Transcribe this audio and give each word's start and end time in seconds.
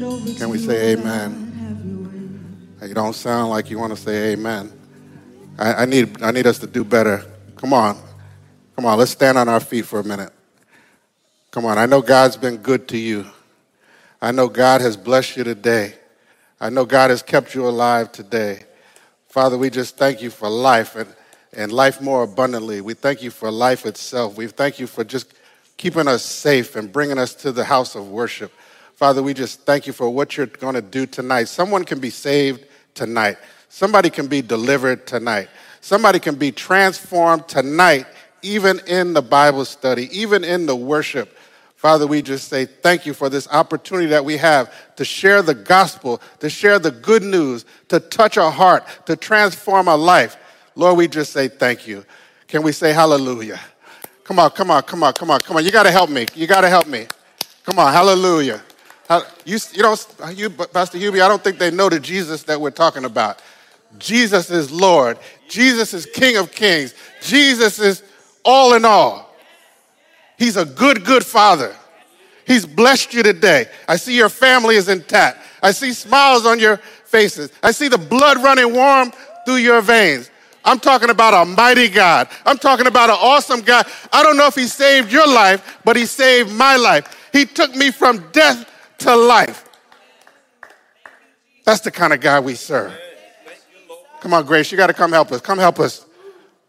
Can 0.00 0.48
we 0.48 0.56
say 0.56 0.92
amen? 0.92 1.48
You 2.80 2.94
don't 2.94 3.12
sound 3.12 3.50
like 3.50 3.68
you 3.68 3.78
want 3.78 3.94
to 3.94 4.00
say 4.00 4.32
amen. 4.32 4.72
I, 5.58 5.82
I, 5.82 5.84
need, 5.84 6.22
I 6.22 6.30
need 6.30 6.46
us 6.46 6.58
to 6.60 6.66
do 6.66 6.84
better. 6.84 7.22
Come 7.56 7.74
on. 7.74 7.98
Come 8.76 8.86
on, 8.86 8.98
let's 8.98 9.10
stand 9.10 9.36
on 9.36 9.46
our 9.50 9.60
feet 9.60 9.84
for 9.84 10.00
a 10.00 10.04
minute. 10.04 10.32
Come 11.50 11.66
on, 11.66 11.76
I 11.76 11.84
know 11.84 12.00
God's 12.00 12.38
been 12.38 12.56
good 12.56 12.88
to 12.88 12.96
you. 12.96 13.26
I 14.22 14.32
know 14.32 14.48
God 14.48 14.80
has 14.80 14.96
blessed 14.96 15.36
you 15.36 15.44
today. 15.44 15.96
I 16.58 16.70
know 16.70 16.86
God 16.86 17.10
has 17.10 17.20
kept 17.20 17.54
you 17.54 17.68
alive 17.68 18.10
today. 18.10 18.64
Father, 19.28 19.58
we 19.58 19.68
just 19.68 19.98
thank 19.98 20.22
you 20.22 20.30
for 20.30 20.48
life 20.48 20.96
and, 20.96 21.14
and 21.52 21.70
life 21.70 22.00
more 22.00 22.22
abundantly. 22.22 22.80
We 22.80 22.94
thank 22.94 23.22
you 23.22 23.30
for 23.30 23.50
life 23.50 23.84
itself. 23.84 24.38
We 24.38 24.46
thank 24.46 24.78
you 24.78 24.86
for 24.86 25.04
just 25.04 25.34
keeping 25.76 26.08
us 26.08 26.24
safe 26.24 26.74
and 26.74 26.90
bringing 26.90 27.18
us 27.18 27.34
to 27.34 27.52
the 27.52 27.64
house 27.64 27.94
of 27.94 28.08
worship. 28.08 28.50
Father, 29.00 29.22
we 29.22 29.32
just 29.32 29.62
thank 29.62 29.86
you 29.86 29.94
for 29.94 30.10
what 30.10 30.36
you're 30.36 30.44
going 30.44 30.74
to 30.74 30.82
do 30.82 31.06
tonight. 31.06 31.44
Someone 31.44 31.84
can 31.84 32.00
be 32.00 32.10
saved 32.10 32.66
tonight. 32.92 33.38
Somebody 33.70 34.10
can 34.10 34.26
be 34.26 34.42
delivered 34.42 35.06
tonight. 35.06 35.48
Somebody 35.80 36.18
can 36.18 36.34
be 36.34 36.52
transformed 36.52 37.48
tonight, 37.48 38.04
even 38.42 38.78
in 38.80 39.14
the 39.14 39.22
Bible 39.22 39.64
study, 39.64 40.10
even 40.12 40.44
in 40.44 40.66
the 40.66 40.76
worship. 40.76 41.34
Father, 41.76 42.06
we 42.06 42.20
just 42.20 42.48
say 42.48 42.66
thank 42.66 43.06
you 43.06 43.14
for 43.14 43.30
this 43.30 43.48
opportunity 43.48 44.08
that 44.08 44.22
we 44.22 44.36
have 44.36 44.70
to 44.96 45.04
share 45.06 45.40
the 45.40 45.54
gospel, 45.54 46.20
to 46.40 46.50
share 46.50 46.78
the 46.78 46.90
good 46.90 47.22
news, 47.22 47.64
to 47.88 48.00
touch 48.00 48.36
a 48.36 48.50
heart, 48.50 48.84
to 49.06 49.16
transform 49.16 49.88
a 49.88 49.96
life. 49.96 50.36
Lord, 50.74 50.98
we 50.98 51.08
just 51.08 51.32
say 51.32 51.48
thank 51.48 51.88
you. 51.88 52.04
Can 52.48 52.62
we 52.62 52.72
say 52.72 52.92
hallelujah? 52.92 53.60
Come 54.24 54.38
on, 54.38 54.50
come 54.50 54.70
on, 54.70 54.82
come 54.82 55.02
on, 55.02 55.14
come 55.14 55.30
on, 55.30 55.40
come 55.40 55.56
on. 55.56 55.64
You 55.64 55.70
got 55.70 55.84
to 55.84 55.90
help 55.90 56.10
me. 56.10 56.26
You 56.34 56.46
got 56.46 56.60
to 56.60 56.68
help 56.68 56.86
me. 56.86 57.06
Come 57.64 57.78
on, 57.78 57.94
hallelujah. 57.94 58.60
How- 59.10 59.24
You, 59.44 59.58
you 59.72 59.82
know, 59.82 59.96
you, 60.32 60.50
Pastor 60.50 60.96
Hubie, 60.96 61.20
I 61.20 61.26
don't 61.26 61.42
think 61.42 61.58
they 61.58 61.72
know 61.72 61.88
the 61.88 61.98
Jesus 61.98 62.44
that 62.44 62.60
we're 62.60 62.70
talking 62.70 63.04
about. 63.04 63.40
Jesus 63.98 64.50
is 64.50 64.70
Lord. 64.70 65.18
Jesus 65.48 65.92
is 65.92 66.06
King 66.06 66.36
of 66.36 66.52
Kings. 66.52 66.94
Jesus 67.20 67.80
is 67.80 68.04
all 68.44 68.74
in 68.74 68.84
all. 68.84 69.34
He's 70.38 70.56
a 70.56 70.64
good, 70.64 71.04
good 71.04 71.26
father. 71.26 71.74
He's 72.46 72.64
blessed 72.64 73.12
you 73.12 73.24
today. 73.24 73.66
I 73.88 73.96
see 73.96 74.16
your 74.16 74.28
family 74.28 74.76
is 74.76 74.88
intact. 74.88 75.38
I 75.60 75.72
see 75.72 75.92
smiles 75.92 76.46
on 76.46 76.60
your 76.60 76.76
faces. 77.04 77.50
I 77.64 77.72
see 77.72 77.88
the 77.88 77.98
blood 77.98 78.40
running 78.40 78.72
warm 78.72 79.12
through 79.44 79.56
your 79.56 79.80
veins. 79.82 80.30
I'm 80.64 80.78
talking 80.78 81.10
about 81.10 81.34
a 81.34 81.44
mighty 81.44 81.88
God. 81.88 82.28
I'm 82.46 82.58
talking 82.58 82.86
about 82.86 83.10
an 83.10 83.16
awesome 83.18 83.62
God. 83.62 83.86
I 84.12 84.22
don't 84.22 84.36
know 84.36 84.46
if 84.46 84.54
He 84.54 84.68
saved 84.68 85.10
your 85.10 85.26
life, 85.26 85.78
but 85.84 85.96
He 85.96 86.06
saved 86.06 86.52
my 86.52 86.76
life. 86.76 87.28
He 87.32 87.44
took 87.44 87.74
me 87.74 87.90
from 87.90 88.30
death 88.30 88.68
to 89.00 89.16
life. 89.16 89.64
That's 91.64 91.80
the 91.80 91.90
kind 91.90 92.12
of 92.12 92.20
God 92.20 92.44
we 92.44 92.54
serve. 92.54 92.92
Come 94.20 94.34
on, 94.34 94.44
Grace, 94.44 94.70
you 94.70 94.76
got 94.76 94.88
to 94.88 94.94
come 94.94 95.12
help 95.12 95.32
us. 95.32 95.40
Come 95.40 95.58
help 95.58 95.80
us. 95.80 96.06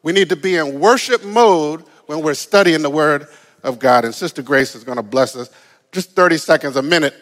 We 0.03 0.13
need 0.13 0.29
to 0.29 0.35
be 0.35 0.55
in 0.55 0.79
worship 0.79 1.23
mode 1.23 1.83
when 2.07 2.21
we're 2.21 2.33
studying 2.33 2.81
the 2.81 2.89
Word 2.89 3.27
of 3.63 3.77
God. 3.77 4.05
And 4.05 4.15
Sister 4.15 4.41
Grace 4.41 4.73
is 4.75 4.83
going 4.83 4.95
to 4.97 5.03
bless 5.03 5.35
us. 5.35 5.49
Just 5.91 6.11
30 6.11 6.38
seconds, 6.38 6.75
a 6.75 6.81
minute. 6.81 7.13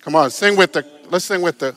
Come 0.00 0.14
on, 0.14 0.30
sing 0.30 0.56
with 0.56 0.72
the, 0.72 0.86
let's 1.10 1.26
sing 1.26 1.42
with 1.42 1.58
the, 1.58 1.74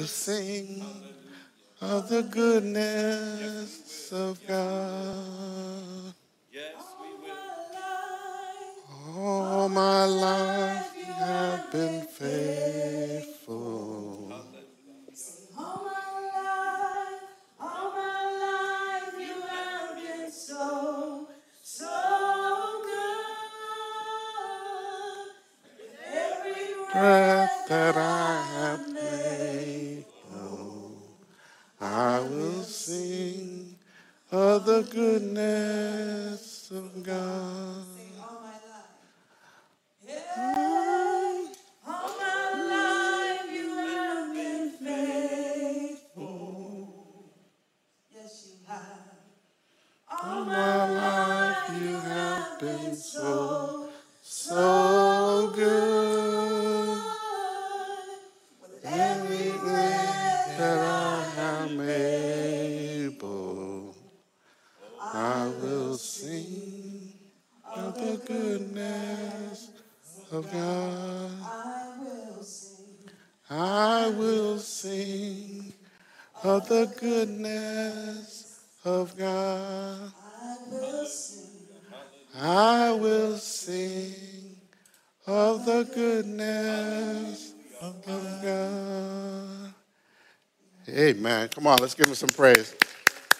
to 0.00 0.06
sing 0.06 0.82
of 1.82 2.08
the 2.08 2.22
goodness 2.22 4.10
of 4.12 4.40
God. 4.48 6.14
All 9.14 9.68
my 9.68 10.06
life 10.06 10.49
Come 91.54 91.66
on, 91.66 91.78
let's 91.78 91.94
give 91.94 92.06
him 92.06 92.14
some 92.14 92.28
praise. 92.28 92.74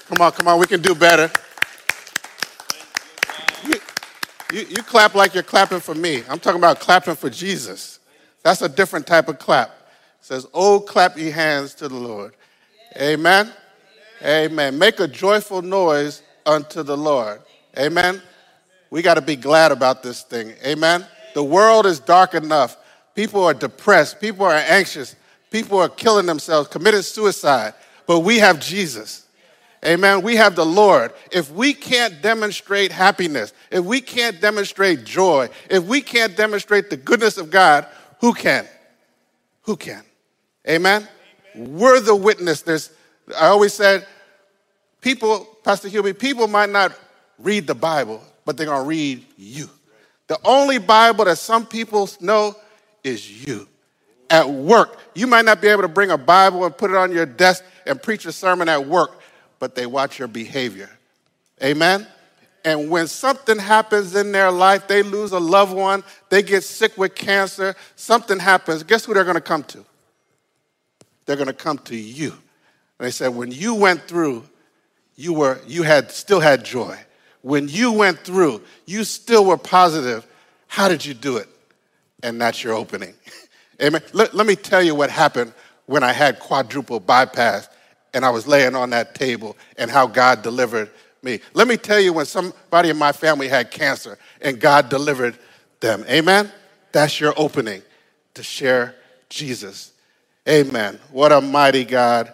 Come 0.08 0.20
on, 0.20 0.32
come 0.32 0.48
on, 0.48 0.58
we 0.58 0.66
can 0.66 0.82
do 0.82 0.94
better. 0.94 1.30
You, 3.64 3.74
you, 4.52 4.66
you 4.68 4.82
clap 4.82 5.14
like 5.14 5.34
you're 5.34 5.42
clapping 5.42 5.80
for 5.80 5.94
me. 5.94 6.22
I'm 6.28 6.40
talking 6.40 6.60
about 6.60 6.80
clapping 6.80 7.14
for 7.14 7.30
Jesus. 7.30 8.00
That's 8.42 8.62
a 8.62 8.68
different 8.68 9.06
type 9.06 9.28
of 9.28 9.38
clap. 9.38 9.68
It 9.68 10.24
says, 10.24 10.46
Oh, 10.52 10.80
clap 10.80 11.16
ye 11.16 11.30
hands 11.30 11.74
to 11.76 11.88
the 11.88 11.96
Lord. 11.96 12.34
Amen. 12.96 13.52
Amen. 14.22 14.78
Make 14.78 15.00
a 15.00 15.06
joyful 15.08 15.62
noise 15.62 16.22
unto 16.44 16.82
the 16.82 16.96
Lord. 16.96 17.40
Amen. 17.78 18.20
We 18.90 19.02
got 19.02 19.14
to 19.14 19.22
be 19.22 19.36
glad 19.36 19.70
about 19.70 20.02
this 20.02 20.22
thing. 20.22 20.54
Amen. 20.66 21.06
The 21.34 21.44
world 21.44 21.86
is 21.86 22.00
dark 22.00 22.34
enough. 22.34 22.76
People 23.14 23.44
are 23.44 23.54
depressed. 23.54 24.20
People 24.20 24.46
are 24.46 24.52
anxious. 24.52 25.14
People 25.50 25.78
are 25.78 25.88
killing 25.88 26.26
themselves, 26.26 26.68
committing 26.68 27.02
suicide. 27.02 27.74
But 28.10 28.24
we 28.24 28.40
have 28.40 28.58
Jesus. 28.58 29.24
Amen. 29.86 30.22
We 30.22 30.34
have 30.34 30.56
the 30.56 30.66
Lord. 30.66 31.12
If 31.30 31.52
we 31.52 31.72
can't 31.72 32.20
demonstrate 32.20 32.90
happiness, 32.90 33.52
if 33.70 33.84
we 33.84 34.00
can't 34.00 34.40
demonstrate 34.40 35.04
joy, 35.04 35.48
if 35.70 35.84
we 35.84 36.00
can't 36.00 36.36
demonstrate 36.36 36.90
the 36.90 36.96
goodness 36.96 37.38
of 37.38 37.52
God, 37.52 37.86
who 38.18 38.34
can? 38.34 38.66
Who 39.62 39.76
can? 39.76 40.02
Amen. 40.68 41.06
We're 41.54 42.00
the 42.00 42.16
witness. 42.16 42.62
There's, 42.62 42.90
I 43.38 43.46
always 43.46 43.74
said, 43.74 44.04
people, 45.00 45.46
Pastor 45.62 45.88
Hubie, 45.88 46.18
people 46.18 46.48
might 46.48 46.70
not 46.70 46.98
read 47.38 47.68
the 47.68 47.76
Bible, 47.76 48.20
but 48.44 48.56
they're 48.56 48.66
going 48.66 48.82
to 48.82 48.88
read 48.88 49.24
you. 49.36 49.70
The 50.26 50.40
only 50.44 50.78
Bible 50.78 51.26
that 51.26 51.38
some 51.38 51.64
people 51.64 52.10
know 52.20 52.56
is 53.04 53.46
you. 53.46 53.68
At 54.30 54.48
work, 54.48 54.98
you 55.14 55.26
might 55.26 55.44
not 55.44 55.60
be 55.60 55.68
able 55.68 55.82
to 55.82 55.88
bring 55.88 56.10
a 56.10 56.18
Bible 56.18 56.64
and 56.64 56.76
put 56.76 56.90
it 56.90 56.96
on 56.96 57.12
your 57.12 57.26
desk 57.26 57.64
and 57.84 58.00
preach 58.00 58.24
a 58.26 58.32
sermon 58.32 58.68
at 58.68 58.86
work, 58.86 59.20
but 59.58 59.74
they 59.74 59.86
watch 59.86 60.18
your 60.18 60.28
behavior. 60.28 60.88
Amen? 61.62 62.06
And 62.64 62.90
when 62.90 63.06
something 63.06 63.58
happens 63.58 64.14
in 64.14 64.32
their 64.32 64.50
life, 64.50 64.86
they 64.86 65.02
lose 65.02 65.32
a 65.32 65.40
loved 65.40 65.72
one, 65.72 66.04
they 66.28 66.42
get 66.42 66.62
sick 66.62 66.96
with 66.96 67.14
cancer, 67.14 67.74
something 67.96 68.38
happens, 68.38 68.82
guess 68.82 69.04
who 69.04 69.14
they're 69.14 69.24
to 69.24 69.40
come 69.40 69.64
to? 69.64 69.84
They're 71.26 71.36
to 71.36 71.52
come 71.52 71.78
to 71.78 71.96
you. 71.96 72.30
And 72.30 73.06
they 73.06 73.10
said, 73.10 73.28
when 73.28 73.50
you 73.50 73.74
went 73.74 74.02
through, 74.02 74.44
you 75.16 75.32
were 75.34 75.60
you 75.66 75.82
had 75.82 76.10
still 76.10 76.40
had 76.40 76.64
joy. 76.64 76.98
When 77.42 77.68
you 77.68 77.92
went 77.92 78.20
through, 78.20 78.62
you 78.86 79.04
still 79.04 79.44
were 79.44 79.56
positive. 79.56 80.26
How 80.66 80.88
did 80.88 81.04
you 81.04 81.14
do 81.14 81.36
it? 81.36 81.48
And 82.22 82.40
that's 82.40 82.62
your 82.62 82.74
opening. 82.74 83.14
Amen. 83.82 84.02
Let, 84.12 84.34
let 84.34 84.46
me 84.46 84.56
tell 84.56 84.82
you 84.82 84.94
what 84.94 85.10
happened 85.10 85.52
when 85.86 86.02
I 86.02 86.12
had 86.12 86.38
quadruple 86.38 87.00
bypass 87.00 87.68
and 88.12 88.24
I 88.24 88.30
was 88.30 88.46
laying 88.46 88.74
on 88.74 88.90
that 88.90 89.14
table 89.14 89.56
and 89.78 89.90
how 89.90 90.06
God 90.06 90.42
delivered 90.42 90.90
me. 91.22 91.40
Let 91.54 91.68
me 91.68 91.76
tell 91.76 92.00
you 92.00 92.12
when 92.12 92.26
somebody 92.26 92.90
in 92.90 92.96
my 92.96 93.12
family 93.12 93.48
had 93.48 93.70
cancer 93.70 94.18
and 94.40 94.60
God 94.60 94.88
delivered 94.88 95.38
them. 95.80 96.04
Amen. 96.08 96.50
That's 96.92 97.20
your 97.20 97.34
opening 97.36 97.82
to 98.34 98.42
share 98.42 98.94
Jesus. 99.28 99.92
Amen. 100.48 100.98
What 101.10 101.32
a 101.32 101.40
mighty 101.40 101.84
God 101.84 102.32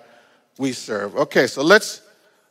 we 0.59 0.73
serve. 0.73 1.17
Okay, 1.17 1.47
so 1.47 1.63
let's 1.63 2.03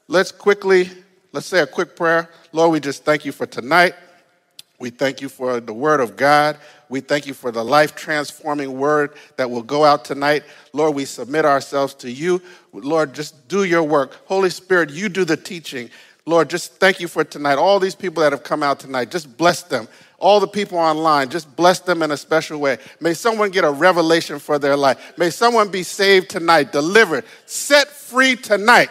let's 0.07 0.31
quickly 0.31 0.89
let's 1.31 1.47
say 1.47 1.59
a 1.59 1.67
quick 1.67 1.95
prayer. 1.95 2.29
Lord, 2.51 2.71
we 2.71 2.79
just 2.79 3.03
thank 3.03 3.25
you 3.25 3.31
for 3.31 3.45
tonight. 3.45 3.93
We 4.79 4.89
thank 4.89 5.21
you 5.21 5.29
for 5.29 5.59
the 5.59 5.73
word 5.73 6.01
of 6.01 6.17
God. 6.17 6.57
We 6.89 6.99
thank 6.99 7.25
you 7.27 7.33
for 7.33 7.51
the 7.51 7.63
life 7.63 7.95
transforming 7.95 8.77
word 8.77 9.13
that 9.37 9.49
will 9.49 9.63
go 9.63 9.85
out 9.85 10.05
tonight. 10.05 10.43
Lord, 10.73 10.95
we 10.95 11.05
submit 11.05 11.45
ourselves 11.45 11.93
to 11.95 12.11
you. 12.11 12.41
Lord, 12.73 13.13
just 13.13 13.47
do 13.47 13.63
your 13.63 13.83
work. 13.83 14.19
Holy 14.25 14.49
Spirit, 14.49 14.89
you 14.89 15.09
do 15.09 15.25
the 15.25 15.37
teaching. 15.37 15.89
Lord, 16.25 16.49
just 16.49 16.73
thank 16.73 16.99
you 16.99 17.07
for 17.07 17.23
tonight. 17.23 17.57
All 17.57 17.79
these 17.79 17.95
people 17.95 18.21
that 18.23 18.31
have 18.31 18.43
come 18.43 18.63
out 18.63 18.79
tonight, 18.79 19.11
just 19.11 19.37
bless 19.37 19.63
them. 19.63 19.87
All 20.17 20.39
the 20.39 20.47
people 20.47 20.77
online, 20.77 21.29
just 21.29 21.55
bless 21.55 21.79
them 21.79 22.01
in 22.01 22.11
a 22.11 22.17
special 22.17 22.59
way. 22.59 22.77
May 22.99 23.13
someone 23.13 23.51
get 23.51 23.63
a 23.63 23.69
revelation 23.69 24.39
for 24.39 24.57
their 24.57 24.75
life. 24.75 25.13
May 25.17 25.29
someone 25.29 25.69
be 25.69 25.83
saved 25.83 26.29
tonight, 26.29 26.71
delivered, 26.71 27.25
set 27.45 27.87
free 27.89 28.35
tonight 28.35 28.89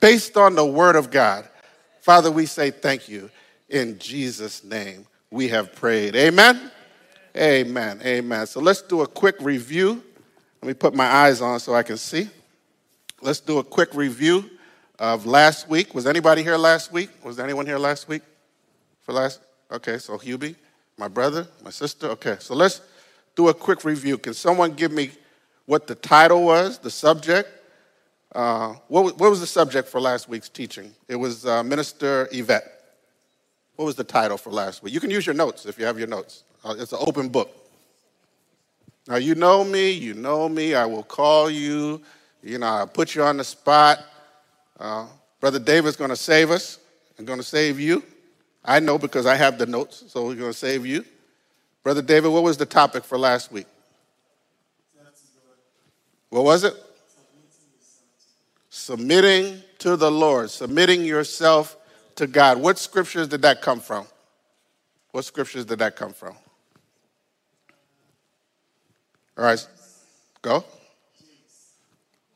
based 0.00 0.36
on 0.36 0.54
the 0.54 0.64
word 0.66 0.96
of 0.96 1.10
God. 1.10 1.48
Father, 2.00 2.30
we 2.30 2.46
say 2.46 2.70
thank 2.70 3.08
you. 3.08 3.30
In 3.68 3.98
Jesus' 3.98 4.64
name, 4.64 5.06
we 5.30 5.48
have 5.48 5.74
prayed. 5.74 6.16
Amen. 6.16 6.70
Amen. 7.36 8.00
Amen. 8.04 8.46
So 8.46 8.60
let's 8.60 8.82
do 8.82 9.02
a 9.02 9.06
quick 9.06 9.36
review. 9.40 10.02
Let 10.62 10.68
me 10.68 10.74
put 10.74 10.94
my 10.94 11.06
eyes 11.06 11.40
on 11.40 11.60
so 11.60 11.74
I 11.74 11.82
can 11.82 11.96
see. 11.96 12.28
Let's 13.20 13.40
do 13.40 13.58
a 13.58 13.64
quick 13.64 13.94
review 13.94 14.48
of 14.98 15.26
last 15.26 15.68
week. 15.68 15.94
Was 15.94 16.06
anybody 16.06 16.42
here 16.42 16.56
last 16.56 16.92
week? 16.92 17.10
Was 17.24 17.38
anyone 17.38 17.66
here 17.66 17.78
last 17.78 18.08
week? 18.08 18.22
For 19.02 19.12
last? 19.12 19.40
Okay, 19.70 19.98
so 19.98 20.16
Hubie, 20.18 20.56
my 20.96 21.08
brother, 21.08 21.46
my 21.62 21.70
sister. 21.70 22.08
Okay, 22.08 22.36
so 22.40 22.54
let's 22.54 22.80
do 23.36 23.48
a 23.48 23.54
quick 23.54 23.84
review. 23.84 24.18
Can 24.18 24.34
someone 24.34 24.72
give 24.72 24.92
me 24.92 25.10
what 25.66 25.86
the 25.86 25.94
title 25.94 26.44
was, 26.44 26.78
the 26.78 26.90
subject? 26.90 27.48
Uh, 28.34 28.74
what, 28.88 29.18
what, 29.18 29.30
was 29.30 29.40
the 29.40 29.46
subject 29.46 29.88
for 29.88 30.00
last 30.00 30.28
week's 30.28 30.48
teaching? 30.48 30.94
It 31.06 31.16
was 31.16 31.46
uh, 31.46 31.62
Minister 31.62 32.28
Yvette. 32.32 32.77
What 33.78 33.84
was 33.84 33.94
the 33.94 34.02
title 34.02 34.36
for 34.36 34.50
last 34.50 34.82
week? 34.82 34.92
You 34.92 34.98
can 34.98 35.08
use 35.08 35.24
your 35.24 35.36
notes 35.36 35.64
if 35.64 35.78
you 35.78 35.84
have 35.84 36.00
your 36.00 36.08
notes. 36.08 36.42
Uh, 36.64 36.74
it's 36.76 36.92
an 36.92 36.98
open 37.00 37.28
book. 37.28 37.48
Now, 39.06 39.14
you 39.14 39.36
know 39.36 39.62
me, 39.62 39.92
you 39.92 40.14
know 40.14 40.48
me. 40.48 40.74
I 40.74 40.84
will 40.84 41.04
call 41.04 41.48
you. 41.48 42.02
You 42.42 42.58
know, 42.58 42.66
I'll 42.66 42.88
put 42.88 43.14
you 43.14 43.22
on 43.22 43.36
the 43.36 43.44
spot. 43.44 44.00
Uh, 44.80 45.06
Brother 45.38 45.60
David's 45.60 45.94
going 45.94 46.10
to 46.10 46.16
save 46.16 46.50
us 46.50 46.80
and 47.18 47.24
going 47.24 47.38
to 47.38 47.44
save 47.44 47.78
you. 47.78 48.02
I 48.64 48.80
know 48.80 48.98
because 48.98 49.26
I 49.26 49.36
have 49.36 49.58
the 49.58 49.66
notes, 49.66 50.02
so 50.08 50.26
we're 50.26 50.34
going 50.34 50.50
to 50.50 50.58
save 50.58 50.84
you. 50.84 51.04
Brother 51.84 52.02
David, 52.02 52.32
what 52.32 52.42
was 52.42 52.56
the 52.56 52.66
topic 52.66 53.04
for 53.04 53.16
last 53.16 53.52
week? 53.52 53.68
What 56.30 56.42
was 56.42 56.64
it? 56.64 56.74
Submitting 58.70 59.62
to 59.78 59.94
the 59.94 60.10
Lord, 60.10 60.50
submitting 60.50 61.04
yourself 61.04 61.76
to 62.18 62.26
God. 62.26 62.58
What 62.58 62.78
scriptures 62.78 63.28
did 63.28 63.42
that 63.42 63.62
come 63.62 63.80
from? 63.80 64.06
What 65.12 65.24
scriptures 65.24 65.64
did 65.64 65.78
that 65.78 65.96
come 65.96 66.12
from? 66.12 66.34
All 69.36 69.44
right, 69.44 69.66
go. 70.42 70.64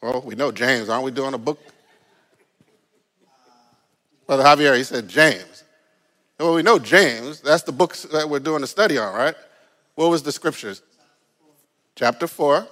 Well, 0.01 0.23
we 0.25 0.37
know 0.37 0.53
James. 0.53 0.89
Aren't 0.89 1.05
we 1.05 1.11
doing 1.11 1.35
a 1.35 1.39
book? 1.39 1.61
Brother 4.27 4.45
Javier, 4.45 4.77
he 4.77 4.85
said 4.85 5.09
James. 5.09 5.65
Well, 6.39 6.55
we 6.55 6.63
know 6.63 6.79
James. 6.79 7.41
That's 7.41 7.65
the 7.65 7.73
book 7.73 7.97
that 8.13 8.29
we're 8.29 8.41
doing 8.41 8.63
a 8.63 8.67
study 8.67 8.99
on, 8.99 9.15
right? 9.15 9.35
What 9.97 10.11
was 10.11 10.23
the 10.23 10.33
scriptures? 10.33 10.83
Chapter 11.97 12.27
4, 12.27 12.67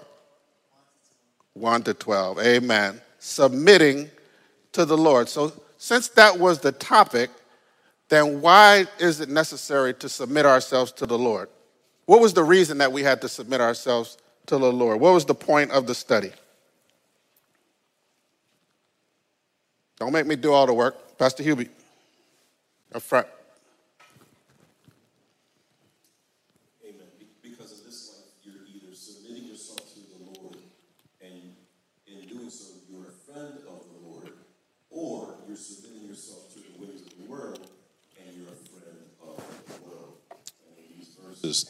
1 1.54 1.82
to 1.82 1.94
12. 1.94 2.38
Amen. 2.40 3.00
Submitting 3.18 4.10
to 4.72 4.84
the 4.84 4.96
Lord. 4.96 5.28
So 5.28 5.52
since 5.82 6.08
that 6.08 6.38
was 6.38 6.60
the 6.60 6.72
topic, 6.72 7.30
then 8.10 8.42
why 8.42 8.84
is 8.98 9.22
it 9.22 9.30
necessary 9.30 9.94
to 9.94 10.10
submit 10.10 10.44
ourselves 10.44 10.92
to 10.92 11.06
the 11.06 11.18
Lord? 11.18 11.48
What 12.04 12.20
was 12.20 12.34
the 12.34 12.44
reason 12.44 12.76
that 12.78 12.92
we 12.92 13.02
had 13.02 13.22
to 13.22 13.30
submit 13.30 13.62
ourselves 13.62 14.18
to 14.44 14.58
the 14.58 14.70
Lord? 14.70 15.00
What 15.00 15.14
was 15.14 15.24
the 15.24 15.34
point 15.34 15.70
of 15.70 15.86
the 15.86 15.94
study? 15.94 16.32
Don't 19.98 20.12
make 20.12 20.26
me 20.26 20.36
do 20.36 20.52
all 20.52 20.66
the 20.66 20.74
work. 20.74 21.16
Pastor 21.16 21.42
Hubie, 21.42 21.70
up 22.94 23.00
front. 23.00 23.26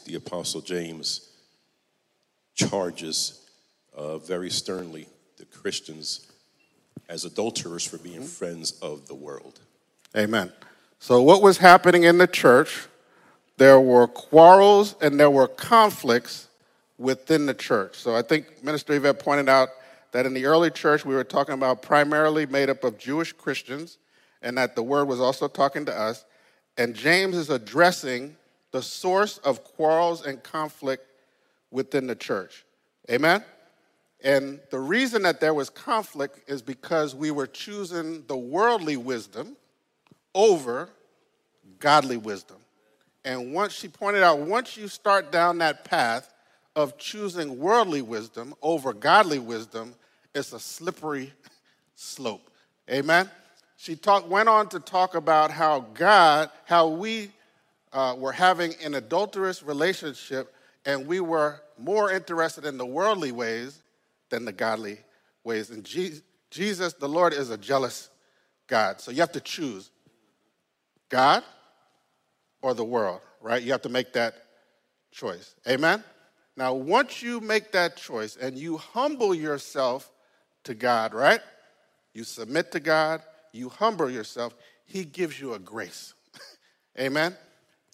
The 0.05 0.15
Apostle 0.15 0.61
James 0.61 1.29
charges 2.55 3.49
uh, 3.95 4.17
very 4.17 4.49
sternly 4.49 5.07
the 5.37 5.45
Christians 5.45 6.31
as 7.09 7.25
adulterers 7.25 7.85
for 7.85 7.97
being 7.97 8.23
friends 8.23 8.79
of 8.81 9.07
the 9.07 9.15
world. 9.15 9.59
Amen. 10.15 10.51
So, 10.99 11.21
what 11.21 11.41
was 11.41 11.57
happening 11.57 12.03
in 12.03 12.17
the 12.17 12.27
church? 12.27 12.87
There 13.57 13.79
were 13.79 14.07
quarrels 14.07 14.95
and 15.01 15.19
there 15.19 15.31
were 15.31 15.47
conflicts 15.47 16.47
within 16.97 17.45
the 17.47 17.53
church. 17.53 17.95
So, 17.95 18.15
I 18.15 18.21
think 18.21 18.63
Minister 18.63 18.93
Yvette 18.93 19.19
pointed 19.19 19.49
out 19.49 19.69
that 20.11 20.25
in 20.25 20.33
the 20.33 20.45
early 20.45 20.69
church, 20.69 21.05
we 21.05 21.15
were 21.15 21.23
talking 21.23 21.53
about 21.53 21.81
primarily 21.81 22.45
made 22.45 22.69
up 22.69 22.83
of 22.83 22.97
Jewish 22.97 23.33
Christians, 23.33 23.97
and 24.41 24.57
that 24.57 24.75
the 24.75 24.83
word 24.83 25.07
was 25.07 25.19
also 25.19 25.47
talking 25.47 25.85
to 25.85 25.97
us. 25.97 26.25
And 26.77 26.95
James 26.95 27.35
is 27.35 27.49
addressing 27.49 28.35
the 28.71 28.81
source 28.81 29.37
of 29.39 29.63
quarrels 29.63 30.25
and 30.25 30.41
conflict 30.41 31.05
within 31.71 32.07
the 32.07 32.15
church. 32.15 32.65
Amen? 33.09 33.43
And 34.23 34.59
the 34.69 34.79
reason 34.79 35.23
that 35.23 35.39
there 35.39 35.53
was 35.53 35.69
conflict 35.69 36.49
is 36.49 36.61
because 36.61 37.15
we 37.15 37.31
were 37.31 37.47
choosing 37.47 38.23
the 38.27 38.37
worldly 38.37 38.97
wisdom 38.97 39.57
over 40.35 40.89
godly 41.79 42.17
wisdom. 42.17 42.57
And 43.25 43.53
once 43.53 43.73
she 43.73 43.87
pointed 43.87 44.23
out, 44.23 44.39
once 44.39 44.77
you 44.77 44.87
start 44.87 45.31
down 45.31 45.57
that 45.59 45.85
path 45.85 46.33
of 46.75 46.97
choosing 46.97 47.57
worldly 47.57 48.01
wisdom 48.01 48.53
over 48.61 48.93
godly 48.93 49.39
wisdom, 49.39 49.95
it's 50.33 50.53
a 50.53 50.59
slippery 50.59 51.33
slope. 51.95 52.49
Amen? 52.89 53.29
She 53.77 53.95
talk, 53.95 54.29
went 54.29 54.47
on 54.47 54.69
to 54.69 54.79
talk 54.79 55.15
about 55.15 55.51
how 55.51 55.81
God, 55.93 56.49
how 56.65 56.87
we 56.87 57.31
uh, 57.93 58.15
were 58.17 58.31
having 58.31 58.73
an 58.83 58.95
adulterous 58.95 59.63
relationship 59.63 60.53
and 60.85 61.05
we 61.05 61.19
were 61.19 61.61
more 61.77 62.11
interested 62.11 62.65
in 62.65 62.77
the 62.77 62.85
worldly 62.85 63.31
ways 63.31 63.83
than 64.29 64.45
the 64.45 64.51
godly 64.51 64.99
ways. 65.43 65.69
And 65.69 65.87
Jesus, 66.49 66.93
the 66.93 67.09
Lord, 67.09 67.33
is 67.33 67.49
a 67.49 67.57
jealous 67.57 68.09
God. 68.67 69.01
So 69.01 69.11
you 69.11 69.19
have 69.19 69.33
to 69.33 69.41
choose 69.41 69.91
God 71.09 71.43
or 72.61 72.73
the 72.73 72.85
world, 72.85 73.21
right? 73.41 73.61
You 73.61 73.71
have 73.73 73.81
to 73.83 73.89
make 73.89 74.13
that 74.13 74.35
choice. 75.11 75.55
Amen? 75.67 76.03
Now, 76.57 76.73
once 76.73 77.21
you 77.21 77.39
make 77.39 77.71
that 77.73 77.95
choice 77.97 78.37
and 78.37 78.57
you 78.57 78.77
humble 78.77 79.35
yourself 79.35 80.11
to 80.63 80.73
God, 80.73 81.13
right? 81.13 81.41
You 82.13 82.23
submit 82.23 82.71
to 82.71 82.79
God, 82.79 83.21
you 83.51 83.69
humble 83.69 84.09
yourself, 84.09 84.55
He 84.85 85.05
gives 85.05 85.39
you 85.39 85.53
a 85.53 85.59
grace. 85.59 86.13
Amen? 86.99 87.35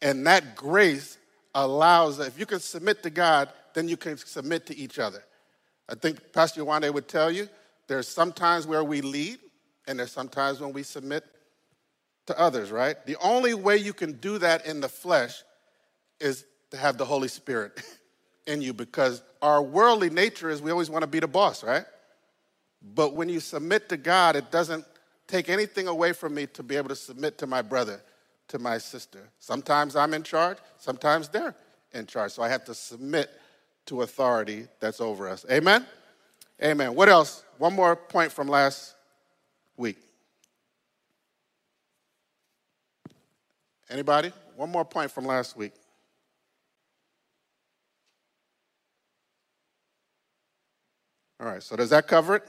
And 0.01 0.27
that 0.27 0.55
grace 0.55 1.17
allows, 1.55 2.17
that 2.17 2.27
if 2.27 2.39
you 2.39 2.45
can 2.45 2.59
submit 2.59 3.03
to 3.03 3.09
God, 3.09 3.49
then 3.73 3.87
you 3.87 3.97
can 3.97 4.17
submit 4.17 4.65
to 4.67 4.77
each 4.77 4.99
other. 4.99 5.23
I 5.89 5.95
think 5.95 6.33
Pastor 6.33 6.63
Yawande 6.63 6.93
would 6.93 7.07
tell 7.07 7.31
you 7.31 7.47
there's 7.87 8.07
sometimes 8.07 8.67
where 8.67 8.83
we 8.83 9.01
lead, 9.01 9.39
and 9.87 9.99
there's 9.99 10.11
sometimes 10.11 10.59
when 10.59 10.73
we 10.73 10.83
submit 10.83 11.23
to 12.27 12.37
others, 12.39 12.71
right? 12.71 12.97
The 13.05 13.15
only 13.21 13.53
way 13.53 13.77
you 13.77 13.93
can 13.93 14.13
do 14.13 14.37
that 14.39 14.65
in 14.65 14.81
the 14.81 14.89
flesh 14.89 15.43
is 16.19 16.45
to 16.71 16.77
have 16.77 16.97
the 16.97 17.05
Holy 17.05 17.29
Spirit 17.29 17.81
in 18.47 18.61
you 18.61 18.73
because 18.73 19.23
our 19.41 19.61
worldly 19.61 20.09
nature 20.09 20.49
is 20.49 20.61
we 20.61 20.71
always 20.71 20.89
want 20.89 21.03
to 21.03 21.07
be 21.07 21.19
the 21.19 21.27
boss, 21.27 21.63
right? 21.63 21.85
But 22.81 23.13
when 23.13 23.29
you 23.29 23.39
submit 23.39 23.89
to 23.89 23.97
God, 23.97 24.35
it 24.35 24.51
doesn't 24.51 24.85
take 25.27 25.49
anything 25.49 25.87
away 25.87 26.13
from 26.13 26.33
me 26.33 26.47
to 26.47 26.63
be 26.63 26.75
able 26.75 26.89
to 26.89 26.95
submit 26.95 27.37
to 27.39 27.47
my 27.47 27.61
brother, 27.61 28.01
to 28.49 28.59
my 28.59 28.77
sister. 28.77 29.29
Sometimes 29.39 29.95
I'm 29.95 30.13
in 30.13 30.23
charge, 30.23 30.57
sometimes 30.77 31.29
they're 31.29 31.55
in 31.93 32.05
charge. 32.05 32.31
So 32.31 32.43
I 32.43 32.49
have 32.49 32.65
to 32.65 32.73
submit 32.73 33.29
to 33.87 34.01
authority 34.01 34.67
that's 34.79 35.01
over 35.01 35.27
us. 35.29 35.45
Amen? 35.51 35.85
Amen. 36.63 36.95
What 36.95 37.09
else? 37.09 37.43
One 37.57 37.73
more 37.73 37.95
point 37.95 38.31
from 38.31 38.47
last 38.47 38.95
week. 39.77 39.97
Anybody? 43.89 44.31
One 44.55 44.71
more 44.71 44.85
point 44.85 45.11
from 45.11 45.25
last 45.25 45.55
week. 45.55 45.73
All 51.39 51.47
right, 51.47 51.61
so 51.61 51.75
does 51.75 51.91
that 51.91 52.07
cover 52.07 52.37
it? 52.37 52.43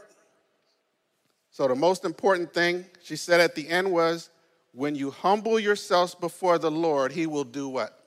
So, 1.51 1.69
the 1.69 1.75
most 1.75 2.05
important 2.05 2.55
thing 2.55 2.87
she 3.03 3.17
said 3.17 3.41
at 3.41 3.55
the 3.55 3.69
end 3.69 3.91
was 3.91 4.31
when 4.73 4.95
you 4.95 5.11
humble 5.11 5.59
yourselves 5.59 6.15
before 6.15 6.59
the 6.59 6.71
Lord, 6.71 7.13
He 7.13 7.27
will 7.27 7.45
do 7.45 7.69
what? 7.69 8.05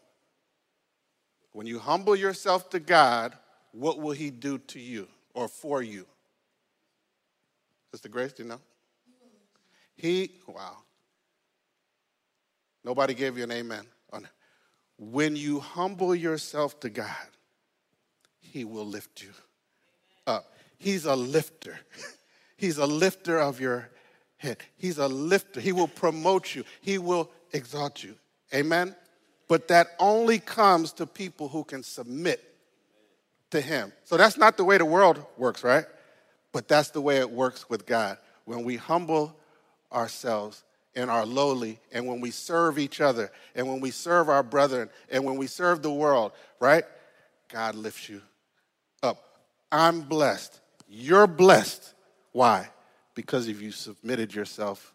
When 1.52 1.68
you 1.68 1.80
humble 1.80 2.16
yourself 2.16 2.70
to 2.70 2.80
God, 2.80 3.38
what 3.72 4.00
will 4.00 4.12
He 4.12 4.30
do 4.30 4.58
to 4.58 4.80
you 4.80 5.08
or 5.34 5.48
for 5.48 5.82
you? 5.82 6.06
Sister 7.92 8.10
Grace, 8.10 8.34
do 8.34 8.44
you 8.44 8.50
know? 8.50 8.62
He, 9.96 10.32
wow. 10.48 10.78
Nobody 12.84 13.14
gave 13.14 13.38
you 13.38 13.44
an 13.44 13.52
amen. 13.52 13.86
When 14.98 15.36
you 15.36 15.60
humble 15.60 16.14
yourself 16.14 16.80
to 16.82 16.90
God, 16.90 17.28
He 18.40 18.66
will 18.66 18.86
lift 18.86 19.24
you 19.24 19.32
up. 20.28 20.54
He's 20.78 21.06
a 21.06 21.16
lifter. 21.16 21.80
He's 22.58 22.78
a 22.78 22.86
lifter 22.86 23.40
of 23.40 23.60
your 23.60 23.90
head. 24.42 24.58
He's 24.78 24.98
a 24.98 25.08
lifter. 25.08 25.62
He 25.62 25.72
will 25.72 25.88
promote 25.88 26.56
you, 26.56 26.64
He 26.82 26.98
will 26.98 27.30
exalt 27.54 28.04
you. 28.04 28.16
Amen? 28.54 28.96
But 29.48 29.68
that 29.68 29.90
only 30.00 30.40
comes 30.40 30.94
to 30.94 31.06
people 31.06 31.48
who 31.48 31.64
can 31.64 31.84
submit 31.84 32.44
to 33.52 33.62
Him. 33.62 33.92
So 34.04 34.18
that's 34.18 34.38
not 34.38 34.58
the 34.58 34.64
way 34.64 34.78
the 34.78 34.86
world 34.86 35.24
works, 35.38 35.64
right? 35.64 35.86
But 36.52 36.68
that's 36.68 36.90
the 36.90 37.02
way 37.02 37.18
it 37.18 37.30
works 37.30 37.70
with 37.70 37.86
God. 37.86 38.18
When 38.46 38.64
we 38.64 38.78
humble 38.78 39.36
ourselves 39.92 40.64
and 40.96 41.10
are 41.10 41.26
lowly, 41.26 41.80
and 41.94 42.08
when 42.08 42.20
we 42.20 42.32
serve 42.32 42.78
each 42.80 43.00
other, 43.00 43.32
and 43.56 43.68
when 43.68 43.80
we 43.80 43.92
serve 43.92 44.28
our 44.28 44.44
brethren, 44.44 44.90
and 45.10 45.24
when 45.24 45.38
we 45.38 45.48
serve 45.48 45.82
the 45.82 45.92
world, 45.92 46.34
right? 46.60 46.84
God 47.50 47.76
lifts 47.76 48.10
you 48.10 48.22
up. 49.04 49.24
I'm 49.72 50.02
blessed. 50.02 50.60
You're 50.90 51.28
blessed. 51.28 51.94
Why? 52.34 52.70
Because 53.16 53.48
if 53.48 53.62
you 53.62 53.72
submitted 53.72 54.34
yourself 54.34 54.94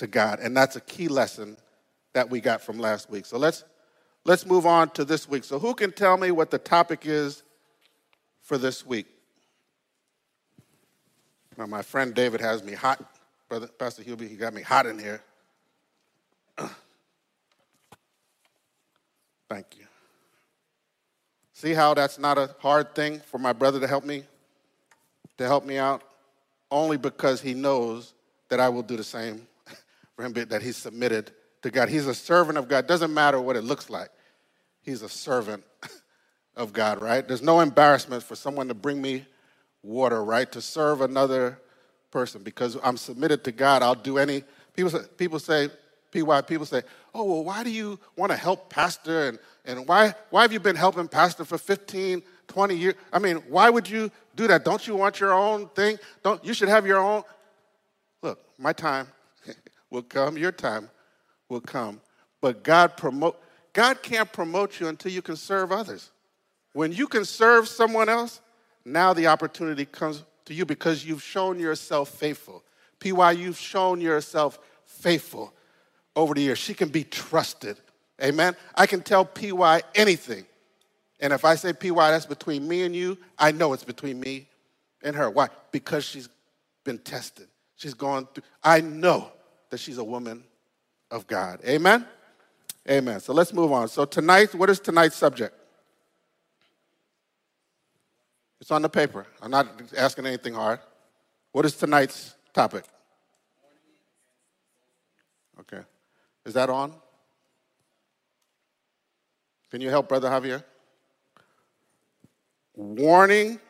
to 0.00 0.06
God. 0.06 0.40
And 0.40 0.56
that's 0.56 0.76
a 0.76 0.80
key 0.80 1.08
lesson 1.08 1.56
that 2.14 2.30
we 2.30 2.40
got 2.40 2.62
from 2.62 2.78
last 2.78 3.10
week. 3.10 3.26
So 3.26 3.38
let's 3.38 3.64
let's 4.24 4.44
move 4.46 4.66
on 4.66 4.90
to 4.90 5.04
this 5.04 5.28
week. 5.28 5.44
So 5.44 5.58
who 5.58 5.74
can 5.74 5.92
tell 5.92 6.16
me 6.16 6.30
what 6.30 6.50
the 6.50 6.58
topic 6.58 7.02
is 7.04 7.42
for 8.42 8.58
this 8.58 8.84
week? 8.84 9.06
Now 11.56 11.66
my 11.66 11.82
friend 11.82 12.14
David 12.14 12.40
has 12.40 12.64
me 12.64 12.72
hot. 12.72 13.04
Brother 13.48 13.66
Pastor 13.66 14.02
Hubie, 14.02 14.28
he 14.28 14.36
got 14.36 14.54
me 14.54 14.62
hot 14.62 14.86
in 14.86 14.98
here. 14.98 15.22
Thank 19.48 19.66
you. 19.76 19.84
See 21.52 21.74
how 21.74 21.92
that's 21.92 22.18
not 22.18 22.38
a 22.38 22.54
hard 22.60 22.94
thing 22.94 23.20
for 23.20 23.38
my 23.38 23.52
brother 23.52 23.80
to 23.80 23.86
help 23.86 24.04
me? 24.04 24.24
To 25.36 25.46
help 25.46 25.66
me 25.66 25.76
out? 25.78 26.02
Only 26.70 26.96
because 26.96 27.40
he 27.40 27.54
knows 27.54 28.14
that 28.48 28.60
I 28.60 28.68
will 28.68 28.82
do 28.82 28.96
the 28.96 29.04
same 29.04 29.46
for 30.16 30.24
him, 30.24 30.32
that 30.32 30.62
he's 30.62 30.76
submitted 30.76 31.32
to 31.62 31.70
God. 31.70 31.88
He's 31.88 32.06
a 32.06 32.14
servant 32.14 32.58
of 32.58 32.68
God. 32.68 32.86
Doesn't 32.86 33.12
matter 33.12 33.40
what 33.40 33.56
it 33.56 33.62
looks 33.62 33.90
like. 33.90 34.10
He's 34.82 35.02
a 35.02 35.08
servant 35.08 35.64
of 36.56 36.72
God, 36.72 37.02
right? 37.02 37.26
There's 37.26 37.42
no 37.42 37.60
embarrassment 37.60 38.22
for 38.22 38.34
someone 38.34 38.68
to 38.68 38.74
bring 38.74 39.00
me 39.00 39.26
water, 39.82 40.24
right? 40.24 40.50
To 40.52 40.60
serve 40.60 41.00
another 41.00 41.58
person 42.10 42.42
because 42.42 42.76
I'm 42.82 42.96
submitted 42.96 43.44
to 43.44 43.52
God. 43.52 43.82
I'll 43.82 43.94
do 43.94 44.18
any. 44.18 44.44
People 44.74 44.90
say, 44.90 45.00
people 45.16 45.38
say, 45.38 45.70
PY, 46.12 46.40
people 46.42 46.66
say, 46.66 46.82
oh, 47.14 47.24
well, 47.24 47.44
why 47.44 47.62
do 47.62 47.70
you 47.70 47.98
want 48.16 48.32
to 48.32 48.36
help 48.36 48.68
Pastor? 48.68 49.28
And, 49.28 49.38
and 49.64 49.88
why, 49.88 50.14
why 50.30 50.42
have 50.42 50.52
you 50.52 50.60
been 50.60 50.76
helping 50.76 51.08
Pastor 51.08 51.44
for 51.44 51.58
15, 51.58 52.22
20 52.50 52.74
years? 52.74 52.94
I 53.12 53.20
mean, 53.20 53.36
why 53.48 53.70
would 53.70 53.88
you 53.88 54.10
do 54.34 54.48
that? 54.48 54.64
Don't 54.64 54.86
you 54.86 54.96
want 54.96 55.20
your 55.20 55.32
own 55.32 55.68
thing? 55.68 55.98
Don't, 56.22 56.44
you 56.44 56.52
should 56.52 56.68
have 56.68 56.84
your 56.84 56.98
own. 56.98 57.22
Look, 58.22 58.40
my 58.58 58.72
time 58.72 59.06
will 59.90 60.02
come, 60.02 60.36
your 60.36 60.50
time 60.52 60.90
will 61.48 61.60
come. 61.60 62.00
But 62.40 62.64
God 62.64 62.96
promote, 62.96 63.40
God 63.72 64.02
can't 64.02 64.30
promote 64.32 64.80
you 64.80 64.88
until 64.88 65.12
you 65.12 65.22
can 65.22 65.36
serve 65.36 65.70
others. 65.70 66.10
When 66.72 66.92
you 66.92 67.06
can 67.06 67.24
serve 67.24 67.68
someone 67.68 68.08
else, 68.08 68.40
now 68.84 69.12
the 69.12 69.28
opportunity 69.28 69.84
comes 69.84 70.24
to 70.46 70.54
you 70.54 70.66
because 70.66 71.04
you've 71.04 71.22
shown 71.22 71.60
yourself 71.60 72.08
faithful. 72.08 72.64
PY, 72.98 73.32
you've 73.32 73.58
shown 73.58 74.00
yourself 74.00 74.58
faithful 74.84 75.52
over 76.16 76.34
the 76.34 76.42
years. 76.42 76.58
She 76.58 76.74
can 76.74 76.88
be 76.88 77.04
trusted. 77.04 77.76
Amen. 78.20 78.56
I 78.74 78.86
can 78.86 79.02
tell 79.02 79.24
PY 79.24 79.82
anything. 79.94 80.46
And 81.20 81.32
if 81.32 81.44
I 81.44 81.54
say 81.54 81.72
PY, 81.72 82.10
that's 82.10 82.26
between 82.26 82.66
me 82.66 82.82
and 82.82 82.96
you, 82.96 83.18
I 83.38 83.52
know 83.52 83.72
it's 83.72 83.84
between 83.84 84.18
me 84.18 84.48
and 85.02 85.14
her. 85.14 85.30
Why? 85.30 85.48
Because 85.70 86.04
she's 86.04 86.28
been 86.84 86.98
tested. 86.98 87.48
She's 87.76 87.94
gone 87.94 88.26
through. 88.34 88.44
I 88.62 88.80
know 88.80 89.30
that 89.70 89.78
she's 89.78 89.98
a 89.98 90.04
woman 90.04 90.44
of 91.10 91.26
God. 91.26 91.60
Amen? 91.66 92.06
Amen. 92.88 93.20
So 93.20 93.32
let's 93.32 93.52
move 93.52 93.72
on. 93.72 93.88
So 93.88 94.04
tonight, 94.04 94.54
what 94.54 94.70
is 94.70 94.80
tonight's 94.80 95.16
subject? 95.16 95.54
It's 98.60 98.70
on 98.70 98.82
the 98.82 98.88
paper. 98.88 99.26
I'm 99.40 99.50
not 99.50 99.68
asking 99.96 100.26
anything 100.26 100.54
hard. 100.54 100.80
What 101.52 101.64
is 101.64 101.74
tonight's 101.74 102.34
topic? 102.52 102.84
Okay. 105.60 105.82
Is 106.44 106.54
that 106.54 106.70
on? 106.70 106.92
Can 109.70 109.80
you 109.80 109.88
help 109.88 110.08
Brother 110.08 110.28
Javier? 110.28 110.64
Warning 112.80 113.60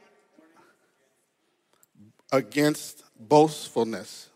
against 2.30 3.02
boastfulness. 3.18 4.28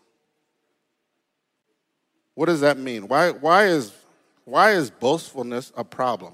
What 2.33 2.47
does 2.47 2.59
that 2.59 2.77
mean? 2.77 3.07
Why, 3.07 3.31
why, 3.31 3.67
is, 3.67 3.93
why 4.43 4.71
is 4.71 4.91
boastfulness 4.91 5.71
a 5.77 5.85
problem, 5.85 6.33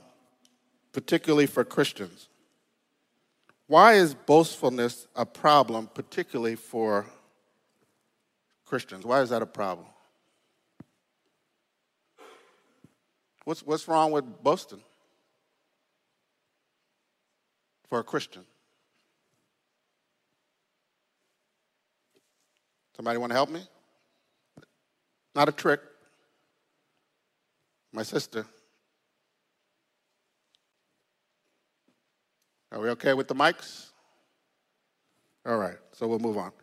particularly 0.91 1.45
for 1.45 1.63
Christians? 1.63 2.29
Why 3.67 3.93
is 3.93 4.15
boastfulness 4.15 5.05
a 5.15 5.23
problem, 5.23 5.87
particularly 5.93 6.55
for 6.55 7.05
Christians? 8.65 9.05
Why 9.05 9.21
is 9.21 9.29
that 9.29 9.43
a 9.43 9.45
problem? 9.45 9.85
What's, 13.45 13.61
what's 13.61 13.87
wrong 13.87 14.11
with 14.11 14.41
boasting 14.41 14.81
for 17.91 17.99
a 17.99 18.03
Christian? 18.05 18.43
Somebody 22.95 23.17
want 23.17 23.31
to 23.31 23.35
help 23.35 23.49
me? 23.49 23.61
Not 25.35 25.49
a 25.49 25.51
trick. 25.51 25.81
My 27.91 28.03
sister. 28.03 28.45
Are 32.71 32.79
we 32.79 32.87
okay 32.91 33.13
with 33.13 33.27
the 33.27 33.35
mics? 33.35 33.89
All 35.45 35.57
right, 35.57 35.75
so 35.91 36.07
we'll 36.07 36.19
move 36.19 36.37
on. 36.37 36.53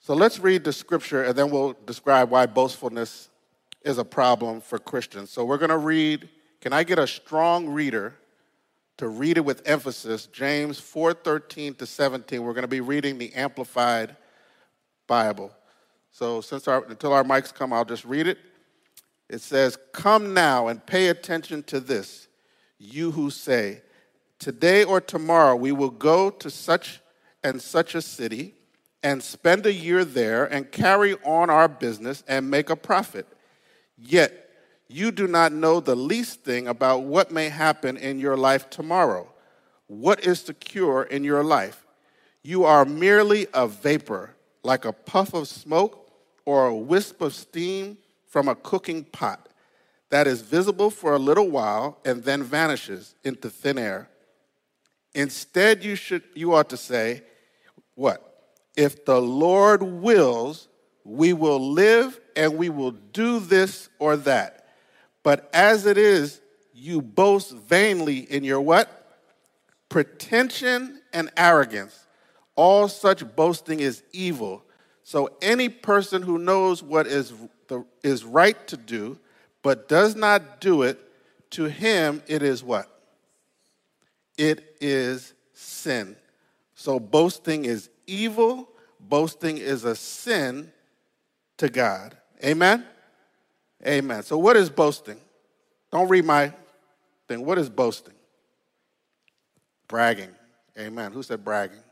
So 0.00 0.14
let's 0.14 0.38
read 0.38 0.64
the 0.64 0.72
scripture 0.72 1.24
and 1.24 1.36
then 1.36 1.50
we'll 1.50 1.76
describe 1.84 2.30
why 2.30 2.46
boastfulness 2.46 3.28
is 3.82 3.98
a 3.98 4.04
problem 4.06 4.62
for 4.62 4.78
Christians. 4.78 5.28
So 5.28 5.44
we're 5.44 5.58
going 5.58 5.68
to 5.68 5.76
read, 5.76 6.30
can 6.62 6.72
I 6.72 6.82
get 6.82 6.98
a 6.98 7.06
strong 7.06 7.68
reader 7.68 8.14
to 8.98 9.08
read 9.08 9.36
it 9.36 9.44
with 9.44 9.66
emphasis? 9.66 10.26
James 10.26 10.80
4:13 10.80 11.76
to 11.78 11.86
17. 11.86 12.42
We're 12.42 12.52
going 12.52 12.62
to 12.62 12.68
be 12.68 12.80
reading 12.80 13.18
the 13.18 13.32
amplified 13.34 14.16
Bible. 15.06 15.52
So 16.10 16.40
since 16.40 16.68
our, 16.68 16.84
until 16.84 17.12
our 17.12 17.24
mics 17.24 17.52
come, 17.52 17.72
I'll 17.72 17.84
just 17.84 18.04
read 18.04 18.26
it. 18.26 18.38
It 19.28 19.40
says, 19.40 19.78
"Come 19.92 20.34
now 20.34 20.68
and 20.68 20.84
pay 20.84 21.08
attention 21.08 21.62
to 21.64 21.80
this, 21.80 22.28
you 22.78 23.10
who 23.12 23.30
say, 23.30 23.82
Today 24.38 24.84
or 24.84 25.00
tomorrow 25.00 25.56
we 25.56 25.72
will 25.72 25.90
go 25.90 26.30
to 26.30 26.48
such 26.48 27.00
and 27.42 27.60
such 27.60 27.94
a 27.94 28.02
city 28.02 28.54
and 29.02 29.22
spend 29.22 29.66
a 29.66 29.72
year 29.72 30.04
there 30.04 30.44
and 30.44 30.70
carry 30.70 31.14
on 31.24 31.50
our 31.50 31.68
business 31.68 32.22
and 32.28 32.50
make 32.50 32.70
a 32.70 32.76
profit. 32.76 33.26
Yet 33.96 34.47
you 34.88 35.10
do 35.10 35.28
not 35.28 35.52
know 35.52 35.80
the 35.80 35.94
least 35.94 36.42
thing 36.42 36.66
about 36.66 37.02
what 37.02 37.30
may 37.30 37.50
happen 37.50 37.96
in 37.96 38.18
your 38.18 38.36
life 38.36 38.70
tomorrow. 38.70 39.30
What 39.86 40.24
is 40.24 40.40
secure 40.40 41.02
in 41.02 41.24
your 41.24 41.44
life? 41.44 41.86
You 42.42 42.64
are 42.64 42.84
merely 42.84 43.46
a 43.52 43.68
vapor, 43.68 44.34
like 44.62 44.86
a 44.86 44.92
puff 44.92 45.34
of 45.34 45.46
smoke 45.48 46.10
or 46.46 46.66
a 46.66 46.74
wisp 46.74 47.20
of 47.20 47.34
steam 47.34 47.98
from 48.26 48.48
a 48.48 48.54
cooking 48.54 49.04
pot 49.04 49.48
that 50.10 50.26
is 50.26 50.40
visible 50.40 50.88
for 50.88 51.14
a 51.14 51.18
little 51.18 51.50
while 51.50 51.98
and 52.04 52.24
then 52.24 52.42
vanishes 52.42 53.14
into 53.24 53.50
thin 53.50 53.76
air. 53.76 54.08
Instead, 55.14 55.84
you, 55.84 55.94
should, 55.94 56.22
you 56.34 56.54
ought 56.54 56.70
to 56.70 56.76
say, 56.76 57.22
What? 57.94 58.24
If 58.76 59.04
the 59.04 59.20
Lord 59.20 59.82
wills, 59.82 60.68
we 61.04 61.32
will 61.32 61.72
live 61.72 62.20
and 62.36 62.56
we 62.56 62.68
will 62.68 62.92
do 62.92 63.40
this 63.40 63.88
or 63.98 64.16
that. 64.18 64.57
But 65.28 65.50
as 65.52 65.84
it 65.84 65.98
is, 65.98 66.40
you 66.72 67.02
boast 67.02 67.52
vainly 67.52 68.20
in 68.20 68.44
your 68.44 68.62
what? 68.62 69.20
Pretension 69.90 71.02
and 71.12 71.30
arrogance. 71.36 72.06
All 72.56 72.88
such 72.88 73.36
boasting 73.36 73.80
is 73.80 74.02
evil. 74.10 74.64
So 75.02 75.36
any 75.42 75.68
person 75.68 76.22
who 76.22 76.38
knows 76.38 76.82
what 76.82 77.06
is, 77.06 77.34
the, 77.66 77.84
is 78.02 78.24
right 78.24 78.66
to 78.68 78.78
do, 78.78 79.18
but 79.62 79.86
does 79.86 80.16
not 80.16 80.62
do 80.62 80.80
it, 80.80 80.98
to 81.50 81.64
him 81.64 82.22
it 82.26 82.42
is 82.42 82.64
what? 82.64 82.88
It 84.38 84.76
is 84.80 85.34
sin. 85.52 86.16
So 86.74 86.98
boasting 86.98 87.66
is 87.66 87.90
evil, 88.06 88.66
boasting 88.98 89.58
is 89.58 89.84
a 89.84 89.94
sin 89.94 90.72
to 91.58 91.68
God. 91.68 92.16
Amen? 92.42 92.86
Amen. 93.86 94.22
So 94.22 94.38
what 94.38 94.56
is 94.56 94.70
boasting? 94.70 95.18
Don't 95.90 96.08
read 96.08 96.24
my 96.24 96.52
thing. 97.28 97.44
What 97.44 97.58
is 97.58 97.68
boasting? 97.68 98.14
Bragging. 99.86 100.30
Amen. 100.78 101.12
Who 101.12 101.22
said 101.22 101.44
bragging? 101.44 101.82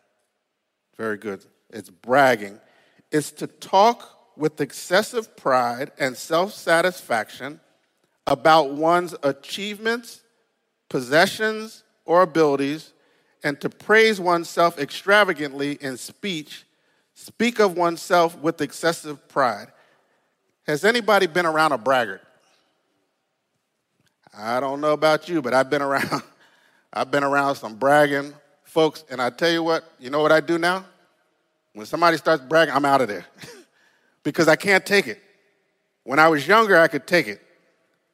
Very 0.97 1.17
good. 1.17 1.45
It's 1.71 1.91
bragging. 1.91 2.59
It's 3.11 3.31
to 3.33 3.47
talk 3.47 4.37
with 4.37 4.61
excessive 4.61 5.37
pride 5.37 5.93
and 5.99 6.17
self 6.17 6.53
satisfaction 6.53 7.61
about 8.27 8.73
one's 8.73 9.15
achievements, 9.23 10.23
possessions, 10.89 11.85
or 12.05 12.23
abilities, 12.23 12.93
and 13.43 13.61
to 13.61 13.69
praise 13.69 14.21
oneself 14.21 14.79
extravagantly 14.79 15.73
in 15.81 15.97
speech, 15.97 16.65
speak 17.15 17.61
of 17.61 17.77
oneself 17.77 18.37
with 18.39 18.61
excessive 18.61 19.29
pride. 19.29 19.69
Has 20.67 20.85
anybody 20.85 21.27
been 21.27 21.47
around 21.47 21.73
a 21.73 21.79
braggart? 21.79 22.23
I 24.37 24.61
don't 24.61 24.81
know 24.81 24.93
about 24.93 25.29
you, 25.29 25.41
but 25.41 25.55
I've 25.55 25.71
been 25.71 25.83
around 25.83 26.23
I've 26.93 27.11
been 27.11 27.25
around 27.25 27.57
some 27.57 27.77
bragging 27.77 28.33
folks, 28.65 29.05
and 29.11 29.21
I 29.21 29.31
tell 29.31 29.51
you 29.51 29.63
what, 29.63 29.85
you 29.99 30.09
know 30.09 30.21
what 30.21 30.33
I 30.33 30.41
do 30.41 30.57
now? 30.57 30.85
When 31.75 31.85
somebody 31.85 32.17
starts 32.17 32.43
bragging, 32.43 32.75
I'm 32.75 32.87
out 32.87 33.03
of 33.03 33.09
there 33.09 33.27
because 34.23 34.49
I 34.49 34.57
can't 34.57 34.85
take 34.85 35.07
it. 35.07 35.21
When 36.05 36.19
I 36.19 36.29
was 36.29 36.47
younger, 36.49 36.79
I 36.79 36.89
could 36.89 37.07
take 37.07 37.29
it. 37.29 37.43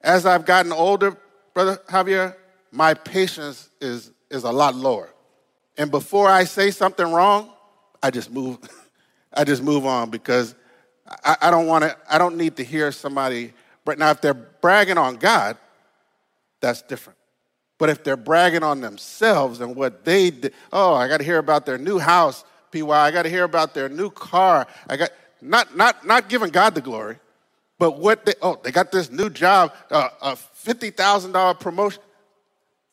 As 0.00 0.26
I've 0.26 0.44
gotten 0.44 0.72
older, 0.72 1.16
Brother 1.54 1.80
Javier, 1.88 2.34
my 2.72 2.94
patience 2.94 3.68
is, 3.80 4.10
is 4.30 4.42
a 4.44 4.50
lot 4.50 4.74
lower. 4.74 5.10
And 5.78 5.90
before 5.90 6.28
I 6.28 6.44
say 6.44 6.70
something 6.70 7.10
wrong, 7.12 7.52
I 8.02 8.10
just 8.10 8.32
move, 8.32 8.58
I 9.32 9.44
just 9.44 9.62
move 9.62 9.86
on 9.86 10.10
because 10.10 10.56
I, 11.24 11.36
I 11.42 11.50
don't 11.50 11.66
want 11.66 11.84
to, 11.84 11.96
I 12.08 12.18
don't 12.18 12.36
need 12.36 12.56
to 12.56 12.64
hear 12.64 12.92
somebody. 12.92 13.52
But 13.84 13.98
now, 13.98 14.10
if 14.10 14.20
they're 14.20 14.34
bragging 14.34 14.98
on 14.98 15.16
God, 15.16 15.56
that's 16.60 16.82
different. 16.82 17.18
But 17.78 17.90
if 17.90 18.04
they're 18.04 18.16
bragging 18.16 18.62
on 18.62 18.80
themselves 18.80 19.60
and 19.60 19.74
what 19.74 20.04
they 20.04 20.30
did, 20.30 20.54
oh, 20.72 20.94
I 20.94 21.08
got 21.08 21.18
to 21.18 21.24
hear 21.24 21.38
about 21.38 21.66
their 21.66 21.78
new 21.78 21.98
house, 21.98 22.44
PY. 22.70 22.88
I 22.88 23.10
got 23.10 23.24
to 23.24 23.28
hear 23.28 23.44
about 23.44 23.74
their 23.74 23.88
new 23.88 24.10
car. 24.10 24.66
I 24.88 24.96
got 24.96 25.10
not 25.40 25.76
not 25.76 26.06
not 26.06 26.28
giving 26.28 26.50
God 26.50 26.74
the 26.76 26.80
glory, 26.80 27.18
but 27.78 27.98
what 27.98 28.24
they 28.24 28.34
oh 28.40 28.60
they 28.62 28.70
got 28.70 28.92
this 28.92 29.10
new 29.10 29.28
job, 29.28 29.74
uh, 29.90 30.10
a 30.22 30.36
fifty 30.36 30.90
thousand 30.90 31.32
dollar 31.32 31.54
promotion. 31.54 32.02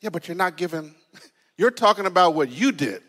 Yeah, 0.01 0.09
but 0.09 0.27
you're 0.27 0.37
not 0.37 0.57
giving. 0.57 0.95
You're 1.57 1.71
talking 1.71 2.05
about 2.05 2.35
what 2.35 2.49
you 2.49 2.71
did. 2.71 3.03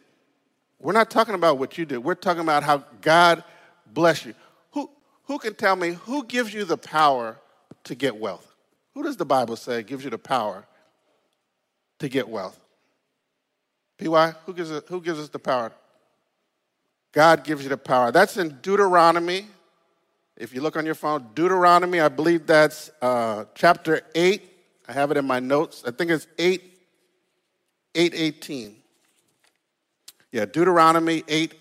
We're 0.80 0.92
not 0.92 1.08
talking 1.08 1.36
about 1.36 1.58
what 1.58 1.78
you 1.78 1.84
did. 1.84 1.98
We're 1.98 2.16
talking 2.16 2.42
about 2.42 2.64
how 2.64 2.84
God 3.00 3.44
bless 3.86 4.26
you. 4.26 4.34
Who 5.30 5.38
can 5.38 5.54
tell 5.54 5.76
me 5.76 5.90
who 5.90 6.24
gives 6.24 6.52
you 6.52 6.64
the 6.64 6.76
power 6.76 7.38
to 7.84 7.94
get 7.94 8.16
wealth? 8.16 8.52
Who 8.94 9.04
does 9.04 9.16
the 9.16 9.24
Bible 9.24 9.54
say 9.54 9.84
gives 9.84 10.02
you 10.02 10.10
the 10.10 10.18
power 10.18 10.66
to 12.00 12.08
get 12.08 12.28
wealth? 12.28 12.58
PY, 13.98 14.34
who 14.44 14.52
gives, 14.52 14.72
it, 14.72 14.86
who 14.88 15.00
gives 15.00 15.20
us 15.20 15.28
the 15.28 15.38
power? 15.38 15.70
God 17.12 17.44
gives 17.44 17.62
you 17.62 17.68
the 17.68 17.76
power. 17.76 18.10
That's 18.10 18.38
in 18.38 18.58
Deuteronomy. 18.60 19.46
If 20.36 20.52
you 20.52 20.62
look 20.62 20.76
on 20.76 20.84
your 20.84 20.96
phone, 20.96 21.28
Deuteronomy, 21.32 22.00
I 22.00 22.08
believe 22.08 22.44
that's 22.48 22.90
uh, 23.00 23.44
chapter 23.54 24.00
8. 24.16 24.42
I 24.88 24.92
have 24.92 25.12
it 25.12 25.16
in 25.16 25.28
my 25.28 25.38
notes. 25.38 25.84
I 25.86 25.92
think 25.92 26.10
it's 26.10 26.26
8, 26.40 26.60
818. 27.94 28.74
Yeah, 30.32 30.46
Deuteronomy 30.46 31.22
8, 31.28 31.54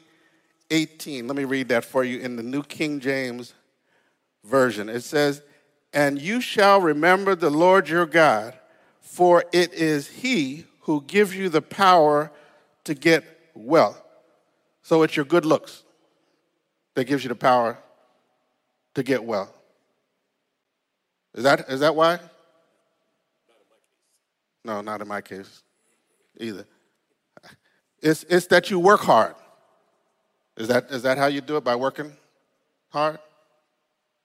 18. 0.71 1.27
Let 1.27 1.37
me 1.37 1.43
read 1.43 1.69
that 1.69 1.85
for 1.85 2.03
you 2.03 2.17
in 2.17 2.35
the 2.35 2.41
New 2.41 2.63
King 2.63 2.99
James 2.99 3.53
Version. 4.43 4.89
It 4.89 5.01
says, 5.01 5.41
And 5.93 6.21
you 6.21 6.41
shall 6.41 6.81
remember 6.81 7.35
the 7.35 7.49
Lord 7.49 7.89
your 7.89 8.05
God 8.05 8.59
for 9.09 9.43
it 9.51 9.73
is 9.73 10.07
he 10.07 10.65
who 10.81 11.01
gives 11.01 11.35
you 11.35 11.49
the 11.49 11.63
power 11.63 12.31
to 12.83 12.93
get 12.93 13.23
wealth. 13.55 13.99
So 14.83 15.01
it's 15.01 15.15
your 15.15 15.25
good 15.25 15.45
looks 15.45 15.83
that 16.93 17.05
gives 17.05 17.23
you 17.23 17.27
the 17.29 17.35
power 17.35 17.79
to 18.93 19.01
get 19.01 19.23
wealth. 19.23 19.51
Is 21.33 21.43
that, 21.43 21.67
is 21.69 21.79
that 21.79 21.95
why? 21.95 22.19
No, 24.63 24.81
not 24.81 25.01
in 25.01 25.07
my 25.07 25.21
case 25.21 25.63
either. 26.39 26.65
It's, 28.01 28.23
it's 28.29 28.45
that 28.47 28.69
you 28.69 28.79
work 28.79 29.01
hard. 29.01 29.33
Is 30.55 30.67
that, 30.67 30.91
is 30.91 31.01
that 31.01 31.17
how 31.17 31.25
you 31.25 31.41
do 31.41 31.57
it? 31.57 31.63
By 31.63 31.75
working 31.75 32.13
hard? 32.89 33.17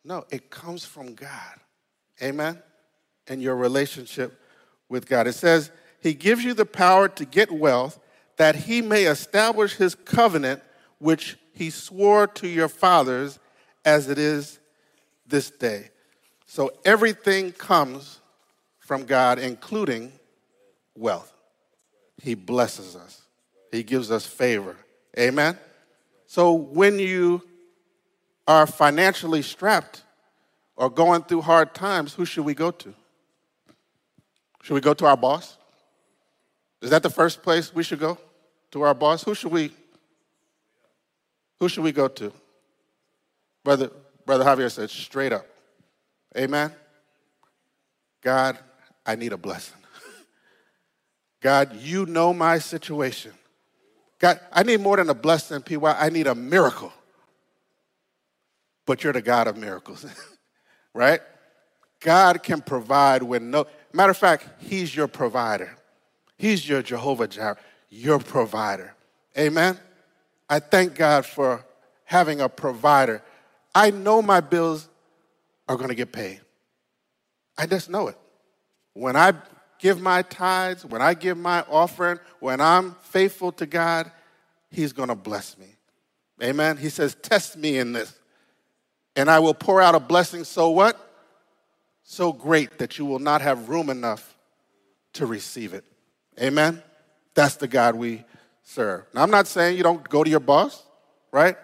No, 0.04 0.24
it 0.30 0.50
comes 0.50 0.84
from 0.84 1.14
God. 1.14 1.54
Amen? 2.22 2.62
And 3.26 3.42
your 3.42 3.56
relationship 3.56 4.40
with 4.88 5.08
God. 5.08 5.26
It 5.26 5.32
says, 5.32 5.70
He 6.00 6.14
gives 6.14 6.44
you 6.44 6.54
the 6.54 6.66
power 6.66 7.08
to 7.08 7.24
get 7.24 7.50
wealth 7.50 7.98
that 8.36 8.54
He 8.54 8.82
may 8.82 9.04
establish 9.04 9.74
His 9.74 9.94
covenant, 9.94 10.62
which 10.98 11.36
He 11.52 11.70
swore 11.70 12.26
to 12.26 12.46
your 12.46 12.68
fathers 12.68 13.38
as 13.84 14.08
it 14.08 14.18
is 14.18 14.58
this 15.26 15.50
day. 15.50 15.90
So 16.46 16.70
everything 16.84 17.52
comes 17.52 18.20
from 18.78 19.04
God, 19.04 19.38
including 19.38 20.12
wealth. 20.94 21.32
He 22.22 22.34
blesses 22.34 22.94
us, 22.94 23.22
He 23.72 23.82
gives 23.82 24.10
us 24.10 24.26
favor. 24.26 24.76
Amen? 25.18 25.58
So 26.26 26.52
when 26.52 26.98
you 26.98 27.42
are 28.46 28.66
financially 28.66 29.42
strapped 29.42 30.02
or 30.76 30.90
going 30.90 31.22
through 31.22 31.42
hard 31.42 31.74
times, 31.74 32.14
who 32.14 32.24
should 32.24 32.44
we 32.44 32.54
go 32.54 32.70
to? 32.70 32.94
Should 34.62 34.74
we 34.74 34.80
go 34.80 34.94
to 34.94 35.06
our 35.06 35.16
boss? 35.16 35.56
Is 36.82 36.90
that 36.90 37.02
the 37.02 37.10
first 37.10 37.42
place 37.42 37.74
we 37.74 37.82
should 37.82 38.00
go? 38.00 38.18
To 38.72 38.82
our 38.82 38.94
boss? 38.94 39.22
Who 39.24 39.34
should 39.34 39.52
we 39.52 39.72
who 41.60 41.68
should 41.68 41.84
we 41.84 41.92
go 41.92 42.08
to? 42.08 42.32
Brother, 43.62 43.90
Brother 44.26 44.44
Javier 44.44 44.70
said 44.70 44.90
straight 44.90 45.32
up. 45.32 45.46
Amen. 46.36 46.72
God, 48.20 48.58
I 49.06 49.14
need 49.16 49.32
a 49.32 49.38
blessing. 49.38 49.76
God, 51.40 51.76
you 51.76 52.06
know 52.06 52.34
my 52.34 52.58
situation. 52.58 53.32
God, 54.18 54.40
I 54.52 54.62
need 54.62 54.80
more 54.80 54.96
than 54.96 55.08
a 55.08 55.14
blessing, 55.14 55.62
PY. 55.62 55.96
I 55.98 56.08
need 56.10 56.26
a 56.26 56.34
miracle. 56.34 56.92
But 58.86 59.02
you're 59.02 59.12
the 59.12 59.22
God 59.22 59.46
of 59.46 59.56
miracles, 59.56 60.04
right? 60.94 61.20
God 62.00 62.42
can 62.42 62.60
provide 62.60 63.22
when 63.22 63.50
no, 63.50 63.66
Matter 63.94 64.10
of 64.10 64.16
fact, 64.16 64.48
He's 64.58 64.94
your 64.94 65.06
provider. 65.06 65.76
He's 66.36 66.68
your 66.68 66.82
Jehovah 66.82 67.28
Jireh, 67.28 67.56
your 67.88 68.18
provider. 68.18 68.94
Amen. 69.38 69.78
I 70.50 70.58
thank 70.58 70.96
God 70.96 71.24
for 71.24 71.64
having 72.04 72.40
a 72.40 72.48
provider. 72.48 73.22
I 73.72 73.92
know 73.92 74.20
my 74.20 74.40
bills 74.40 74.88
are 75.68 75.76
going 75.76 75.90
to 75.90 75.94
get 75.94 76.12
paid. 76.12 76.40
I 77.56 77.66
just 77.66 77.88
know 77.88 78.08
it. 78.08 78.18
When 78.94 79.14
I 79.14 79.32
give 79.78 80.00
my 80.00 80.22
tithes, 80.22 80.84
when 80.84 81.00
I 81.00 81.14
give 81.14 81.38
my 81.38 81.64
offering, 81.70 82.18
when 82.40 82.60
I'm 82.60 82.96
faithful 83.00 83.52
to 83.52 83.66
God, 83.66 84.10
He's 84.70 84.92
going 84.92 85.08
to 85.08 85.14
bless 85.14 85.56
me. 85.56 85.76
Amen. 86.42 86.78
He 86.78 86.88
says, 86.88 87.14
Test 87.22 87.56
me 87.56 87.78
in 87.78 87.92
this, 87.92 88.18
and 89.16 89.30
I 89.30 89.38
will 89.38 89.54
pour 89.54 89.80
out 89.80 89.94
a 89.94 90.00
blessing. 90.00 90.44
So 90.44 90.70
what? 90.70 91.00
so 92.06 92.34
great 92.34 92.76
that 92.78 92.98
you 92.98 93.06
will 93.06 93.18
not 93.18 93.40
have 93.40 93.70
room 93.70 93.88
enough 93.88 94.36
to 95.14 95.24
receive 95.24 95.72
it. 95.72 95.84
Amen? 96.38 96.82
That's 97.32 97.56
the 97.56 97.66
God 97.66 97.94
we 97.94 98.24
serve. 98.62 99.04
Now, 99.14 99.22
I'm 99.22 99.30
not 99.30 99.46
saying 99.46 99.78
you 99.78 99.82
don't 99.82 100.06
go 100.06 100.22
to 100.22 100.28
your 100.28 100.40
boss, 100.40 100.82
right? 101.32 101.56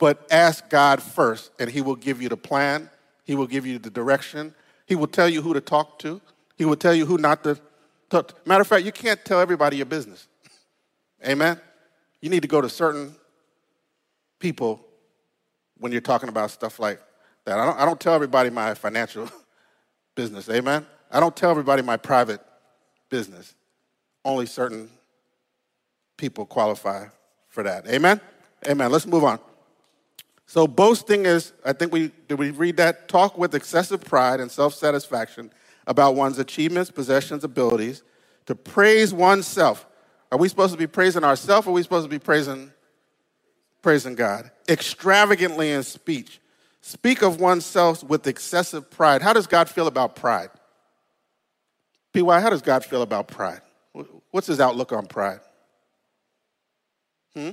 but 0.00 0.26
ask 0.30 0.68
God 0.70 1.02
first, 1.02 1.52
and 1.60 1.70
He 1.70 1.82
will 1.82 1.94
give 1.94 2.20
you 2.20 2.28
the 2.28 2.36
plan, 2.36 2.90
He 3.24 3.36
will 3.36 3.46
give 3.46 3.66
you 3.66 3.78
the 3.78 3.90
direction, 3.90 4.54
He 4.86 4.96
will 4.96 5.06
tell 5.06 5.28
you 5.28 5.42
who 5.42 5.54
to 5.54 5.60
talk 5.60 5.98
to, 6.00 6.20
He 6.56 6.64
will 6.64 6.74
tell 6.74 6.94
you 6.94 7.06
who 7.06 7.18
not 7.18 7.44
to 7.44 7.60
talk 8.08 8.28
to. 8.28 8.34
Matter 8.46 8.62
of 8.62 8.66
fact, 8.66 8.84
you 8.84 8.92
can't 8.92 9.22
tell 9.24 9.40
everybody 9.40 9.76
your 9.76 9.86
business. 9.86 10.26
Amen? 11.24 11.60
You 12.22 12.30
need 12.30 12.40
to 12.42 12.48
go 12.48 12.62
to 12.62 12.68
certain 12.68 13.14
people 14.38 14.80
when 15.80 15.92
you're 15.92 16.00
talking 16.00 16.28
about 16.28 16.50
stuff 16.50 16.78
like 16.78 17.00
that. 17.46 17.58
I 17.58 17.64
don't, 17.64 17.78
I 17.80 17.84
don't 17.84 17.98
tell 17.98 18.14
everybody 18.14 18.50
my 18.50 18.74
financial 18.74 19.28
business. 20.14 20.48
Amen? 20.48 20.86
I 21.10 21.18
don't 21.18 21.34
tell 21.34 21.50
everybody 21.50 21.82
my 21.82 21.96
private 21.96 22.40
business. 23.08 23.54
Only 24.24 24.46
certain 24.46 24.90
people 26.16 26.46
qualify 26.46 27.06
for 27.48 27.64
that. 27.64 27.88
Amen? 27.88 28.20
Amen. 28.68 28.92
Let's 28.92 29.06
move 29.06 29.24
on. 29.24 29.40
So 30.46 30.66
boasting 30.66 31.26
is, 31.26 31.52
I 31.64 31.72
think 31.72 31.92
we 31.92 32.10
did 32.28 32.38
we 32.38 32.50
read 32.50 32.76
that? 32.78 33.08
Talk 33.08 33.38
with 33.38 33.54
excessive 33.54 34.02
pride 34.02 34.40
and 34.40 34.50
self-satisfaction 34.50 35.52
about 35.86 36.16
one's 36.16 36.38
achievements, 36.38 36.90
possessions, 36.90 37.44
abilities, 37.44 38.02
to 38.46 38.54
praise 38.54 39.14
oneself. 39.14 39.86
Are 40.32 40.38
we 40.38 40.48
supposed 40.48 40.72
to 40.72 40.78
be 40.78 40.86
praising 40.86 41.24
ourselves 41.24 41.66
or 41.66 41.70
are 41.70 41.72
we 41.72 41.82
supposed 41.82 42.04
to 42.04 42.10
be 42.10 42.18
praising 42.18 42.72
praising 43.82 44.14
God? 44.14 44.50
Extravagantly 44.68 45.70
in 45.72 45.82
speech. 45.82 46.40
Speak 46.80 47.22
of 47.22 47.40
oneself 47.40 48.02
with 48.02 48.26
excessive 48.26 48.90
pride. 48.90 49.22
How 49.22 49.32
does 49.32 49.46
God 49.46 49.68
feel 49.68 49.86
about 49.86 50.16
pride? 50.16 50.50
PY, 52.12 52.40
how 52.40 52.50
does 52.50 52.62
God 52.62 52.84
feel 52.84 53.02
about 53.02 53.28
pride? 53.28 53.60
What's 54.30 54.46
his 54.46 54.60
outlook 54.60 54.92
on 54.92 55.06
pride? 55.06 55.40
Hmm? 57.34 57.50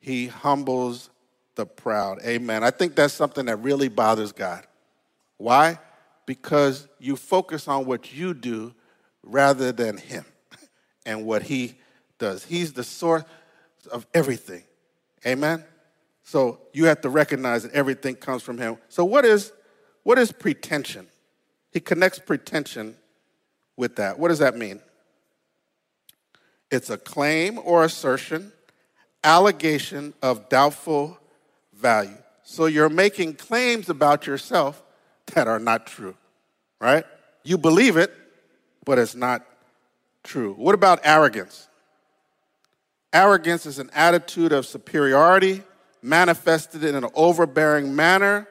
He 0.00 0.26
humbles 0.26 1.10
the 1.54 1.66
proud. 1.66 2.20
Amen. 2.24 2.62
I 2.62 2.70
think 2.70 2.94
that's 2.94 3.14
something 3.14 3.46
that 3.46 3.56
really 3.56 3.88
bothers 3.88 4.32
God. 4.32 4.66
Why? 5.36 5.78
Because 6.26 6.86
you 6.98 7.16
focus 7.16 7.68
on 7.68 7.86
what 7.86 8.12
you 8.14 8.34
do 8.34 8.74
rather 9.22 9.72
than 9.72 9.96
Him 9.96 10.24
and 11.06 11.24
what 11.24 11.42
He 11.42 11.76
does. 12.18 12.44
He's 12.44 12.72
the 12.72 12.84
source 12.84 13.24
of 13.86 14.06
everything. 14.14 14.62
Amen. 15.26 15.64
So 16.22 16.60
you 16.72 16.86
have 16.86 17.00
to 17.02 17.08
recognize 17.08 17.62
that 17.62 17.72
everything 17.72 18.14
comes 18.14 18.42
from 18.42 18.58
Him. 18.58 18.76
So 18.88 19.04
what 19.04 19.24
is 19.24 19.52
what 20.02 20.18
is 20.18 20.32
pretension? 20.32 21.06
He 21.72 21.80
connects 21.80 22.18
pretension 22.18 22.96
with 23.76 23.96
that. 23.96 24.18
What 24.18 24.28
does 24.28 24.38
that 24.38 24.56
mean? 24.56 24.80
It's 26.70 26.90
a 26.90 26.98
claim 26.98 27.58
or 27.62 27.84
assertion, 27.84 28.52
allegation 29.24 30.14
of 30.22 30.48
doubtful 30.48 31.18
value. 31.74 32.16
So 32.42 32.66
you're 32.66 32.88
making 32.88 33.34
claims 33.34 33.88
about 33.88 34.26
yourself 34.26 34.82
that 35.34 35.46
are 35.46 35.58
not 35.58 35.86
true, 35.86 36.16
right? 36.80 37.04
You 37.44 37.58
believe 37.58 37.96
it, 37.96 38.12
but 38.84 38.98
it's 38.98 39.14
not 39.14 39.44
true. 40.24 40.54
What 40.54 40.74
about 40.74 41.00
arrogance? 41.04 41.67
Arrogance 43.12 43.66
is 43.66 43.78
an 43.78 43.90
attitude 43.94 44.52
of 44.52 44.66
superiority 44.66 45.62
manifested 46.02 46.84
in 46.84 46.94
an 46.94 47.06
overbearing 47.14 47.94
manner, 47.94 48.46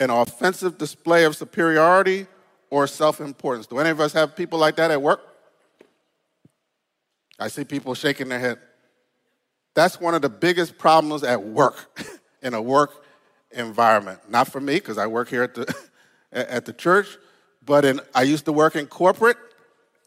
an 0.00 0.10
offensive 0.10 0.78
display 0.78 1.24
of 1.24 1.36
superiority 1.36 2.26
or 2.70 2.86
self 2.86 3.20
importance. 3.20 3.66
Do 3.66 3.78
any 3.78 3.90
of 3.90 4.00
us 4.00 4.12
have 4.12 4.34
people 4.34 4.58
like 4.58 4.76
that 4.76 4.90
at 4.90 5.00
work? 5.00 5.20
I 7.38 7.48
see 7.48 7.64
people 7.64 7.94
shaking 7.94 8.28
their 8.28 8.40
head. 8.40 8.58
That's 9.74 10.00
one 10.00 10.14
of 10.14 10.22
the 10.22 10.28
biggest 10.28 10.76
problems 10.78 11.22
at 11.22 11.42
work, 11.42 12.02
in 12.42 12.54
a 12.54 12.60
work 12.60 13.04
environment. 13.52 14.20
Not 14.28 14.48
for 14.48 14.60
me, 14.60 14.74
because 14.74 14.98
I 14.98 15.06
work 15.06 15.28
here 15.28 15.44
at 15.44 15.54
the, 15.54 15.74
at 16.32 16.64
the 16.64 16.72
church, 16.72 17.16
but 17.64 17.84
in, 17.84 18.00
I 18.14 18.22
used 18.22 18.46
to 18.46 18.52
work 18.52 18.74
in 18.74 18.86
corporate, 18.86 19.36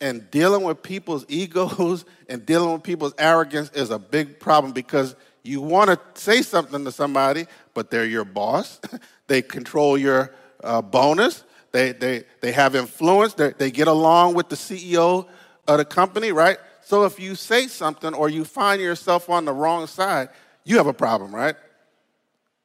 and 0.02 0.30
dealing 0.32 0.64
with 0.64 0.84
people's 0.84 1.26
egos 1.30 2.04
and 2.28 2.46
dealing 2.46 2.74
with 2.74 2.84
people's 2.84 3.14
arrogance 3.18 3.70
is 3.72 3.92
a 3.92 4.00
big 4.00 4.40
problem 4.40 4.74
because 4.74 5.16
you 5.44 5.62
want 5.62 5.90
to 5.90 6.22
say 6.22 6.42
something 6.42 6.84
to 6.86 6.92
somebody, 6.92 7.48
but 7.74 7.90
they're 7.90 8.06
your 8.06 8.26
boss. 8.26 8.80
they 9.28 9.42
control 9.42 9.98
your 9.98 10.34
uh, 10.64 10.82
bonus. 10.82 11.44
They, 11.72 11.94
they, 11.94 12.26
they 12.42 12.52
have 12.52 12.76
influence. 12.76 13.34
They, 13.34 13.52
they 13.52 13.72
get 13.72 13.88
along 13.88 14.34
with 14.34 14.50
the 14.50 14.56
CEO 14.56 15.28
of 15.68 15.78
the 15.78 15.86
company, 15.86 16.32
right? 16.32 16.58
So 16.84 17.06
if 17.06 17.20
you 17.20 17.36
say 17.36 17.68
something 17.68 18.14
or 18.14 18.30
you 18.30 18.44
find 18.44 18.82
yourself 18.82 19.30
on 19.30 19.46
the 19.46 19.54
wrong 19.54 19.88
side, 19.88 20.30
you 20.64 20.78
have 20.78 20.88
a 20.88 20.94
problem, 20.94 21.34
right? 21.34 21.56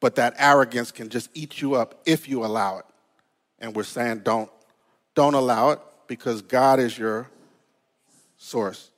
But 0.00 0.16
that 0.16 0.34
arrogance 0.36 0.90
can 0.92 1.08
just 1.08 1.30
eat 1.32 1.62
you 1.62 1.74
up 1.74 2.02
if 2.04 2.28
you 2.28 2.44
allow 2.44 2.78
it. 2.78 2.84
And 3.58 3.74
we're 3.74 3.84
saying 3.84 4.20
don't 4.20 4.50
don't 5.14 5.32
allow 5.32 5.70
it 5.70 5.80
because 6.06 6.42
God 6.42 6.78
is 6.78 6.98
your 6.98 7.28
source. 8.36 8.90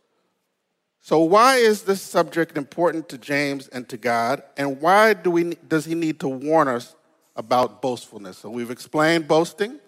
So 1.01 1.21
why 1.21 1.57
is 1.57 1.83
this 1.83 2.03
subject 2.03 2.59
important 2.59 3.09
to 3.09 3.19
James 3.19 3.69
and 3.69 3.89
to 3.89 3.97
God 3.97 4.43
and 4.57 4.81
why 4.81 5.15
do 5.15 5.31
we 5.31 5.55
does 5.67 5.87
he 5.87 5.95
need 5.95 6.21
to 6.21 6.29
warn 6.29 6.69
us 6.69 6.95
about 7.35 7.81
boastfulness? 7.81 8.39
So 8.39 8.51
we've 8.51 8.71
explained 8.71 9.27
boasting, 9.27 9.79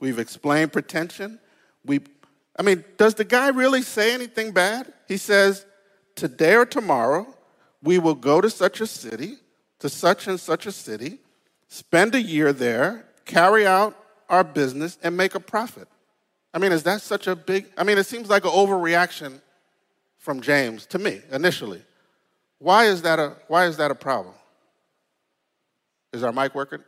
we've 0.00 0.18
explained 0.18 0.72
pretension, 0.72 1.38
we 1.84 2.00
I 2.58 2.62
mean, 2.62 2.84
does 2.96 3.14
the 3.14 3.24
guy 3.24 3.48
really 3.48 3.82
say 3.82 4.14
anything 4.14 4.52
bad? 4.52 4.92
He 5.08 5.18
says, 5.18 5.66
Today 6.14 6.54
or 6.54 6.64
tomorrow, 6.64 7.26
we 7.82 7.98
will 7.98 8.14
go 8.14 8.40
to 8.40 8.48
such 8.48 8.80
a 8.80 8.86
city, 8.86 9.36
to 9.80 9.88
such 9.90 10.26
and 10.26 10.40
such 10.40 10.66
a 10.66 10.72
city, 10.72 11.18
spend 11.68 12.14
a 12.14 12.22
year 12.22 12.52
there, 12.54 13.04
carry 13.26 13.66
out 13.66 13.94
our 14.30 14.42
business, 14.42 14.98
and 15.02 15.16
make 15.16 15.34
a 15.34 15.40
profit. 15.40 15.88
I 16.56 16.58
mean, 16.58 16.72
is 16.72 16.84
that 16.84 17.02
such 17.02 17.26
a 17.26 17.36
big? 17.36 17.66
I 17.76 17.84
mean, 17.84 17.98
it 17.98 18.06
seems 18.06 18.30
like 18.30 18.46
an 18.46 18.50
overreaction 18.50 19.42
from 20.16 20.40
James 20.40 20.86
to 20.86 20.98
me 20.98 21.20
initially. 21.30 21.82
Why 22.60 22.86
is 22.86 23.02
that 23.02 23.18
a, 23.18 23.36
why 23.48 23.66
is 23.66 23.76
that 23.76 23.90
a 23.90 23.94
problem? 23.94 24.34
Is 26.14 26.22
our 26.22 26.32
mic 26.32 26.54
working? 26.54 26.82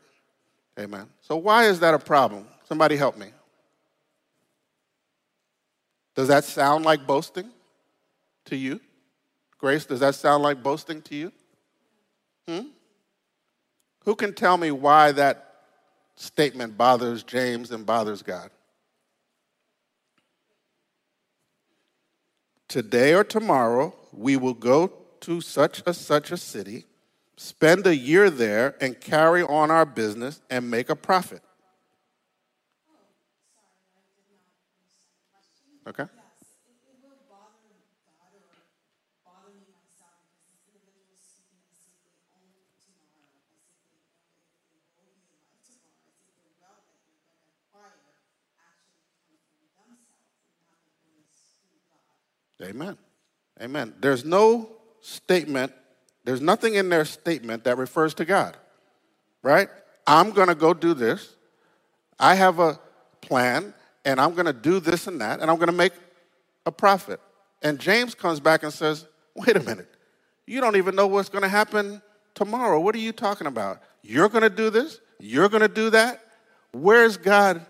Amen. 0.81 1.07
So, 1.21 1.37
why 1.37 1.67
is 1.67 1.81
that 1.81 1.93
a 1.93 1.99
problem? 1.99 2.47
Somebody 2.67 2.97
help 2.97 3.19
me. 3.19 3.27
Does 6.17 6.29
that 6.29 6.45
sound 6.45 6.87
like 6.87 7.07
boasting 7.07 7.51
to 8.47 8.57
you? 8.57 8.81
Grace, 9.59 9.85
does 9.85 10.01
that 10.01 10.15
sound 10.15 10.43
like 10.43 10.63
boasting 10.63 11.03
to 11.03 11.15
you? 11.15 11.33
Hmm? 12.49 12.69
Who 14.07 14.17
can 14.17 14.33
tell 14.33 14.57
me 14.57 14.71
why 14.71 15.13
that 15.13 15.57
statement 16.17 16.79
bothers 16.79 17.23
James 17.23 17.71
and 17.71 17.85
bothers 17.85 18.23
God? 18.23 18.49
Today 22.69 23.15
or 23.15 23.25
tomorrow, 23.25 23.95
we 24.13 24.37
will 24.37 24.55
go 24.55 24.93
to 25.21 25.41
such 25.41 25.83
a 25.87 25.95
such 25.95 26.31
a 26.31 26.37
city, 26.37 26.85
spend 27.37 27.87
a 27.87 27.97
year 27.97 28.29
there, 28.29 28.77
and 28.81 29.01
carry 29.01 29.43
on 29.43 29.71
our 29.71 29.87
business 29.87 30.43
and 30.51 30.71
make 30.71 30.91
a 30.91 30.97
profit. 30.97 31.43
Okay? 35.87 36.05
Amen. 52.63 52.97
Amen. 53.61 53.95
There's 54.01 54.25
no 54.25 54.71
statement, 55.01 55.73
there's 56.25 56.41
nothing 56.41 56.75
in 56.75 56.89
their 56.89 57.05
statement 57.05 57.65
that 57.65 57.79
refers 57.79 58.15
to 58.15 58.25
God, 58.25 58.57
right? 59.43 59.69
I'm 60.07 60.31
going 60.31 60.49
to 60.49 60.55
go 60.55 60.75
do 60.75 60.95
this. 60.95 61.37
I 62.19 62.35
have 62.35 62.59
a 62.59 62.79
plan 63.21 63.75
and 64.05 64.21
I'm 64.21 64.35
going 64.35 64.47
to 64.47 64.53
do 64.53 64.81
this 64.81 65.07
and 65.07 65.21
that, 65.21 65.41
and 65.41 65.51
I'm 65.51 65.57
going 65.57 65.69
to 65.69 65.73
make 65.73 65.93
a 66.67 66.73
profit. 66.73 67.21
And 67.63 67.79
James 67.79 68.15
comes 68.15 68.41
back 68.41 68.63
and 68.63 68.73
says, 68.73 69.07
Wait 69.35 69.57
a 69.57 69.63
minute. 69.63 69.89
You 70.47 70.61
don't 70.61 70.77
even 70.77 70.97
know 70.97 71.07
what's 71.07 71.29
going 71.29 71.43
to 71.43 71.49
happen 71.49 72.03
tomorrow. 72.35 72.81
What 72.81 72.95
are 72.95 73.01
you 73.01 73.13
talking 73.13 73.47
about? 73.47 73.81
You're 74.03 74.29
going 74.29 74.43
to 74.43 74.51
do 74.51 74.71
this? 74.71 75.01
You're 75.21 75.49
going 75.49 75.61
to 75.61 75.69
do 75.69 75.91
that? 75.91 76.25
Where's 76.73 77.17
God 77.17 77.65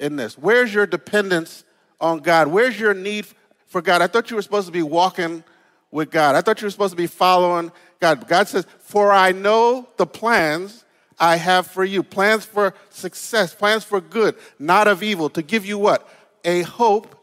in 0.00 0.16
this? 0.16 0.36
Where's 0.36 0.72
your 0.72 0.86
dependence 0.86 1.64
on 2.00 2.20
God? 2.20 2.48
Where's 2.48 2.80
your 2.80 2.94
need 2.94 3.26
for 3.72 3.82
God? 3.82 4.02
I 4.02 4.06
thought 4.06 4.30
you 4.30 4.36
were 4.36 4.42
supposed 4.42 4.66
to 4.66 4.72
be 4.72 4.82
walking 4.82 5.42
with 5.90 6.10
God. 6.10 6.36
I 6.36 6.42
thought 6.42 6.60
you 6.60 6.66
were 6.66 6.70
supposed 6.70 6.92
to 6.92 6.96
be 6.96 7.06
following 7.06 7.72
God. 7.98 8.28
God 8.28 8.46
says, 8.46 8.66
For 8.80 9.10
I 9.10 9.32
know 9.32 9.88
the 9.96 10.06
plans 10.06 10.84
I 11.18 11.36
have 11.36 11.66
for 11.66 11.84
you. 11.84 12.02
Plans 12.02 12.44
for 12.44 12.74
success, 12.90 13.54
plans 13.54 13.82
for 13.82 14.00
good, 14.00 14.36
not 14.58 14.88
of 14.88 15.02
evil, 15.02 15.30
to 15.30 15.42
give 15.42 15.64
you 15.64 15.78
what? 15.78 16.08
A 16.44 16.62
hope 16.62 17.16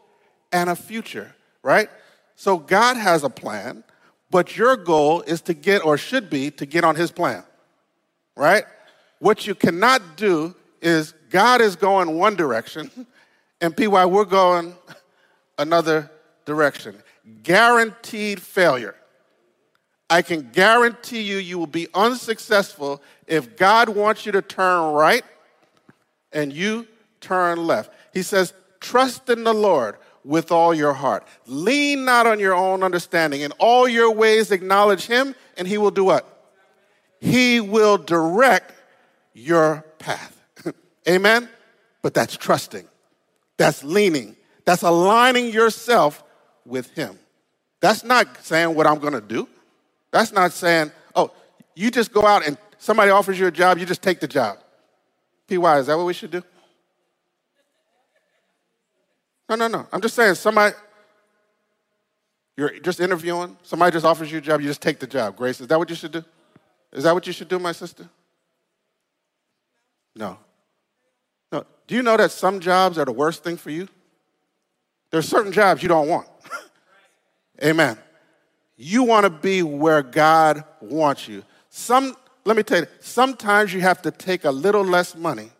and 0.52 0.68
a 0.68 0.76
future, 0.76 1.34
right? 1.62 1.88
So 2.34 2.58
God 2.58 2.96
has 2.96 3.22
a 3.22 3.30
plan, 3.30 3.84
but 4.30 4.56
your 4.56 4.76
goal 4.76 5.20
is 5.22 5.42
to 5.42 5.54
get, 5.54 5.84
or 5.84 5.96
should 5.96 6.30
be, 6.30 6.50
to 6.52 6.66
get 6.66 6.82
on 6.82 6.96
His 6.96 7.10
plan, 7.10 7.44
right? 8.36 8.64
What 9.18 9.46
you 9.46 9.54
cannot 9.54 10.16
do 10.16 10.54
is 10.80 11.12
God 11.28 11.60
is 11.60 11.76
going 11.76 12.16
one 12.16 12.34
direction, 12.36 12.90
and 13.60 13.76
PY, 13.76 14.06
we're 14.06 14.24
going 14.24 14.74
another 15.58 16.10
direction. 16.44 17.02
Guaranteed 17.42 18.40
failure. 18.40 18.94
I 20.08 20.22
can 20.22 20.50
guarantee 20.50 21.22
you, 21.22 21.36
you 21.36 21.58
will 21.58 21.68
be 21.68 21.86
unsuccessful 21.94 23.00
if 23.28 23.56
God 23.56 23.88
wants 23.88 24.26
you 24.26 24.32
to 24.32 24.42
turn 24.42 24.92
right 24.92 25.22
and 26.32 26.52
you 26.52 26.88
turn 27.20 27.64
left. 27.66 27.92
He 28.12 28.22
says, 28.22 28.52
Trust 28.80 29.28
in 29.28 29.44
the 29.44 29.54
Lord 29.54 29.96
with 30.24 30.50
all 30.50 30.74
your 30.74 30.94
heart. 30.94 31.26
Lean 31.46 32.04
not 32.04 32.26
on 32.26 32.40
your 32.40 32.54
own 32.54 32.82
understanding. 32.82 33.42
In 33.42 33.52
all 33.52 33.86
your 33.86 34.10
ways, 34.10 34.50
acknowledge 34.50 35.06
Him, 35.06 35.34
and 35.56 35.68
He 35.68 35.78
will 35.78 35.90
do 35.90 36.04
what? 36.04 36.26
He 37.20 37.60
will 37.60 37.98
direct 37.98 38.72
your 39.32 39.84
path. 39.98 40.36
Amen? 41.08 41.48
But 42.02 42.14
that's 42.14 42.36
trusting, 42.36 42.86
that's 43.58 43.84
leaning, 43.84 44.36
that's 44.64 44.82
aligning 44.82 45.52
yourself 45.52 46.24
with 46.70 46.90
Him. 46.94 47.18
That's 47.80 48.04
not 48.04 48.42
saying 48.44 48.74
what 48.74 48.86
I'm 48.86 48.98
going 48.98 49.12
to 49.14 49.20
do. 49.20 49.48
That's 50.10 50.32
not 50.32 50.52
saying, 50.52 50.90
oh, 51.14 51.30
you 51.74 51.90
just 51.90 52.12
go 52.12 52.26
out 52.26 52.46
and 52.46 52.56
somebody 52.78 53.10
offers 53.10 53.38
you 53.38 53.46
a 53.46 53.50
job, 53.50 53.78
you 53.78 53.86
just 53.86 54.02
take 54.02 54.20
the 54.20 54.28
job. 54.28 54.58
PY, 55.48 55.78
is 55.78 55.86
that 55.86 55.96
what 55.96 56.06
we 56.06 56.14
should 56.14 56.30
do? 56.30 56.42
No, 59.48 59.56
no, 59.56 59.66
no. 59.66 59.86
I'm 59.92 60.00
just 60.00 60.14
saying, 60.14 60.34
somebody, 60.36 60.74
you're 62.56 62.78
just 62.80 63.00
interviewing, 63.00 63.56
somebody 63.62 63.92
just 63.92 64.06
offers 64.06 64.30
you 64.30 64.38
a 64.38 64.40
job, 64.40 64.60
you 64.60 64.68
just 64.68 64.82
take 64.82 65.00
the 65.00 65.06
job. 65.06 65.36
Grace, 65.36 65.60
is 65.60 65.66
that 65.66 65.78
what 65.78 65.90
you 65.90 65.96
should 65.96 66.12
do? 66.12 66.24
Is 66.92 67.04
that 67.04 67.14
what 67.14 67.26
you 67.26 67.32
should 67.32 67.48
do, 67.48 67.58
my 67.58 67.72
sister? 67.72 68.08
No. 70.14 70.38
No. 71.50 71.64
Do 71.86 71.94
you 71.94 72.02
know 72.02 72.16
that 72.16 72.30
some 72.30 72.60
jobs 72.60 72.98
are 72.98 73.04
the 73.04 73.12
worst 73.12 73.42
thing 73.42 73.56
for 73.56 73.70
you? 73.70 73.88
There's 75.10 75.28
certain 75.28 75.52
jobs 75.52 75.82
you 75.82 75.88
don't 75.88 76.08
want. 76.08 76.28
Amen. 77.64 77.98
You 78.76 79.02
want 79.02 79.24
to 79.24 79.30
be 79.30 79.62
where 79.62 80.02
God 80.02 80.64
wants 80.80 81.28
you. 81.28 81.42
Some, 81.68 82.16
let 82.44 82.56
me 82.56 82.62
tell 82.62 82.80
you, 82.80 82.86
sometimes 83.00 83.74
you 83.74 83.80
have 83.80 84.00
to 84.02 84.10
take 84.10 84.44
a 84.44 84.50
little 84.50 84.84
less 84.84 85.14
money 85.14 85.50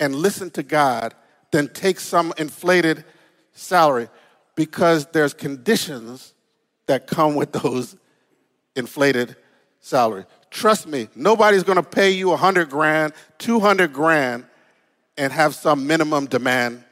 and 0.00 0.14
listen 0.14 0.50
to 0.50 0.62
God 0.62 1.14
than 1.50 1.68
take 1.68 2.00
some 2.00 2.32
inflated 2.38 3.04
salary 3.52 4.08
because 4.54 5.06
there's 5.06 5.34
conditions 5.34 6.34
that 6.86 7.06
come 7.06 7.34
with 7.34 7.52
those 7.52 7.96
inflated 8.74 9.36
salaries. 9.80 10.26
Trust 10.50 10.86
me, 10.86 11.08
nobody's 11.14 11.62
going 11.62 11.76
to 11.76 11.82
pay 11.82 12.10
you 12.10 12.28
100 12.28 12.70
grand, 12.70 13.12
200 13.38 13.92
grand 13.92 14.44
and 15.18 15.32
have 15.32 15.54
some 15.54 15.86
minimum 15.86 16.26
demand 16.26 16.84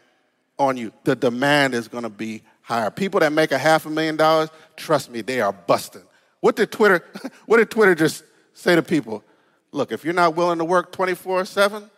on 0.59 0.77
you. 0.77 0.93
The 1.05 1.17
demand 1.17 1.75
is 1.75 1.89
going 1.89 2.05
to 2.05 2.11
be 2.11 2.43
higher. 2.63 2.91
People 2.91 3.21
that 3.21 3.33
make 3.33 3.53
a 3.53 3.59
half 3.59 3.87
a 3.87 3.91
million 3.91 4.17
dollars, 4.17 4.51
trust 4.77 5.11
me, 5.11 5.21
they 5.21 5.41
are 5.41 5.53
busting. 5.53 6.03
What 6.41 6.57
did 6.57 6.71
Twitter, 6.71 7.05
what 7.47 7.59
did 7.59 7.71
Twitter 7.71 7.95
just 7.95 8.25
say 8.53 8.75
to 8.75 8.83
people? 8.83 9.25
Look, 9.73 9.93
if 9.93 10.05
you're 10.05 10.15
not 10.15 10.37
willing 10.37 10.59
to 10.59 10.65
work 10.65 10.93
24 10.93 11.45
7, 11.45 11.91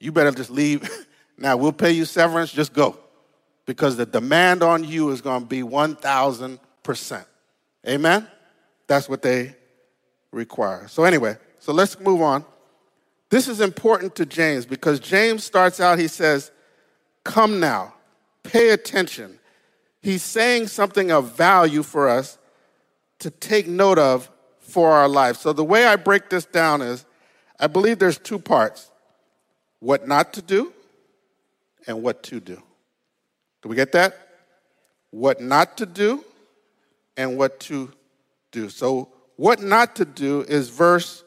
you 0.00 0.12
better 0.12 0.32
just 0.32 0.50
leave. 0.50 0.88
now, 1.38 1.56
we'll 1.56 1.72
pay 1.72 1.92
you 1.92 2.04
severance, 2.04 2.52
just 2.52 2.72
go. 2.72 2.98
Because 3.66 3.96
the 3.96 4.06
demand 4.06 4.62
on 4.62 4.84
you 4.84 5.10
is 5.10 5.20
going 5.20 5.42
to 5.42 5.46
be 5.46 5.62
1,000%. 5.62 7.24
Amen? 7.86 8.26
That's 8.86 9.08
what 9.08 9.22
they 9.22 9.54
require. 10.32 10.88
So, 10.88 11.04
anyway, 11.04 11.36
so 11.58 11.72
let's 11.72 11.98
move 12.00 12.22
on. 12.22 12.44
This 13.30 13.46
is 13.46 13.60
important 13.60 14.14
to 14.16 14.26
James 14.26 14.64
because 14.64 15.00
James 15.00 15.44
starts 15.44 15.80
out, 15.80 15.98
he 15.98 16.08
says, 16.08 16.50
Come 17.28 17.60
now, 17.60 17.92
pay 18.42 18.70
attention, 18.70 19.38
he's 20.00 20.22
saying 20.22 20.68
something 20.68 21.10
of 21.10 21.32
value 21.32 21.82
for 21.82 22.08
us 22.08 22.38
to 23.18 23.30
take 23.30 23.68
note 23.68 23.98
of 23.98 24.30
for 24.60 24.92
our 24.92 25.06
life. 25.06 25.36
So 25.36 25.52
the 25.52 25.62
way 25.62 25.84
I 25.84 25.96
break 25.96 26.30
this 26.30 26.46
down 26.46 26.80
is 26.80 27.04
I 27.60 27.66
believe 27.66 27.98
there's 27.98 28.16
two 28.16 28.38
parts 28.38 28.90
what 29.78 30.08
not 30.08 30.32
to 30.32 30.42
do 30.42 30.72
and 31.86 32.02
what 32.02 32.22
to 32.22 32.40
do. 32.40 32.62
Do 33.60 33.68
we 33.68 33.76
get 33.76 33.92
that? 33.92 34.16
What 35.10 35.38
not 35.42 35.76
to 35.76 35.84
do 35.84 36.24
and 37.18 37.36
what 37.36 37.60
to 37.60 37.92
do. 38.52 38.70
So, 38.70 39.12
what 39.36 39.62
not 39.62 39.94
to 39.96 40.06
do 40.06 40.46
is 40.48 40.70
verse 40.70 41.24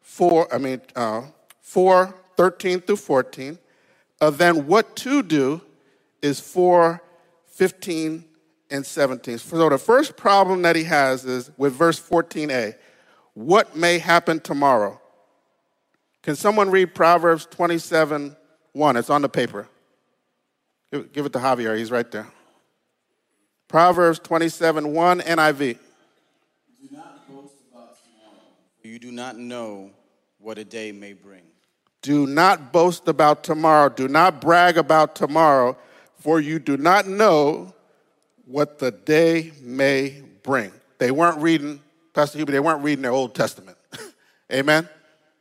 4, 0.00 0.52
I 0.52 0.58
mean, 0.58 0.80
uh, 0.96 1.22
4, 1.60 2.12
13 2.36 2.80
through 2.80 2.96
14. 2.96 3.56
Then, 4.20 4.66
what 4.66 4.96
to 4.96 5.22
do 5.22 5.62
is 6.22 6.40
4, 6.40 7.02
15, 7.46 8.24
and 8.70 8.84
17. 8.84 9.38
So 9.38 9.68
the 9.68 9.78
first 9.78 10.16
problem 10.16 10.62
that 10.62 10.76
he 10.76 10.84
has 10.84 11.24
is 11.24 11.50
with 11.56 11.72
verse 11.72 12.00
14a 12.00 12.74
what 13.34 13.76
may 13.76 13.98
happen 13.98 14.40
tomorrow? 14.40 15.00
Can 16.22 16.34
someone 16.34 16.72
read 16.72 16.92
Proverbs 16.92 17.46
27 17.46 18.36
1? 18.72 18.96
It's 18.96 19.10
on 19.10 19.22
the 19.22 19.28
paper. 19.28 19.68
Give, 20.92 21.12
give 21.12 21.26
it 21.26 21.32
to 21.34 21.38
Javier, 21.38 21.78
he's 21.78 21.92
right 21.92 22.10
there. 22.10 22.26
Proverbs 23.68 24.18
27 24.18 24.92
1 24.92 25.20
NIV. 25.20 25.58
Do 25.58 25.78
not 26.90 27.28
boast 27.28 27.54
about 27.70 27.96
tomorrow. 28.02 28.42
You 28.82 28.98
do 28.98 29.12
not 29.12 29.38
know 29.38 29.92
what 30.38 30.58
a 30.58 30.64
day 30.64 30.90
may 30.90 31.12
bring. 31.12 31.42
Do 32.02 32.26
not 32.26 32.72
boast 32.72 33.08
about 33.08 33.44
tomorrow. 33.44 33.88
Do 33.88 34.08
not 34.08 34.40
brag 34.40 34.78
about 34.78 35.14
tomorrow 35.14 35.76
for 36.18 36.40
you 36.40 36.58
do 36.58 36.76
not 36.76 37.06
know 37.06 37.72
what 38.44 38.78
the 38.78 38.90
day 38.90 39.52
may 39.62 40.22
bring. 40.42 40.72
They 40.98 41.10
weren't 41.10 41.38
reading, 41.38 41.80
Pastor 42.12 42.38
Hubie, 42.38 42.50
they 42.50 42.60
weren't 42.60 42.82
reading 42.82 43.02
their 43.02 43.12
Old 43.12 43.34
Testament. 43.34 43.78
Amen? 44.52 44.88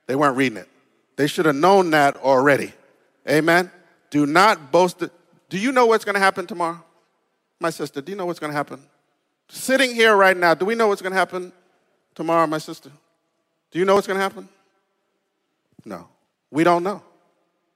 They 0.05 0.15
weren't 0.15 0.37
reading 0.37 0.57
it. 0.57 0.69
They 1.15 1.27
should 1.27 1.45
have 1.45 1.55
known 1.55 1.91
that 1.91 2.17
already. 2.17 2.73
Amen? 3.27 3.71
Do 4.09 4.25
not 4.25 4.71
boast. 4.71 5.03
Do 5.49 5.57
you 5.57 5.71
know 5.71 5.87
what's 5.87 6.05
going 6.05 6.13
to 6.13 6.19
happen 6.19 6.45
tomorrow? 6.45 6.83
My 7.59 7.71
sister, 7.71 8.01
do 8.01 8.11
you 8.11 8.17
know 8.17 8.25
what's 8.25 8.39
going 8.39 8.51
to 8.51 8.57
happen? 8.57 8.81
Sitting 9.49 9.95
here 9.95 10.15
right 10.15 10.37
now, 10.37 10.53
do 10.53 10.65
we 10.65 10.75
know 10.75 10.87
what's 10.87 11.01
going 11.01 11.11
to 11.13 11.17
happen 11.17 11.51
tomorrow, 12.13 12.45
my 12.45 12.59
sister? 12.59 12.91
Do 13.71 13.79
you 13.79 13.85
know 13.85 13.95
what's 13.95 14.05
going 14.05 14.17
to 14.17 14.23
happen? 14.23 14.47
No. 15.83 16.07
We 16.51 16.63
don't 16.63 16.83
know, 16.83 17.03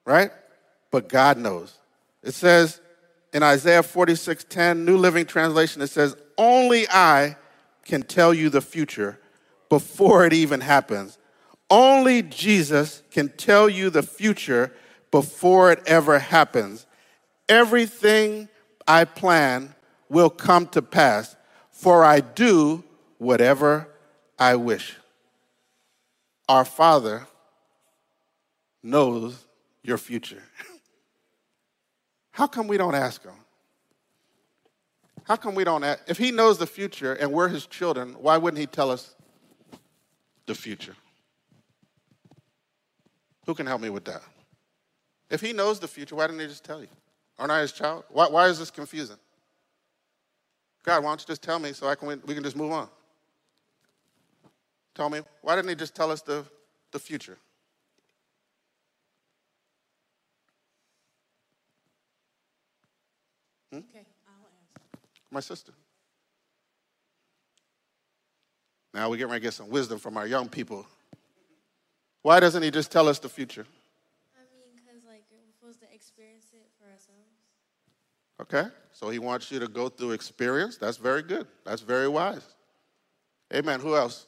right? 0.05 0.31
But 0.91 1.10
God 1.10 1.38
knows. 1.38 1.73
It 2.23 2.34
says, 2.34 2.81
in 3.34 3.43
Isaiah 3.43 3.84
46:10, 3.84 4.86
New 4.86 4.97
Living 4.97 5.25
Translation, 5.25 5.81
it 5.81 5.88
says, 5.88 6.15
Only 6.38 6.88
I 6.89 7.38
can 7.84 8.03
tell 8.03 8.34
you 8.34 8.49
the 8.49 8.62
future 8.62 9.19
before 9.69 10.25
it 10.25 10.34
even 10.34 10.62
happens. 10.62 11.17
Only 11.69 12.21
Jesus 12.21 13.01
can 13.12 13.29
tell 13.29 13.69
you 13.69 13.89
the 13.89 14.03
future 14.03 14.73
before 15.10 15.71
it 15.71 15.81
ever 15.86 16.19
happens. 16.19 16.86
Everything 17.47 18.49
I 18.88 19.05
plan 19.05 19.73
will 20.10 20.29
come 20.29 20.67
to 20.67 20.81
pass, 20.81 21.36
for 21.69 22.03
I 22.03 22.19
do 22.19 22.84
whatever 23.17 23.88
I 24.38 24.55
wish. 24.55 24.97
Our 26.49 26.65
Father 26.65 27.27
knows 28.83 29.45
your 29.83 29.97
future. 29.97 30.43
How 32.31 32.47
come 32.47 32.67
we 32.67 32.77
don't 32.77 32.95
ask 32.95 33.23
him? 33.23 33.33
How 35.23 35.35
come 35.35 35.55
we 35.55 35.63
don't 35.63 35.83
ask? 35.83 36.01
If 36.07 36.17
he 36.17 36.31
knows 36.31 36.57
the 36.57 36.67
future 36.67 37.13
and 37.13 37.31
we're 37.31 37.47
his 37.47 37.67
children, 37.67 38.15
why 38.19 38.37
wouldn't 38.37 38.59
he 38.59 38.65
tell 38.65 38.89
us 38.89 39.15
the 40.45 40.55
future? 40.55 40.95
Who 43.45 43.53
can 43.53 43.65
help 43.65 43.81
me 43.81 43.89
with 43.89 44.05
that? 44.05 44.21
If 45.29 45.41
he 45.41 45.53
knows 45.53 45.79
the 45.79 45.87
future, 45.87 46.15
why 46.15 46.27
didn't 46.27 46.41
he 46.41 46.47
just 46.47 46.63
tell 46.63 46.81
you? 46.81 46.89
Aren't 47.39 47.51
I 47.51 47.61
his 47.61 47.71
child? 47.71 48.03
Why, 48.09 48.27
why 48.27 48.47
is 48.47 48.59
this 48.59 48.69
confusing? 48.69 49.17
God, 50.83 51.03
why 51.03 51.11
don't 51.11 51.21
you 51.21 51.27
just 51.27 51.41
tell 51.41 51.59
me 51.59 51.73
so 51.73 51.87
I 51.87 51.95
can, 51.95 52.21
we 52.25 52.33
can 52.33 52.43
just 52.43 52.55
move 52.55 52.71
on? 52.71 52.89
Tell 54.93 55.09
me, 55.09 55.21
why 55.41 55.55
didn't 55.55 55.69
he 55.69 55.75
just 55.75 55.95
tell 55.95 56.11
us 56.11 56.21
the, 56.21 56.43
the 56.91 56.99
future? 56.99 57.37
Hmm? 63.71 63.77
Okay, 63.77 64.05
I'll 64.27 64.47
answer. 64.59 65.20
My 65.31 65.39
sister. 65.39 65.71
Now 68.93 69.09
we're 69.09 69.15
getting 69.15 69.31
ready 69.31 69.39
to 69.39 69.47
get 69.47 69.53
some 69.53 69.69
wisdom 69.69 69.97
from 69.97 70.17
our 70.17 70.27
young 70.27 70.49
people. 70.49 70.85
Why 72.21 72.39
doesn't 72.39 72.61
he 72.61 72.69
just 72.69 72.91
tell 72.91 73.07
us 73.07 73.19
the 73.19 73.29
future? 73.29 73.65
I 74.35 74.43
mean, 74.53 74.75
because 74.75 75.01
like 75.07 75.23
we're 75.31 75.39
supposed 75.47 75.79
to 75.79 75.95
experience 75.95 76.47
it 76.53 76.67
for 76.77 76.85
ourselves. 76.85 77.31
Okay, 78.41 78.65
so 78.91 79.09
he 79.09 79.19
wants 79.19 79.51
you 79.51 79.59
to 79.59 79.67
go 79.67 79.87
through 79.87 80.11
experience. 80.11 80.77
That's 80.77 80.97
very 80.97 81.21
good. 81.21 81.47
That's 81.63 81.81
very 81.81 82.07
wise. 82.07 82.45
Amen. 83.53 83.79
Who 83.79 83.95
else? 83.95 84.27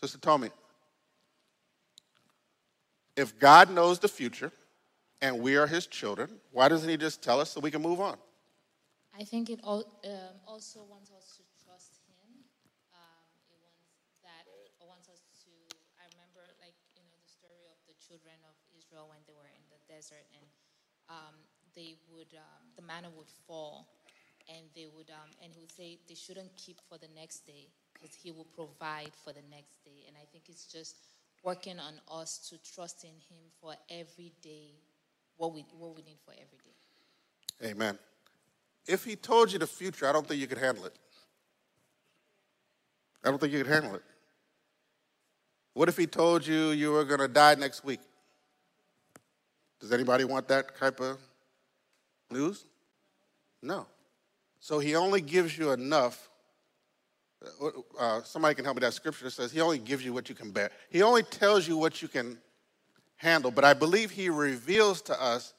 Sister 0.00 0.18
Tommy. 0.18 0.50
If 3.16 3.38
God 3.38 3.70
knows 3.70 3.98
the 3.98 4.08
future 4.08 4.52
and 5.20 5.40
we 5.40 5.56
are 5.56 5.66
his 5.66 5.86
children, 5.86 6.30
why 6.52 6.68
doesn't 6.68 6.88
he 6.88 6.96
just 6.96 7.22
tell 7.22 7.40
us 7.40 7.50
so 7.50 7.60
we 7.60 7.70
can 7.70 7.82
move 7.82 8.00
on? 8.00 8.16
I 9.20 9.24
think 9.28 9.50
it 9.52 9.60
al- 9.68 9.84
um, 10.08 10.36
also 10.48 10.80
wants 10.88 11.12
us 11.12 11.36
to 11.36 11.44
trust 11.60 12.00
Him. 12.08 12.40
Um, 12.96 13.24
it 13.52 13.60
wants 13.60 13.84
that, 14.24 14.48
it 14.48 14.86
wants 14.88 15.12
us 15.12 15.20
to. 15.44 15.52
I 16.00 16.08
remember, 16.16 16.40
like 16.56 16.72
you 16.96 17.04
know, 17.04 17.12
the 17.20 17.28
story 17.28 17.68
of 17.68 17.76
the 17.84 17.92
children 18.00 18.40
of 18.48 18.56
Israel 18.72 19.12
when 19.12 19.20
they 19.28 19.36
were 19.36 19.52
in 19.52 19.64
the 19.68 19.76
desert, 19.84 20.24
and 20.32 20.46
um, 21.12 21.36
they 21.76 22.00
would, 22.08 22.32
um, 22.32 22.72
the 22.80 22.84
manna 22.88 23.12
would 23.12 23.28
fall, 23.44 23.92
and 24.48 24.64
they 24.72 24.88
would, 24.88 25.12
um, 25.12 25.28
and 25.44 25.52
He 25.52 25.60
would 25.60 25.74
say 25.76 26.00
they 26.08 26.16
shouldn't 26.16 26.56
keep 26.56 26.80
for 26.88 26.96
the 26.96 27.12
next 27.12 27.44
day 27.44 27.68
because 27.92 28.16
He 28.16 28.32
will 28.32 28.48
provide 28.56 29.12
for 29.20 29.36
the 29.36 29.44
next 29.52 29.84
day. 29.84 30.08
And 30.08 30.16
I 30.16 30.24
think 30.32 30.48
it's 30.48 30.64
just 30.64 30.96
working 31.44 31.76
on 31.76 32.00
us 32.08 32.40
to 32.48 32.56
trust 32.64 33.04
in 33.04 33.12
Him 33.28 33.52
for 33.60 33.76
every 33.92 34.32
day, 34.40 34.80
what 35.36 35.52
we 35.52 35.68
what 35.76 35.92
we 35.92 36.00
need 36.08 36.24
for 36.24 36.32
every 36.32 36.60
day. 36.64 36.80
Amen. 37.68 38.00
If 38.90 39.04
he 39.04 39.14
told 39.14 39.52
you 39.52 39.58
the 39.60 39.68
future, 39.68 40.08
I 40.08 40.12
don't 40.12 40.26
think 40.26 40.40
you 40.40 40.48
could 40.48 40.58
handle 40.58 40.84
it. 40.84 40.94
I 43.24 43.28
don't 43.28 43.38
think 43.38 43.52
you 43.52 43.62
could 43.62 43.72
handle 43.72 43.94
it. 43.94 44.02
What 45.74 45.88
if 45.88 45.96
he 45.96 46.08
told 46.08 46.44
you 46.44 46.70
you 46.70 46.90
were 46.90 47.04
going 47.04 47.20
to 47.20 47.28
die 47.28 47.54
next 47.54 47.84
week? 47.84 48.00
Does 49.78 49.92
anybody 49.92 50.24
want 50.24 50.48
that 50.48 50.76
type 50.76 50.98
of 50.98 51.18
news? 52.32 52.64
No. 53.62 53.86
So 54.58 54.80
he 54.80 54.96
only 54.96 55.20
gives 55.20 55.56
you 55.56 55.70
enough. 55.70 56.28
Uh, 57.62 57.68
uh, 57.96 58.22
somebody 58.24 58.56
can 58.56 58.64
help 58.64 58.76
me. 58.76 58.80
That 58.80 58.94
scripture 58.94 59.30
says 59.30 59.52
he 59.52 59.60
only 59.60 59.78
gives 59.78 60.04
you 60.04 60.12
what 60.12 60.28
you 60.28 60.34
can 60.34 60.50
bear. 60.50 60.72
He 60.88 61.02
only 61.02 61.22
tells 61.22 61.68
you 61.68 61.76
what 61.76 62.02
you 62.02 62.08
can 62.08 62.38
handle. 63.14 63.52
But 63.52 63.64
I 63.64 63.72
believe 63.72 64.10
he 64.10 64.30
reveals 64.30 65.00
to 65.02 65.22
us 65.22 65.54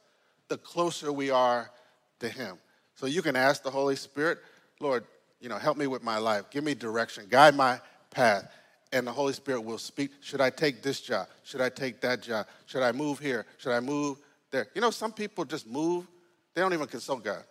the 0.50 0.58
closer 0.58 1.14
we 1.14 1.30
are 1.30 1.72
to 2.20 2.28
him. 2.28 2.58
So 2.96 3.06
you 3.06 3.22
can 3.22 3.36
ask 3.36 3.64
the 3.64 3.72
Holy 3.72 3.96
Spirit, 3.96 4.40
Lord, 4.80 5.06
you 5.40 5.50
know, 5.50 5.58
help 5.58 5.78
me 5.78 5.88
with 5.88 6.04
my 6.04 6.18
life. 6.18 6.50
Give 6.52 6.64
me 6.64 6.76
direction. 6.76 7.26
Guide 7.30 7.56
my 7.56 7.80
path. 8.12 8.50
And 8.94 9.08
the 9.08 9.12
Holy 9.12 9.34
Spirit 9.34 9.62
will 9.62 9.78
speak. 9.78 10.12
Should 10.22 10.42
I 10.42 10.50
take 10.50 10.84
this 10.84 11.00
job? 11.00 11.28
Should 11.44 11.62
I 11.62 11.70
take 11.70 12.02
that 12.02 12.22
job? 12.22 12.48
Should 12.66 12.84
I 12.84 12.92
move 12.92 13.20
here? 13.20 13.46
Should 13.58 13.72
I 13.72 13.80
move 13.80 14.20
there? 14.52 14.68
You 14.76 14.82
know, 14.82 14.92
some 14.92 15.14
people 15.14 15.46
just 15.46 15.66
move. 15.66 16.08
They 16.54 16.62
don't 16.62 16.74
even 16.74 16.88
consult 16.88 17.24
God. 17.24 17.44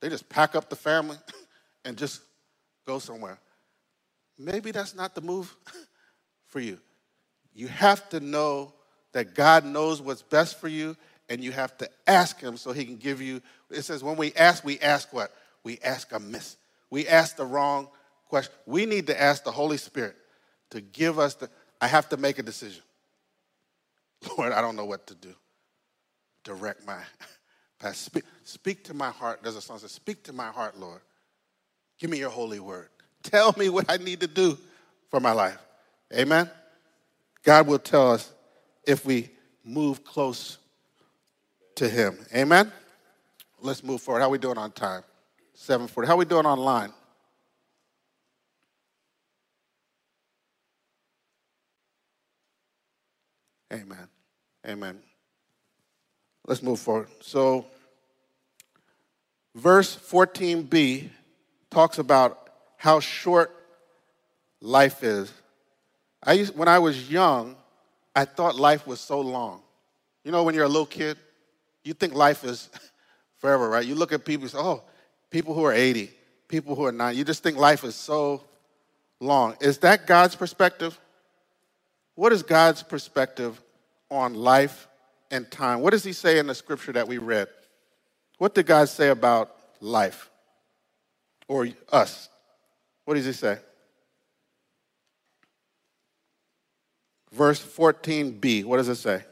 They 0.00 0.08
just 0.08 0.28
pack 0.28 0.54
up 0.54 0.68
the 0.68 0.76
family 0.76 1.16
and 1.84 1.96
just 1.96 2.20
go 2.86 2.98
somewhere. 2.98 3.38
Maybe 4.38 4.72
that's 4.72 4.94
not 4.94 5.14
the 5.14 5.20
move 5.20 5.54
for 6.48 6.60
you. 6.60 6.78
You 7.54 7.68
have 7.68 8.08
to 8.10 8.20
know 8.20 8.74
that 9.12 9.34
God 9.34 9.64
knows 9.64 10.02
what's 10.02 10.20
best 10.20 10.60
for 10.60 10.68
you 10.68 10.96
and 11.28 11.42
you 11.42 11.52
have 11.52 11.76
to 11.78 11.88
ask 12.06 12.40
him 12.40 12.56
so 12.56 12.72
he 12.72 12.84
can 12.84 12.96
give 12.96 13.20
you. 13.20 13.42
It 13.70 13.82
says, 13.82 14.02
when 14.02 14.16
we 14.16 14.32
ask, 14.34 14.64
we 14.64 14.78
ask 14.80 15.12
what? 15.12 15.34
We 15.64 15.78
ask 15.82 16.12
amiss. 16.12 16.56
We 16.90 17.08
ask 17.08 17.36
the 17.36 17.44
wrong 17.44 17.88
question. 18.28 18.54
We 18.66 18.86
need 18.86 19.08
to 19.08 19.20
ask 19.20 19.44
the 19.44 19.50
Holy 19.50 19.76
Spirit 19.76 20.16
to 20.70 20.80
give 20.80 21.18
us 21.18 21.34
the. 21.34 21.50
I 21.80 21.88
have 21.88 22.08
to 22.10 22.16
make 22.16 22.38
a 22.38 22.42
decision. 22.42 22.82
Lord, 24.38 24.52
I 24.52 24.60
don't 24.60 24.76
know 24.76 24.84
what 24.84 25.06
to 25.08 25.14
do. 25.14 25.34
Direct 26.44 26.86
my 26.86 27.00
path. 27.80 27.96
Speak, 27.96 28.24
speak 28.44 28.84
to 28.84 28.94
my 28.94 29.10
heart. 29.10 29.40
There's 29.42 29.56
a 29.56 29.60
song 29.60 29.76
that 29.76 29.80
says, 29.80 29.92
Speak 29.92 30.22
to 30.24 30.32
my 30.32 30.48
heart, 30.48 30.78
Lord. 30.78 31.00
Give 31.98 32.10
me 32.10 32.18
your 32.18 32.30
holy 32.30 32.60
word. 32.60 32.88
Tell 33.22 33.54
me 33.58 33.68
what 33.68 33.86
I 33.88 33.96
need 33.96 34.20
to 34.20 34.28
do 34.28 34.56
for 35.10 35.18
my 35.18 35.32
life. 35.32 35.58
Amen. 36.14 36.48
God 37.42 37.66
will 37.66 37.78
tell 37.78 38.12
us 38.12 38.32
if 38.86 39.04
we 39.04 39.30
move 39.64 40.04
close 40.04 40.58
to 41.76 41.88
him. 41.88 42.18
Amen? 42.34 42.72
Let's 43.60 43.82
move 43.82 44.02
forward. 44.02 44.20
How 44.20 44.28
we 44.28 44.38
doing 44.38 44.58
on 44.58 44.72
time? 44.72 45.02
740. 45.54 46.06
How 46.06 46.16
we 46.16 46.24
doing 46.24 46.46
online? 46.46 46.92
Amen. 53.72 54.08
Amen. 54.66 54.98
Let's 56.46 56.62
move 56.62 56.78
forward. 56.78 57.08
So, 57.20 57.66
verse 59.54 59.96
14b 59.96 61.08
talks 61.70 61.98
about 61.98 62.50
how 62.76 63.00
short 63.00 63.54
life 64.60 65.02
is. 65.02 65.32
I 66.22 66.34
used, 66.34 66.56
when 66.56 66.68
I 66.68 66.78
was 66.78 67.10
young, 67.10 67.56
I 68.14 68.24
thought 68.24 68.54
life 68.56 68.86
was 68.86 69.00
so 69.00 69.20
long. 69.20 69.62
You 70.24 70.32
know, 70.32 70.42
when 70.42 70.54
you're 70.54 70.64
a 70.64 70.68
little 70.68 70.86
kid, 70.86 71.18
you 71.86 71.94
think 71.94 72.14
life 72.14 72.44
is 72.44 72.68
forever, 73.38 73.68
right? 73.68 73.86
You 73.86 73.94
look 73.94 74.12
at 74.12 74.24
people, 74.24 74.48
say, 74.48 74.58
oh, 74.58 74.82
people 75.30 75.54
who 75.54 75.64
are 75.64 75.72
80, 75.72 76.10
people 76.48 76.74
who 76.74 76.84
are 76.84 76.92
90, 76.92 77.16
you 77.16 77.24
just 77.24 77.42
think 77.42 77.56
life 77.56 77.84
is 77.84 77.94
so 77.94 78.42
long. 79.20 79.56
Is 79.60 79.78
that 79.78 80.06
God's 80.06 80.34
perspective? 80.34 80.98
What 82.14 82.32
is 82.32 82.42
God's 82.42 82.82
perspective 82.82 83.60
on 84.10 84.34
life 84.34 84.88
and 85.30 85.50
time? 85.50 85.80
What 85.80 85.90
does 85.90 86.02
He 86.02 86.12
say 86.12 86.38
in 86.38 86.46
the 86.46 86.54
scripture 86.54 86.92
that 86.92 87.06
we 87.06 87.18
read? 87.18 87.48
What 88.38 88.54
did 88.54 88.66
God 88.66 88.88
say 88.88 89.08
about 89.08 89.54
life 89.80 90.30
or 91.46 91.68
us? 91.92 92.28
What 93.04 93.14
does 93.14 93.26
He 93.26 93.32
say? 93.32 93.58
Verse 97.32 97.62
14b, 97.62 98.64
what 98.64 98.78
does 98.78 98.88
it 98.88 98.96
say? 98.96 99.22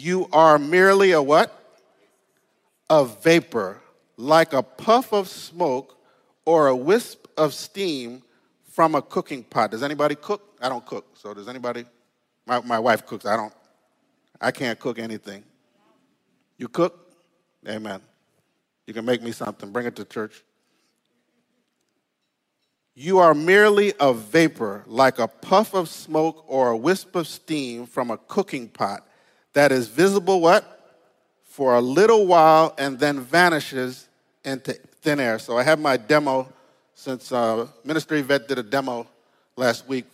You 0.00 0.28
are 0.32 0.58
merely 0.58 1.12
a 1.12 1.22
what? 1.22 1.54
A 2.88 3.04
vapor, 3.04 3.80
like 4.16 4.52
a 4.52 4.62
puff 4.62 5.12
of 5.12 5.28
smoke 5.28 5.98
or 6.44 6.68
a 6.68 6.76
wisp 6.76 7.26
of 7.36 7.52
steam 7.52 8.22
from 8.70 8.94
a 8.94 9.02
cooking 9.02 9.42
pot. 9.42 9.72
Does 9.72 9.82
anybody 9.82 10.14
cook? 10.14 10.56
I 10.60 10.68
don't 10.68 10.86
cook. 10.86 11.06
So 11.14 11.34
does 11.34 11.48
anybody? 11.48 11.84
My, 12.46 12.60
my 12.60 12.78
wife 12.78 13.04
cooks. 13.04 13.26
I 13.26 13.36
don't. 13.36 13.52
I 14.40 14.52
can't 14.52 14.78
cook 14.78 14.98
anything. 14.98 15.42
You 16.56 16.68
cook? 16.68 17.12
Amen. 17.68 18.00
You 18.86 18.94
can 18.94 19.04
make 19.04 19.20
me 19.22 19.32
something. 19.32 19.72
Bring 19.72 19.86
it 19.86 19.96
to 19.96 20.04
church. 20.04 20.44
You 22.94 23.18
are 23.18 23.34
merely 23.34 23.94
a 24.00 24.12
vapor, 24.12 24.84
like 24.86 25.18
a 25.18 25.28
puff 25.28 25.74
of 25.74 25.88
smoke 25.88 26.44
or 26.48 26.70
a 26.70 26.76
wisp 26.76 27.14
of 27.16 27.26
steam 27.26 27.86
from 27.86 28.10
a 28.10 28.16
cooking 28.16 28.68
pot 28.68 29.07
that 29.52 29.72
is 29.72 29.88
visible 29.88 30.40
what? 30.40 30.64
For 31.44 31.74
a 31.74 31.80
little 31.80 32.26
while 32.26 32.74
and 32.78 32.98
then 32.98 33.20
vanishes 33.20 34.08
into 34.44 34.74
thin 35.00 35.20
air. 35.20 35.38
So 35.38 35.58
I 35.58 35.62
have 35.62 35.78
my 35.78 35.96
demo 35.96 36.52
since 36.94 37.32
uh, 37.32 37.66
Minister 37.84 38.16
Yvette 38.16 38.48
did 38.48 38.58
a 38.58 38.62
demo 38.62 39.06
last 39.56 39.86
week. 39.88 40.04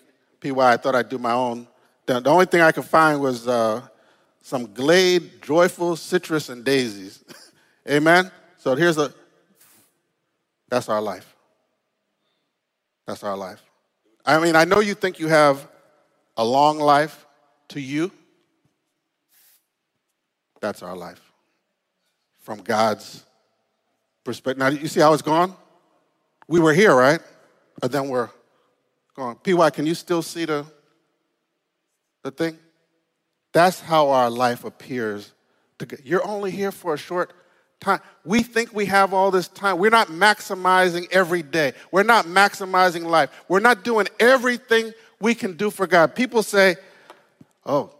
PY, 0.40 0.72
I 0.72 0.76
thought 0.76 0.94
I'd 0.94 1.08
do 1.08 1.18
my 1.18 1.32
own. 1.32 1.66
The, 2.06 2.28
only 2.28 2.46
thing 2.46 2.60
I 2.60 2.72
could 2.72 2.84
find 2.84 3.20
was 3.20 3.48
uh, 3.48 3.80
some 4.42 4.72
Glade, 4.74 5.42
Joyful, 5.42 5.96
Citrus, 5.96 6.50
and 6.50 6.64
Daisies. 6.64 7.24
Amen? 7.88 8.30
So 8.58 8.74
here's 8.74 8.98
a, 8.98 9.12
that's 10.68 10.88
our 10.88 11.00
life. 11.00 11.34
That's 13.06 13.22
our 13.24 13.36
life. 13.36 13.62
I 14.24 14.38
mean, 14.38 14.56
I 14.56 14.64
know 14.64 14.80
you 14.80 14.94
think 14.94 15.18
you 15.18 15.28
have 15.28 15.66
a 16.36 16.44
long 16.44 16.78
life 16.78 17.26
to 17.68 17.80
you. 17.80 18.10
That's 20.64 20.82
our 20.82 20.96
life. 20.96 21.20
From 22.40 22.62
God's 22.62 23.22
perspective. 24.24 24.58
Now, 24.58 24.68
you 24.68 24.88
see 24.88 25.00
how 25.00 25.12
it's 25.12 25.20
gone? 25.20 25.54
We 26.48 26.58
were 26.58 26.72
here, 26.72 26.94
right? 26.94 27.20
But 27.82 27.92
then 27.92 28.08
we're 28.08 28.30
gone. 29.14 29.36
PY, 29.44 29.68
can 29.68 29.84
you 29.84 29.94
still 29.94 30.22
see 30.22 30.46
the, 30.46 30.64
the 32.22 32.30
thing? 32.30 32.56
That's 33.52 33.78
how 33.78 34.08
our 34.08 34.30
life 34.30 34.64
appears. 34.64 35.34
To, 35.80 35.98
you're 36.02 36.26
only 36.26 36.50
here 36.50 36.72
for 36.72 36.94
a 36.94 36.98
short 36.98 37.34
time. 37.78 38.00
We 38.24 38.42
think 38.42 38.72
we 38.72 38.86
have 38.86 39.12
all 39.12 39.30
this 39.30 39.48
time. 39.48 39.76
We're 39.76 39.90
not 39.90 40.08
maximizing 40.08 41.12
every 41.12 41.42
day. 41.42 41.74
We're 41.92 42.04
not 42.04 42.24
maximizing 42.24 43.04
life. 43.04 43.28
We're 43.48 43.60
not 43.60 43.84
doing 43.84 44.08
everything 44.18 44.94
we 45.20 45.34
can 45.34 45.58
do 45.58 45.68
for 45.68 45.86
God. 45.86 46.14
People 46.14 46.42
say, 46.42 46.76
oh, 47.66 47.90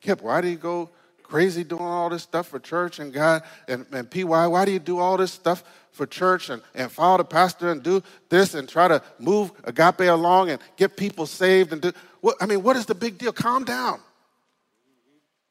Kip, 0.00 0.22
why 0.22 0.40
do 0.40 0.48
you 0.48 0.56
go 0.56 0.88
crazy 1.24 1.64
doing 1.64 1.82
all 1.82 2.08
this 2.08 2.22
stuff 2.22 2.46
for 2.46 2.60
church 2.60 3.00
and 3.00 3.12
God 3.12 3.42
and, 3.66 3.84
and 3.90 4.08
PY? 4.08 4.46
Why 4.46 4.64
do 4.64 4.70
you 4.70 4.78
do 4.78 4.98
all 4.98 5.16
this 5.16 5.32
stuff 5.32 5.64
for 5.90 6.06
church 6.06 6.50
and, 6.50 6.62
and 6.74 6.90
follow 6.90 7.18
the 7.18 7.24
pastor 7.24 7.70
and 7.70 7.82
do 7.82 8.02
this 8.28 8.54
and 8.54 8.68
try 8.68 8.86
to 8.86 9.02
move 9.18 9.50
agape 9.64 10.00
along 10.00 10.50
and 10.50 10.60
get 10.76 10.96
people 10.96 11.26
saved 11.26 11.72
and 11.72 11.82
do 11.82 11.92
what 12.20 12.36
I 12.40 12.46
mean, 12.46 12.62
what 12.62 12.76
is 12.76 12.86
the 12.86 12.94
big 12.94 13.18
deal? 13.18 13.32
Calm 13.32 13.64
down. 13.64 14.00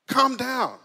Calm 0.07 0.35
down. 0.37 0.79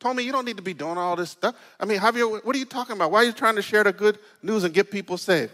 Told 0.00 0.16
me 0.16 0.22
you 0.22 0.32
don't 0.32 0.44
need 0.44 0.56
to 0.56 0.62
be 0.62 0.74
doing 0.74 0.98
all 0.98 1.16
this 1.16 1.30
stuff. 1.30 1.54
I 1.78 1.84
mean, 1.84 1.98
Javier, 1.98 2.44
what 2.44 2.54
are 2.54 2.58
you 2.58 2.64
talking 2.64 2.96
about? 2.96 3.10
Why 3.10 3.22
are 3.22 3.24
you 3.24 3.32
trying 3.32 3.54
to 3.56 3.62
share 3.62 3.84
the 3.84 3.92
good 3.92 4.18
news 4.42 4.64
and 4.64 4.74
get 4.74 4.90
people 4.90 5.16
saved? 5.16 5.52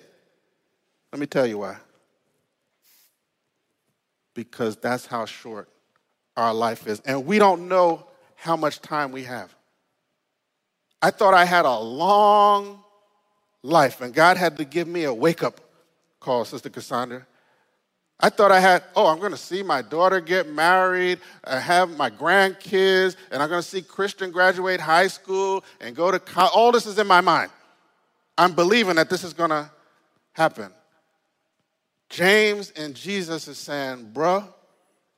Let 1.13 1.21
me 1.21 1.27
tell 1.27 1.47
you 1.47 1.59
why. 1.59 1.77
Because 4.35 4.77
that's 4.77 5.07
how 5.07 5.25
short 5.25 5.69
our 6.37 6.55
life 6.55 6.87
is. 6.87 7.01
And 7.01 7.27
we 7.27 7.39
don't 7.39 7.69
know 7.69 8.07
how 8.41 8.57
much 8.57 8.81
time 8.81 9.13
we 9.13 9.25
have. 9.25 9.55
I 11.03 11.11
thought 11.11 11.35
I 11.35 11.45
had 11.45 11.67
a 11.67 11.79
long 11.79 12.83
life, 13.63 14.01
and 14.01 14.15
God 14.15 14.39
had 14.39 14.57
to 14.57 14.65
give 14.65 14.89
me 14.89 15.05
a 15.05 15.13
wake 15.13 15.43
up 15.43 15.61
call, 16.21 16.47
Sister 16.47 16.71
Cassandra. 16.71 17.27
I 18.19 18.31
thought 18.31 18.51
I 18.51 18.61
had, 18.61 18.83
oh, 18.97 19.07
I'm 19.07 19.19
going 19.19 19.31
to 19.33 19.37
see 19.37 19.63
my 19.63 19.83
daughter 19.83 20.21
get 20.21 20.49
married, 20.49 21.21
I 21.45 21.59
have 21.59 21.91
my 21.97 22.09
grandkids, 22.09 23.17
and 23.31 23.43
I'm 23.43 23.49
going 23.51 23.63
to 23.63 23.69
see 23.69 23.83
Christian 23.83 24.31
graduate 24.31 24.81
high 24.81 25.09
school 25.09 25.63
and 25.81 25.95
go 25.95 26.11
to 26.11 26.19
college. 26.19 26.53
All 26.55 26.73
this 26.73 26.87
is 26.87 26.99
in 26.99 27.07
my 27.07 27.21
mind. 27.21 27.51
I'm 28.39 28.55
believing 28.55 28.97
that 28.97 29.11
this 29.11 29.23
is 29.23 29.35
going 29.35 29.51
to 29.51 29.71
happen. 30.33 30.73
James 32.09 32.71
and 32.71 32.95
Jesus 32.95 33.49
is 33.49 33.59
saying, 33.59 34.11
bruh, 34.15 34.47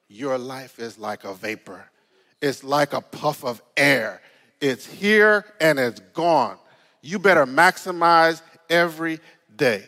your 0.08 0.38
life 0.38 0.80
is 0.80 0.98
like 0.98 1.22
a 1.22 1.34
vapor. 1.34 1.88
It's 2.42 2.64
like 2.64 2.92
a 2.92 3.00
puff 3.00 3.44
of 3.44 3.62
air. 3.76 4.20
It's 4.60 4.84
here 4.84 5.46
and 5.60 5.78
it's 5.78 6.00
gone. 6.12 6.58
You 7.00 7.18
better 7.18 7.46
maximize 7.46 8.42
every 8.68 9.20
day. 9.56 9.84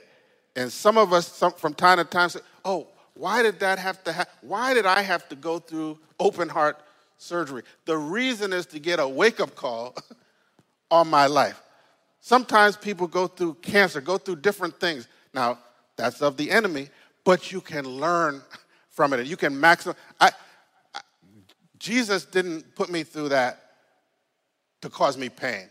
And 0.56 0.72
some 0.72 0.96
of 0.96 1.12
us, 1.12 1.26
some, 1.26 1.52
from 1.52 1.74
time 1.74 1.98
to 1.98 2.04
time, 2.04 2.28
say, 2.28 2.40
oh, 2.64 2.86
why 3.14 3.42
did 3.42 3.58
that 3.60 3.78
have 3.80 4.02
to 4.04 4.12
happen? 4.12 4.32
Why 4.42 4.72
did 4.72 4.86
I 4.86 5.02
have 5.02 5.28
to 5.28 5.36
go 5.36 5.58
through 5.58 5.98
open 6.20 6.48
heart 6.48 6.80
surgery? 7.18 7.62
The 7.86 7.96
reason 7.96 8.52
is 8.52 8.66
to 8.66 8.78
get 8.78 9.00
a 9.00 9.08
wake 9.08 9.40
up 9.40 9.56
call 9.56 9.96
on 10.90 11.08
my 11.08 11.26
life. 11.26 11.60
Sometimes 12.20 12.76
people 12.76 13.06
go 13.08 13.26
through 13.26 13.54
cancer, 13.54 14.00
go 14.00 14.16
through 14.16 14.36
different 14.36 14.78
things. 14.78 15.08
Now, 15.32 15.58
that's 15.96 16.22
of 16.22 16.36
the 16.36 16.50
enemy, 16.50 16.88
but 17.24 17.52
you 17.52 17.60
can 17.60 17.84
learn 17.84 18.42
from 18.90 19.12
it 19.12 19.26
you 19.26 19.36
can 19.36 19.52
maximize. 19.54 19.96
Jesus 21.84 22.24
didn't 22.24 22.74
put 22.74 22.88
me 22.88 23.02
through 23.02 23.28
that 23.28 23.60
to 24.80 24.88
cause 24.88 25.18
me 25.18 25.28
pain, 25.28 25.68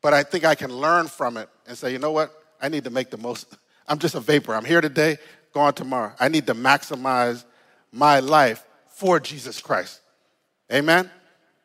but 0.00 0.14
I 0.14 0.22
think 0.22 0.46
I 0.46 0.54
can 0.54 0.72
learn 0.72 1.08
from 1.08 1.36
it 1.36 1.50
and 1.66 1.76
say, 1.76 1.92
you 1.92 1.98
know 1.98 2.10
what? 2.10 2.32
I 2.58 2.70
need 2.70 2.84
to 2.84 2.90
make 2.90 3.10
the 3.10 3.18
most. 3.18 3.54
I'm 3.86 3.98
just 3.98 4.14
a 4.14 4.20
vapor. 4.20 4.54
I'm 4.54 4.64
here 4.64 4.80
today, 4.80 5.18
gone 5.52 5.74
tomorrow. 5.74 6.14
I 6.18 6.28
need 6.28 6.46
to 6.46 6.54
maximize 6.54 7.44
my 7.92 8.20
life 8.20 8.64
for 8.88 9.20
Jesus 9.20 9.60
Christ. 9.60 10.00
Amen? 10.72 11.10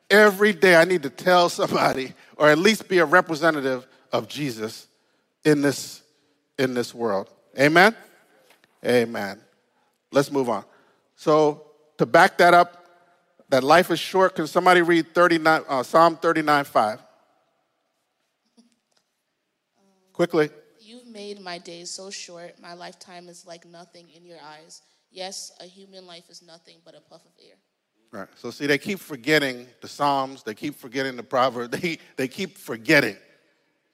Every 0.10 0.52
day 0.52 0.76
I 0.76 0.84
need 0.84 1.04
to 1.04 1.10
tell 1.10 1.48
somebody, 1.48 2.12
or 2.36 2.50
at 2.50 2.58
least 2.58 2.90
be 2.90 2.98
a 2.98 3.06
representative 3.06 3.88
of 4.12 4.28
Jesus 4.28 4.88
in 5.46 5.62
this, 5.62 6.02
in 6.58 6.74
this 6.74 6.94
world. 6.94 7.30
Amen? 7.58 7.96
Amen. 8.86 9.40
Let's 10.12 10.30
move 10.30 10.50
on. 10.50 10.66
So, 11.16 11.68
to 12.00 12.06
back 12.06 12.38
that 12.40 12.54
up, 12.54 12.79
that 13.50 13.64
life 13.64 13.91
is 13.91 14.00
short, 14.00 14.36
can 14.36 14.47
somebody 14.47 14.82
read 14.82 15.14
39, 15.14 15.64
uh, 15.68 15.84
Psalm 15.84 16.16
39 16.18 16.64
5? 16.64 17.00
Quickly. 20.14 20.50
You've 20.80 21.08
made 21.08 21.39
my 21.41 21.58
days 21.58 21.91
so 21.91 22.10
short, 22.10 22.60
my 22.62 22.74
lifetime 22.74 23.30
is 23.30 23.45
like 23.45 23.66
nothing 23.66 24.10
in 24.10 24.26
your 24.26 24.39
eyes. 24.43 24.82
Yes, 25.12 25.52
a 25.60 25.66
human 25.66 26.06
life 26.06 26.30
is 26.30 26.41
nothing 26.41 26.78
but 26.86 26.95
a 26.95 27.02
puff 27.02 27.26
of 27.26 27.32
air. 27.43 27.56
Right. 28.12 28.28
So 28.36 28.50
see, 28.52 28.66
they 28.66 28.78
keep 28.78 29.00
forgetting 29.00 29.68
the 29.82 29.88
Psalms, 29.88 30.43
they 30.43 30.54
keep 30.56 30.76
forgetting 30.76 31.16
the 31.16 31.24
Proverbs, 31.24 31.70
they, 31.80 32.00
they 32.16 32.28
keep 32.28 32.58
forgetting. 32.58 33.18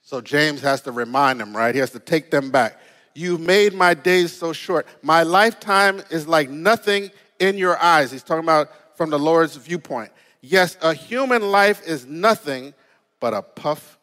So 0.02 0.20
James 0.20 0.60
has 0.60 0.82
to 0.82 0.92
remind 0.92 1.40
them, 1.40 1.56
right? 1.56 1.74
He 1.74 1.80
has 1.80 1.90
to 1.90 1.98
take 1.98 2.30
them 2.30 2.50
back. 2.50 2.78
You've 3.14 3.40
made 3.40 3.72
my 3.72 3.94
days 3.94 4.32
so 4.32 4.52
short. 4.52 4.86
My 5.02 5.22
lifetime 5.22 6.02
is 6.10 6.28
like 6.28 6.50
nothing 6.50 7.10
in 7.38 7.58
your 7.58 7.78
eyes. 7.78 8.12
He's 8.12 8.22
talking 8.22 8.44
about 8.44 8.70
from 8.96 9.10
the 9.10 9.18
Lord's 9.18 9.56
viewpoint. 9.56 10.10
Yes, 10.40 10.76
a 10.80 10.94
human 10.94 11.42
life 11.42 11.86
is 11.86 12.06
nothing 12.06 12.74
but 13.20 13.34
a 13.34 13.42
puff 13.42 13.98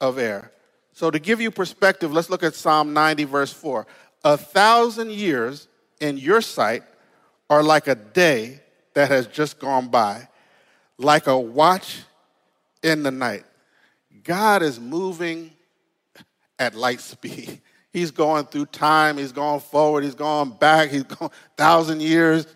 of 0.00 0.18
air. 0.18 0.52
So, 0.92 1.10
to 1.10 1.18
give 1.18 1.40
you 1.40 1.50
perspective, 1.50 2.12
let's 2.12 2.28
look 2.28 2.42
at 2.42 2.54
Psalm 2.54 2.92
90, 2.92 3.24
verse 3.24 3.52
4. 3.52 3.86
A 4.24 4.36
thousand 4.36 5.10
years 5.10 5.68
in 6.00 6.18
your 6.18 6.40
sight 6.40 6.82
are 7.48 7.62
like 7.62 7.86
a 7.86 7.94
day 7.94 8.60
that 8.94 9.10
has 9.10 9.26
just 9.26 9.58
gone 9.58 9.88
by, 9.88 10.28
like 10.98 11.26
a 11.26 11.38
watch 11.38 12.02
in 12.82 13.02
the 13.02 13.10
night. 13.10 13.44
God 14.24 14.62
is 14.62 14.78
moving 14.78 15.50
at 16.58 16.74
light 16.74 17.00
speed. 17.12 17.60
He's 17.92 18.10
going 18.10 18.46
through 18.46 18.66
time, 18.66 19.18
he's 19.18 19.32
going 19.32 19.60
forward, 19.60 20.04
he's 20.04 20.14
going 20.14 20.50
back, 20.50 20.90
he's 20.90 21.02
going 21.02 21.30
thousand 21.56 22.00
years. 22.00 22.46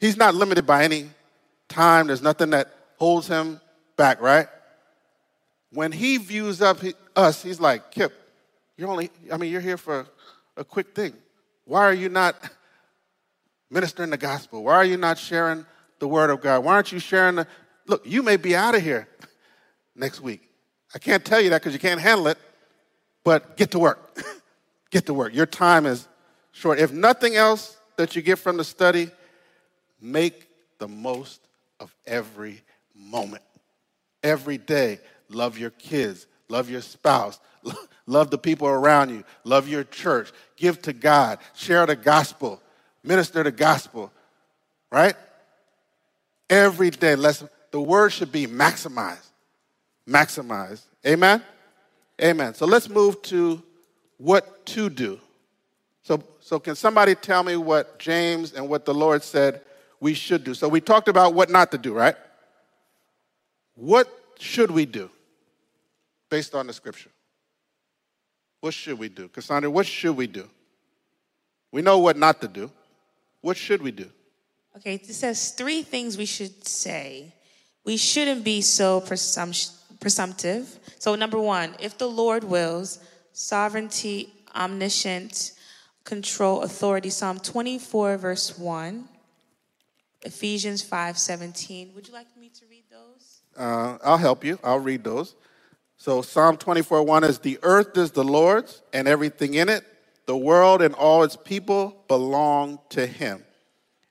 He's 0.00 0.16
not 0.16 0.34
limited 0.34 0.66
by 0.66 0.84
any 0.84 1.08
time. 1.68 2.06
There's 2.08 2.22
nothing 2.22 2.50
that 2.50 2.72
holds 2.98 3.26
him 3.28 3.60
back, 3.96 4.20
right? 4.20 4.48
When 5.72 5.92
he 5.92 6.18
views 6.18 6.62
up 6.62 6.78
us, 7.14 7.42
he's 7.42 7.60
like, 7.60 7.90
Kip, 7.90 8.12
you're 8.76 8.88
only, 8.88 9.10
I 9.32 9.36
mean, 9.36 9.50
you're 9.50 9.60
here 9.60 9.76
for 9.76 10.06
a 10.56 10.64
quick 10.64 10.94
thing. 10.94 11.14
Why 11.64 11.82
are 11.82 11.94
you 11.94 12.08
not 12.08 12.36
ministering 13.70 14.10
the 14.10 14.16
gospel? 14.16 14.64
Why 14.64 14.74
are 14.74 14.84
you 14.84 14.96
not 14.96 15.18
sharing 15.18 15.66
the 15.98 16.08
word 16.08 16.30
of 16.30 16.40
God? 16.40 16.64
Why 16.64 16.74
aren't 16.74 16.92
you 16.92 16.98
sharing 16.98 17.36
the, 17.36 17.46
look, 17.86 18.06
you 18.06 18.22
may 18.22 18.36
be 18.36 18.54
out 18.54 18.74
of 18.74 18.82
here 18.82 19.08
next 19.96 20.20
week. 20.20 20.42
I 20.94 20.98
can't 20.98 21.24
tell 21.24 21.40
you 21.40 21.50
that 21.50 21.60
because 21.60 21.72
you 21.72 21.78
can't 21.78 22.00
handle 22.00 22.28
it, 22.28 22.38
but 23.24 23.56
get 23.56 23.72
to 23.72 23.78
work. 23.78 24.22
get 24.90 25.06
to 25.06 25.14
work. 25.14 25.34
Your 25.34 25.46
time 25.46 25.84
is 25.84 26.06
short. 26.52 26.78
If 26.78 26.92
nothing 26.92 27.36
else 27.36 27.76
that 27.96 28.14
you 28.14 28.22
get 28.22 28.38
from 28.38 28.56
the 28.56 28.64
study, 28.64 29.10
make 30.00 30.48
the 30.78 30.88
most 30.88 31.40
of 31.80 31.94
every 32.06 32.62
moment. 32.94 33.42
Every 34.22 34.58
day, 34.58 35.00
love 35.28 35.58
your 35.58 35.70
kids, 35.70 36.26
love 36.48 36.70
your 36.70 36.80
spouse, 36.80 37.38
love 38.06 38.30
the 38.30 38.38
people 38.38 38.68
around 38.68 39.10
you, 39.10 39.24
love 39.44 39.68
your 39.68 39.84
church, 39.84 40.32
give 40.56 40.80
to 40.82 40.92
God, 40.92 41.38
share 41.54 41.86
the 41.86 41.96
gospel, 41.96 42.60
minister 43.02 43.42
the 43.42 43.52
gospel, 43.52 44.10
right? 44.90 45.14
Every 46.48 46.90
day, 46.90 47.16
let's, 47.16 47.44
the 47.70 47.80
word 47.80 48.10
should 48.10 48.32
be 48.32 48.46
maximized. 48.46 49.30
Maximized. 50.08 50.82
Amen? 51.04 51.42
Amen. 52.22 52.54
So 52.54 52.66
let's 52.66 52.88
move 52.88 53.20
to 53.22 53.62
what 54.18 54.64
to 54.66 54.88
do. 54.88 55.20
So, 56.02 56.22
so 56.40 56.58
can 56.58 56.76
somebody 56.76 57.14
tell 57.14 57.42
me 57.42 57.56
what 57.56 57.98
James 57.98 58.52
and 58.52 58.68
what 58.68 58.84
the 58.84 58.94
Lord 58.94 59.22
said 59.22 59.62
we 60.06 60.14
should 60.14 60.44
do? 60.44 60.54
So 60.54 60.68
we 60.68 60.80
talked 60.80 61.08
about 61.08 61.34
what 61.34 61.50
not 61.50 61.72
to 61.72 61.78
do, 61.78 61.92
right? 61.92 62.14
What 63.74 64.06
should 64.38 64.70
we 64.70 64.86
do 64.86 65.10
based 66.30 66.54
on 66.54 66.68
the 66.68 66.72
scripture? 66.72 67.10
What 68.60 68.72
should 68.72 69.00
we 69.00 69.08
do? 69.08 69.26
Cassandra, 69.26 69.68
what 69.68 69.84
should 69.84 70.16
we 70.16 70.28
do? 70.28 70.48
We 71.72 71.82
know 71.82 71.98
what 71.98 72.16
not 72.16 72.40
to 72.42 72.46
do. 72.46 72.70
What 73.40 73.56
should 73.56 73.82
we 73.82 73.90
do? 73.90 74.08
Okay, 74.76 74.94
it 74.94 75.06
says 75.06 75.50
three 75.50 75.82
things 75.82 76.16
we 76.16 76.24
should 76.24 76.68
say. 76.68 77.34
We 77.84 77.96
shouldn't 77.96 78.44
be 78.44 78.60
so 78.60 79.00
presumptive. 79.00 80.78
So, 81.00 81.16
number 81.16 81.40
one, 81.40 81.74
if 81.80 81.98
the 81.98 82.08
Lord 82.08 82.44
wills, 82.44 83.00
sovereignty, 83.32 84.32
omniscient, 84.54 85.50
control, 86.04 86.62
authority. 86.62 87.10
Psalm 87.10 87.40
24, 87.40 88.18
verse 88.18 88.56
1. 88.56 89.08
Ephesians 90.26 90.82
5, 90.82 91.16
17. 91.16 91.92
Would 91.94 92.08
you 92.08 92.12
like 92.12 92.26
me 92.36 92.50
to 92.50 92.66
read 92.68 92.84
those? 92.90 93.42
Uh, 93.56 93.96
I'll 94.04 94.18
help 94.18 94.44
you. 94.44 94.58
I'll 94.64 94.80
read 94.80 95.04
those. 95.04 95.36
So, 95.96 96.20
Psalm 96.20 96.56
24, 96.56 97.02
1 97.02 97.24
is 97.24 97.38
The 97.38 97.58
earth 97.62 97.96
is 97.96 98.10
the 98.10 98.24
Lord's 98.24 98.82
and 98.92 99.06
everything 99.08 99.54
in 99.54 99.68
it. 99.68 99.84
The 100.26 100.36
world 100.36 100.82
and 100.82 100.94
all 100.94 101.22
its 101.22 101.36
people 101.36 102.04
belong 102.08 102.80
to 102.90 103.06
him. 103.06 103.44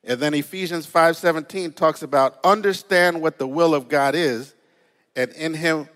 And 0.05 0.19
then 0.19 0.33
Ephesians 0.33 0.85
5:17 0.85 1.73
talks 1.73 2.01
about 2.01 2.39
understand 2.43 3.21
what 3.21 3.37
the 3.37 3.47
will 3.47 3.75
of 3.75 3.89
God 3.89 4.15
is 4.15 4.53
and 5.15 5.31
in 5.31 5.53
him 5.53 5.89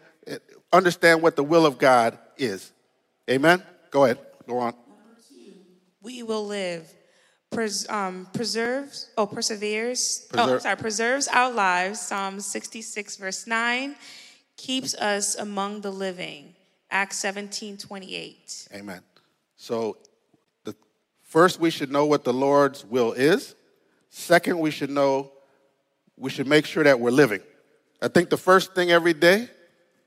understand 0.74 1.22
what 1.22 1.36
the 1.36 1.44
will 1.44 1.66
of 1.66 1.78
God 1.78 2.18
is. 2.38 2.72
Amen. 3.30 3.64
Go 3.92 4.06
ahead. 4.06 4.20
Go 4.48 4.60
on. 4.60 4.74
We 6.02 6.24
will 6.24 6.46
live. 6.46 6.92
Pres, 7.52 7.90
um, 7.90 8.28
preserves, 8.32 9.10
oh, 9.18 9.26
perseveres, 9.26 10.28
Preserve. 10.30 10.50
oh, 10.50 10.60
sorry, 10.60 10.78
preserves 10.78 11.28
our 11.28 11.52
lives, 11.52 12.00
Psalm 12.00 12.40
66, 12.40 13.16
verse 13.16 13.48
9, 13.48 13.96
keeps 14.56 14.94
us 14.96 15.36
among 15.36 15.82
the 15.82 15.92
living, 15.92 16.54
Acts 16.92 17.18
17, 17.18 17.78
28. 17.78 18.68
Amen. 18.76 19.02
So, 19.58 19.98
the, 20.64 20.76
first, 21.24 21.60
we 21.60 21.72
should 21.72 21.92
know 21.92 22.06
what 22.06 22.24
the 22.24 22.34
Lord's 22.34 22.86
will 22.86 23.14
is. 23.14 23.56
Second, 24.12 24.60
we 24.60 24.70
should 24.70 24.92
know, 24.92 25.32
we 26.18 26.30
should 26.30 26.48
make 26.48 26.68
sure 26.68 26.84
that 26.84 27.00
we're 27.00 27.10
living. 27.10 27.42
I 28.00 28.10
think 28.10 28.30
the 28.30 28.38
first 28.38 28.76
thing 28.76 28.92
every 28.92 29.14
day 29.14 29.50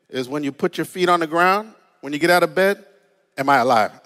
is 0.08 0.28
when 0.28 0.44
you 0.44 0.52
put 0.52 0.78
your 0.78 0.84
feet 0.84 1.08
on 1.08 1.18
the 1.18 1.26
ground, 1.26 1.74
when 2.02 2.12
you 2.12 2.20
get 2.20 2.30
out 2.30 2.44
of 2.44 2.54
bed, 2.54 2.84
am 3.36 3.48
I 3.48 3.58
alive? 3.58 3.92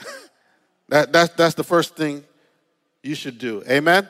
That, 0.89 1.13
that's, 1.13 1.35
that's 1.35 1.55
the 1.55 1.65
first 1.65 1.97
thing 1.97 2.23
you 3.07 3.15
should 3.15 3.39
do. 3.39 3.63
Amen? 3.69 4.09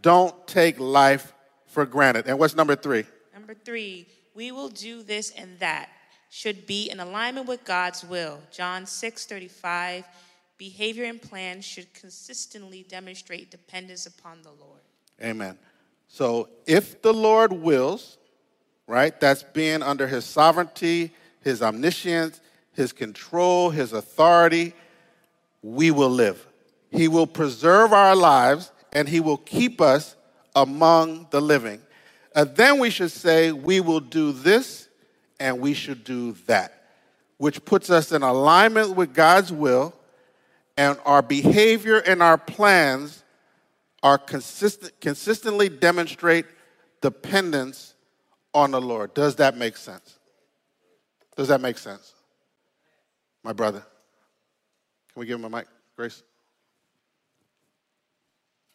Don't 0.00 0.46
take 0.46 0.78
life 0.80 1.32
for 1.66 1.86
granted. 1.86 2.26
And 2.26 2.38
what's 2.38 2.54
number 2.54 2.76
three? 2.76 3.04
Number 3.32 3.54
three, 3.54 4.06
we 4.34 4.52
will 4.52 4.68
do 4.68 5.02
this 5.02 5.30
and 5.30 5.58
that 5.60 5.88
should 6.28 6.66
be 6.66 6.90
in 6.90 7.00
alignment 7.00 7.46
with 7.46 7.64
God's 7.64 8.04
will. 8.04 8.40
John 8.50 8.86
6 8.86 9.26
35. 9.26 10.04
Behavior 10.58 11.04
and 11.04 11.20
plans 11.20 11.64
should 11.64 11.92
consistently 11.92 12.86
demonstrate 12.88 13.50
dependence 13.50 14.06
upon 14.06 14.42
the 14.42 14.50
Lord. 14.50 14.80
Amen. 15.22 15.58
So 16.08 16.48
if 16.66 17.02
the 17.02 17.12
Lord 17.12 17.52
wills, 17.52 18.18
right, 18.86 19.18
that's 19.18 19.42
being 19.42 19.82
under 19.82 20.06
his 20.06 20.24
sovereignty, 20.24 21.12
his 21.40 21.62
omniscience, 21.62 22.40
his 22.72 22.92
control, 22.92 23.70
his 23.70 23.92
authority, 23.92 24.74
we 25.62 25.90
will 25.90 26.10
live. 26.10 26.46
He 26.92 27.08
will 27.08 27.26
preserve 27.26 27.92
our 27.92 28.14
lives 28.14 28.70
and 28.92 29.08
he 29.08 29.20
will 29.20 29.38
keep 29.38 29.80
us 29.80 30.14
among 30.54 31.28
the 31.30 31.40
living. 31.40 31.80
And 32.34 32.54
then 32.54 32.78
we 32.78 32.90
should 32.90 33.10
say, 33.10 33.50
we 33.52 33.80
will 33.80 34.00
do 34.00 34.32
this 34.32 34.88
and 35.40 35.60
we 35.60 35.74
should 35.74 36.04
do 36.04 36.32
that, 36.46 36.84
which 37.38 37.64
puts 37.64 37.90
us 37.90 38.12
in 38.12 38.22
alignment 38.22 38.94
with 38.94 39.12
God's 39.12 39.50
will, 39.52 39.92
and 40.76 40.98
our 41.04 41.20
behavior 41.20 41.98
and 41.98 42.22
our 42.22 42.38
plans 42.38 43.24
are 44.02 44.18
consistent, 44.18 44.92
consistently 45.00 45.68
demonstrate 45.68 46.46
dependence 47.00 47.94
on 48.54 48.70
the 48.70 48.80
Lord. 48.80 49.14
Does 49.14 49.36
that 49.36 49.56
make 49.56 49.76
sense? 49.76 50.18
Does 51.36 51.48
that 51.48 51.60
make 51.60 51.78
sense? 51.78 52.14
My 53.42 53.52
brother. 53.52 53.80
Can 53.80 55.20
we 55.20 55.26
give 55.26 55.38
him 55.38 55.44
a 55.44 55.50
mic, 55.50 55.66
Grace? 55.96 56.22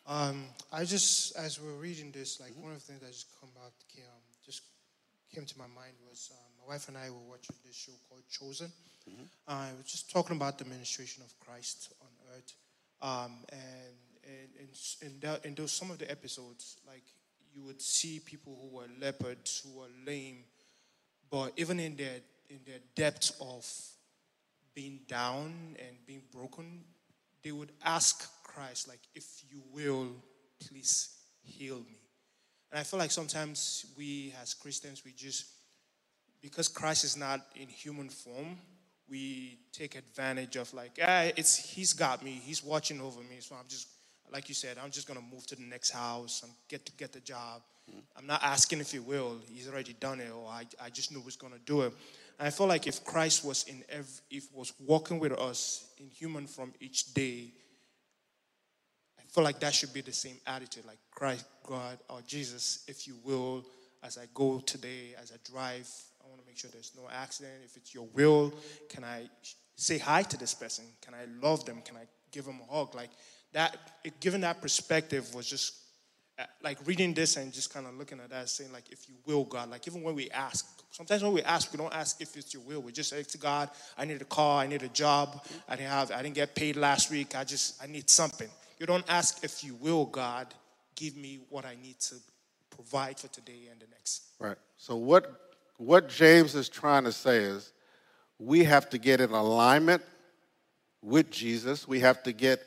Um, 0.08 0.46
I 0.72 0.86
just, 0.86 1.36
as 1.36 1.60
we're 1.60 1.74
reading 1.74 2.12
this, 2.12 2.40
like 2.40 2.54
one 2.56 2.72
of 2.72 2.78
the 2.78 2.84
things 2.84 3.02
that 3.02 3.12
just 3.12 3.28
come 3.42 3.50
out, 3.62 3.74
came, 3.94 4.06
um, 4.06 4.22
just 4.46 4.62
came 5.36 5.46
to 5.46 5.58
my 5.58 5.68
mind 5.68 5.96
was 6.10 6.32
um, 6.32 6.66
my 6.66 6.74
wife 6.74 6.88
and 6.88 6.98
I 6.98 7.10
were 7.10 7.28
watching 7.28 7.56
this 7.66 7.76
show 7.76 7.92
called 8.08 8.24
Chosen. 8.30 8.72
Mm-hmm. 9.10 9.24
Uh, 9.46 9.52
I 9.52 9.72
was 9.78 9.92
just 9.92 10.10
talking 10.10 10.38
about 10.38 10.60
the 10.60 10.66
ministration 10.66 11.24
of 11.24 11.38
Christ 11.42 11.94
on 12.02 12.08
earth, 12.36 12.54
um, 13.02 13.44
and 13.52 13.62
and 14.24 14.50
in 14.60 15.08
in, 15.08 15.20
that, 15.20 15.46
in 15.46 15.56
those 15.56 15.74
some 15.74 15.92
of 15.92 15.98
the 15.98 16.10
episodes, 16.10 16.78
like 16.88 17.04
you 17.54 17.64
would 17.64 17.82
see 17.82 18.22
people 18.24 18.58
who 18.62 18.78
were 18.78 18.88
leopards, 19.02 19.62
who 19.66 19.80
were 19.80 19.88
lame, 20.06 20.44
but 21.30 21.52
even 21.58 21.82
in 21.82 21.98
their 21.98 22.20
in 22.50 22.60
their 22.66 22.80
depth 22.96 23.36
of 23.42 23.66
being 24.74 25.02
down 25.08 25.76
and 25.80 25.98
being 26.06 26.22
broken, 26.32 26.86
they 27.48 27.54
would 27.54 27.72
ask 27.86 28.30
Christ, 28.44 28.90
like, 28.90 29.00
if 29.16 29.42
you 29.50 29.62
will, 29.72 30.10
please 30.68 31.16
heal 31.42 31.78
me. 31.78 31.98
And 32.70 32.80
I 32.82 32.84
feel 32.84 33.00
like 33.00 33.10
sometimes 33.10 33.86
we 33.98 34.34
as 34.42 34.54
Christians, 34.54 35.04
we 35.06 35.14
just, 35.14 35.46
because 36.42 36.68
Christ 36.68 37.06
is 37.06 37.16
not 37.16 37.40
in 37.56 37.70
human 37.70 38.10
form, 38.10 38.58
we 39.10 39.60
take 39.72 39.96
advantage 39.96 40.58
of 40.58 40.74
like, 40.74 41.00
ah, 41.02 41.30
it's 41.38 41.56
he's 41.56 41.94
got 41.94 42.22
me, 42.22 42.32
he's 42.32 42.62
watching 42.62 43.00
over 43.00 43.22
me, 43.22 43.38
so 43.40 43.56
I'm 43.56 43.70
just, 43.70 43.88
like 44.30 44.50
you 44.50 44.56
said, 44.56 44.76
I'm 44.84 44.92
just 44.92 45.08
gonna 45.08 45.22
move 45.22 45.48
to 45.48 45.56
the 45.56 45.64
next 45.64 45.92
house 45.92 46.44
and 46.44 46.52
get 46.68 46.86
to 46.86 46.92
get 46.98 47.14
the 47.14 47.22
job. 47.22 47.62
Mm-hmm. 47.90 48.00
I'm 48.18 48.28
not 48.28 48.44
asking 48.44 48.82
if 48.82 48.92
he 48.92 49.00
will, 49.00 49.38
he's 49.50 49.70
already 49.70 49.94
done 49.94 50.20
it, 50.20 50.32
or 50.36 50.50
I, 50.50 50.66
I 50.84 50.90
just 50.90 51.14
knew 51.14 51.20
he 51.20 51.26
was 51.26 51.38
gonna 51.38 51.64
do 51.66 51.84
it. 51.84 51.94
I 52.40 52.52
feel 52.52 52.68
like 52.68 52.86
if 52.86 53.04
Christ 53.04 53.44
was 53.44 53.64
in 53.64 53.84
every, 53.90 54.22
if 54.30 54.54
was 54.54 54.74
walking 54.80 55.20
with 55.20 55.34
us 55.34 55.90
in 55.98 56.08
human 56.08 56.46
form 56.46 56.74
each 56.80 57.14
day, 57.14 57.52
I 59.20 59.24
feel 59.28 59.44
like 59.44 59.60
that 59.60 59.74
should 59.74 59.92
be 59.94 60.02
the 60.02 60.14
same 60.14 60.38
attitude 60.46 60.86
like 60.86 61.00
Christ, 61.12 61.46
God, 61.66 61.98
or 62.10 62.22
Jesus, 62.28 62.84
if 62.88 63.08
you 63.08 63.16
will, 63.24 63.66
as 64.04 64.18
I 64.18 64.28
go 64.34 64.60
today, 64.60 65.16
as 65.22 65.32
I 65.32 65.52
drive, 65.52 65.90
I 66.24 66.30
want 66.30 66.42
to 66.42 66.48
make 66.48 66.58
sure 66.58 66.70
there's 66.72 66.94
no 66.96 67.10
accident. 67.12 67.56
If 67.66 67.76
it's 67.76 67.94
your 67.94 68.08
will, 68.14 68.54
can 68.90 69.04
I 69.04 69.30
say 69.76 69.98
hi 69.98 70.22
to 70.24 70.38
this 70.38 70.54
person? 70.54 70.86
Can 71.02 71.14
I 71.16 71.26
love 71.42 71.66
them? 71.66 71.82
Can 71.82 71.98
I 71.98 72.04
give 72.32 72.46
them 72.46 72.60
a 72.70 72.74
hug? 72.74 72.94
Like 72.94 73.10
that, 73.54 73.78
it, 74.04 74.20
given 74.20 74.42
that 74.42 74.62
perspective 74.62 75.34
was 75.34 75.50
just 75.50 75.76
Uh, 76.40 76.44
like 76.62 76.78
reading 76.86 77.16
this 77.16 77.36
and 77.36 77.52
just 77.52 77.74
kind 77.74 77.88
of 77.88 77.96
looking 77.96 78.20
at 78.20 78.30
that, 78.30 78.48
saying 78.48 78.72
like, 78.72 78.92
if 78.92 79.10
you 79.10 79.16
will, 79.26 79.44
God. 79.44 79.72
Like 79.72 79.88
even 79.88 80.04
when 80.04 80.14
we 80.14 80.30
ask, 80.30 80.84
sometimes 80.92 81.24
when 81.24 81.34
we 81.34 81.42
ask, 81.42 81.74
we 81.74 81.78
don't 81.78 81.94
ask 81.94 82.22
if 82.22 82.38
it's 82.38 82.54
your 82.54 82.62
will. 82.62 82.80
We 82.82 82.92
just 82.92 83.10
say 83.10 83.24
to 83.24 83.38
God, 83.40 83.72
I 83.98 84.06
need 84.06 84.22
a 84.22 84.26
car, 84.26 84.62
I 84.62 84.68
need 84.68 84.84
a 84.84 84.90
job, 84.90 85.44
I 85.68 85.76
didn't 85.76 85.90
have, 85.90 86.12
I 86.12 86.22
didn't 86.22 86.36
get 86.36 86.54
paid 86.54 86.76
last 86.76 87.10
week. 87.10 87.36
I 87.36 87.44
just, 87.44 87.82
I 87.82 87.88
need 87.88 88.08
something. 88.08 88.50
You 88.80 88.86
don't 88.86 89.06
ask 89.10 89.44
if 89.44 89.64
you 89.64 89.74
will, 89.76 90.06
God, 90.06 90.54
give 90.96 91.18
me 91.18 91.40
what 91.50 91.66
I 91.66 91.76
need 91.82 92.00
to 92.02 92.16
provide 92.70 93.20
for 93.20 93.28
today 93.30 93.70
and 93.72 93.80
the 93.80 93.88
next. 93.92 94.24
Right. 94.40 94.58
So 94.78 94.96
what 94.96 95.42
what 95.78 96.10
James 96.10 96.56
is 96.56 96.70
trying 96.70 97.04
to 97.04 97.12
say 97.12 97.38
is 97.38 97.72
we 98.40 98.64
have 98.64 98.90
to 98.92 98.98
get 98.98 99.22
in 99.22 99.32
alignment 99.32 100.04
with 101.02 101.30
Jesus. 101.32 101.88
We 101.88 102.00
have 102.02 102.24
to 102.24 102.32
get 102.32 102.64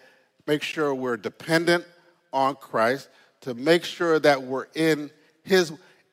make 0.46 0.62
sure 0.62 0.94
we're 0.94 1.16
dependent 1.16 1.84
on 2.32 2.56
Christ 2.56 3.08
to 3.42 3.54
make 3.54 3.84
sure 3.84 4.18
that 4.18 4.42
we're 4.42 4.66
in 4.74 5.10
his 5.42 5.72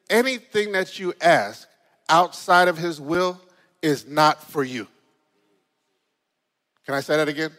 anything 0.10 0.72
that 0.72 1.00
you 1.00 1.14
ask 1.22 1.68
outside 2.10 2.68
of 2.68 2.78
his 2.78 3.02
will 3.02 3.40
is 3.82 4.08
not 4.08 4.44
for 4.44 4.64
you. 4.64 4.88
Can 6.86 6.96
I 6.96 7.02
say 7.02 7.18
that 7.18 7.28
again? 7.28 7.52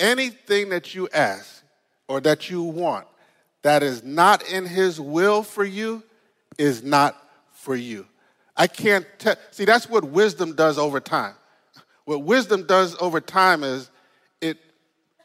anything 0.00 0.70
that 0.70 0.94
you 0.94 1.08
ask 1.12 1.62
or 2.08 2.20
that 2.22 2.50
you 2.50 2.62
want 2.62 3.06
that 3.62 3.82
is 3.82 4.02
not 4.02 4.42
in 4.50 4.64
His 4.66 4.98
will 4.98 5.42
for 5.42 5.64
you 5.64 6.02
is 6.58 6.82
not 6.82 7.16
for 7.52 7.76
you. 7.76 8.06
I 8.56 8.66
can't 8.66 9.06
tell. 9.18 9.36
See, 9.52 9.66
that's 9.66 9.88
what 9.88 10.04
wisdom 10.04 10.56
does 10.56 10.78
over 10.78 10.98
time. 10.98 11.34
What 12.06 12.24
wisdom 12.24 12.66
does 12.66 12.96
over 13.00 13.20
time 13.20 13.62
is 13.62 13.90
it 14.40 14.58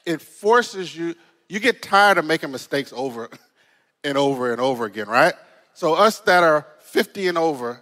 it 0.06 0.22
forces 0.22 0.96
you. 0.96 1.16
You 1.48 1.60
get 1.60 1.82
tired 1.82 2.18
of 2.18 2.26
making 2.26 2.52
mistakes 2.52 2.94
over 2.96 3.30
and 4.04 4.18
over 4.18 4.52
and 4.52 4.62
over 4.62 4.86
again, 4.86 5.08
right? 5.08 5.34
So 5.74 5.94
us 5.94 6.20
that 6.22 6.44
are 6.44 6.66
50 6.80 7.28
and 7.28 7.38
over, 7.38 7.82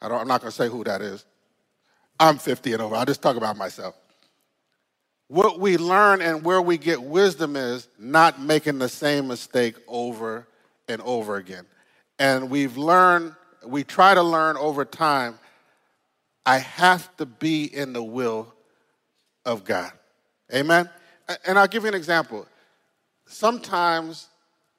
I 0.00 0.08
don't, 0.08 0.20
I'm 0.20 0.28
not 0.28 0.40
going 0.40 0.50
to 0.50 0.56
say 0.56 0.68
who 0.68 0.84
that 0.84 1.00
is. 1.02 1.24
I'm 2.18 2.38
50 2.38 2.72
and 2.74 2.82
over. 2.82 2.94
I'll 2.94 3.04
just 3.04 3.22
talk 3.22 3.36
about 3.36 3.56
myself 3.56 3.94
what 5.32 5.58
we 5.58 5.78
learn 5.78 6.20
and 6.20 6.44
where 6.44 6.60
we 6.60 6.76
get 6.76 7.02
wisdom 7.02 7.56
is 7.56 7.88
not 7.98 8.38
making 8.38 8.78
the 8.78 8.88
same 8.88 9.28
mistake 9.28 9.76
over 9.88 10.46
and 10.88 11.00
over 11.00 11.36
again. 11.36 11.64
And 12.18 12.50
we've 12.50 12.76
learned, 12.76 13.34
we 13.64 13.82
try 13.82 14.12
to 14.12 14.22
learn 14.22 14.58
over 14.58 14.84
time, 14.84 15.38
I 16.44 16.58
have 16.58 17.16
to 17.16 17.24
be 17.24 17.64
in 17.64 17.94
the 17.94 18.02
will 18.02 18.52
of 19.46 19.64
God. 19.64 19.90
Amen? 20.54 20.90
And 21.46 21.58
I'll 21.58 21.68
give 21.68 21.82
you 21.82 21.88
an 21.88 21.94
example. 21.94 22.46
Sometimes 23.26 24.28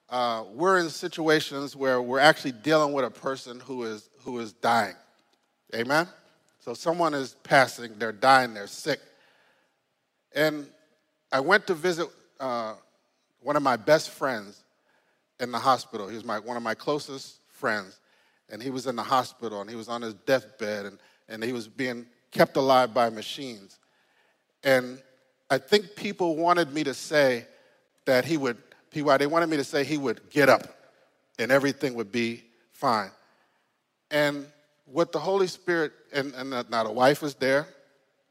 uh, 0.10 0.44
we're 0.54 0.80
in 0.80 0.90
situations 0.90 1.76
where 1.76 2.02
we're 2.02 2.20
actually 2.20 2.52
dealing 2.52 2.94
with 2.94 3.06
a 3.06 3.10
person 3.10 3.60
who 3.60 3.84
is, 3.84 4.10
who 4.20 4.40
is 4.40 4.54
dying. 4.54 4.96
Amen? 5.74 6.08
So 6.60 6.74
someone 6.74 7.14
is 7.14 7.36
passing, 7.44 7.94
they're 7.98 8.12
dying, 8.12 8.54
they're 8.54 8.68
sick 8.68 9.00
and 10.34 10.68
I 11.32 11.40
went 11.40 11.68
to 11.68 11.74
visit 11.74 12.08
uh, 12.40 12.74
one 13.42 13.56
of 13.56 13.64
my 13.64 13.76
best 13.76 14.10
friends 14.10 14.64
in 15.40 15.52
the 15.52 15.60
hospital. 15.60 16.08
He 16.08 16.16
was 16.16 16.26
my, 16.26 16.40
one 16.40 16.58
of 16.58 16.64
my 16.64 16.74
closest 16.74 17.40
friends. 17.50 18.00
And 18.50 18.62
he 18.62 18.70
was 18.70 18.88
in 18.88 18.96
the 18.96 19.04
hospital 19.04 19.62
and 19.62 19.70
he 19.70 19.76
was 19.76 19.88
on 19.88 20.02
his 20.02 20.14
deathbed 20.14 20.86
and, 20.86 21.00
and 21.30 21.44
he 21.44 21.54
was 21.54 21.68
being 21.68 22.06
kept 22.32 22.58
alive 22.58 22.94
by 22.94 23.10
machines. 23.10 23.80
And 24.64 25.02
I 25.54 25.60
think 25.60 25.96
people 25.96 26.36
wanted 26.36 26.74
me 26.74 26.84
to 26.84 26.96
say 26.96 27.46
that 28.06 28.26
he 28.26 28.38
would, 28.38 28.58
PY, 28.90 29.18
they 29.18 29.28
wanted 29.28 29.50
me 29.50 29.58
to 29.58 29.64
say 29.64 29.84
he 29.84 30.00
would 30.00 30.32
get 30.32 30.50
up 30.50 30.64
and 31.38 31.52
everything 31.52 31.94
would 31.94 32.12
be 32.12 32.44
fine. 32.72 33.12
And 34.10 34.48
what 34.86 35.12
the 35.12 35.20
Holy 35.20 35.46
Spirit, 35.46 35.92
and, 36.12 36.34
and 36.34 36.50
now 36.72 36.84
the 36.84 36.92
wife 36.92 37.22
was 37.22 37.36
there, 37.36 37.68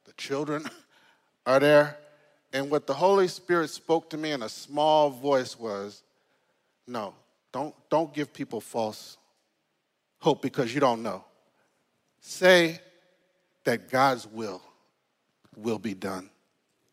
the 0.05 0.13
children, 0.15 0.69
are 1.47 1.61
there? 1.61 1.97
And 2.53 2.69
what 2.73 2.89
the 2.89 2.95
Holy 2.95 3.29
Spirit 3.29 3.71
spoke 3.71 4.11
to 4.11 4.17
me 4.17 4.33
in 4.33 4.43
a 4.43 4.49
small 4.49 5.09
voice 5.09 5.57
was 5.57 6.03
no, 6.89 7.15
don't, 7.53 7.73
don't 7.89 8.13
give 8.13 8.35
people 8.35 8.61
false 8.61 9.17
hope 10.19 10.43
because 10.43 10.75
you 10.75 10.81
don't 10.81 11.05
know. 11.05 11.23
Say 12.21 12.81
that 13.63 13.89
God's 13.93 14.27
will 14.27 14.61
will 15.57 15.79
be 15.79 15.95
done 15.95 16.31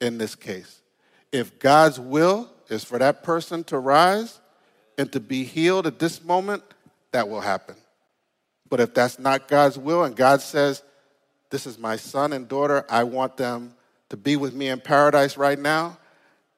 in 0.02 0.18
this 0.18 0.36
case. 0.36 0.82
If 1.32 1.60
God's 1.60 2.00
will 2.00 2.50
is 2.70 2.84
for 2.84 2.97
that 3.00 3.24
person 3.24 3.64
to 3.66 3.78
rise 3.78 4.39
and 4.97 5.12
to 5.12 5.20
be 5.20 5.43
healed 5.43 5.88
at 5.88 6.00
this 6.00 6.24
moment, 6.24 6.64
that 7.12 7.28
will 7.28 7.41
happen. 7.41 7.76
But 8.70 8.80
if 8.80 8.93
that's 8.93 9.20
not 9.20 9.47
God's 9.47 9.78
will 9.78 10.04
and 10.04 10.16
God 10.16 10.41
says, 10.41 10.84
This 11.50 11.66
is 11.66 11.78
my 11.78 11.95
son 11.95 12.34
and 12.34 12.47
daughter, 12.47 12.86
I 12.89 13.04
want 13.04 13.38
them 13.38 13.74
to 14.10 14.18
be 14.18 14.36
with 14.36 14.54
me 14.54 14.70
in 14.70 14.80
paradise 14.80 15.38
right 15.38 15.58
now, 15.58 15.97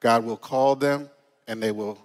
God 0.00 0.24
will 0.24 0.36
call 0.36 0.74
them 0.74 1.10
and 1.46 1.62
they 1.62 1.70
will 1.70 1.98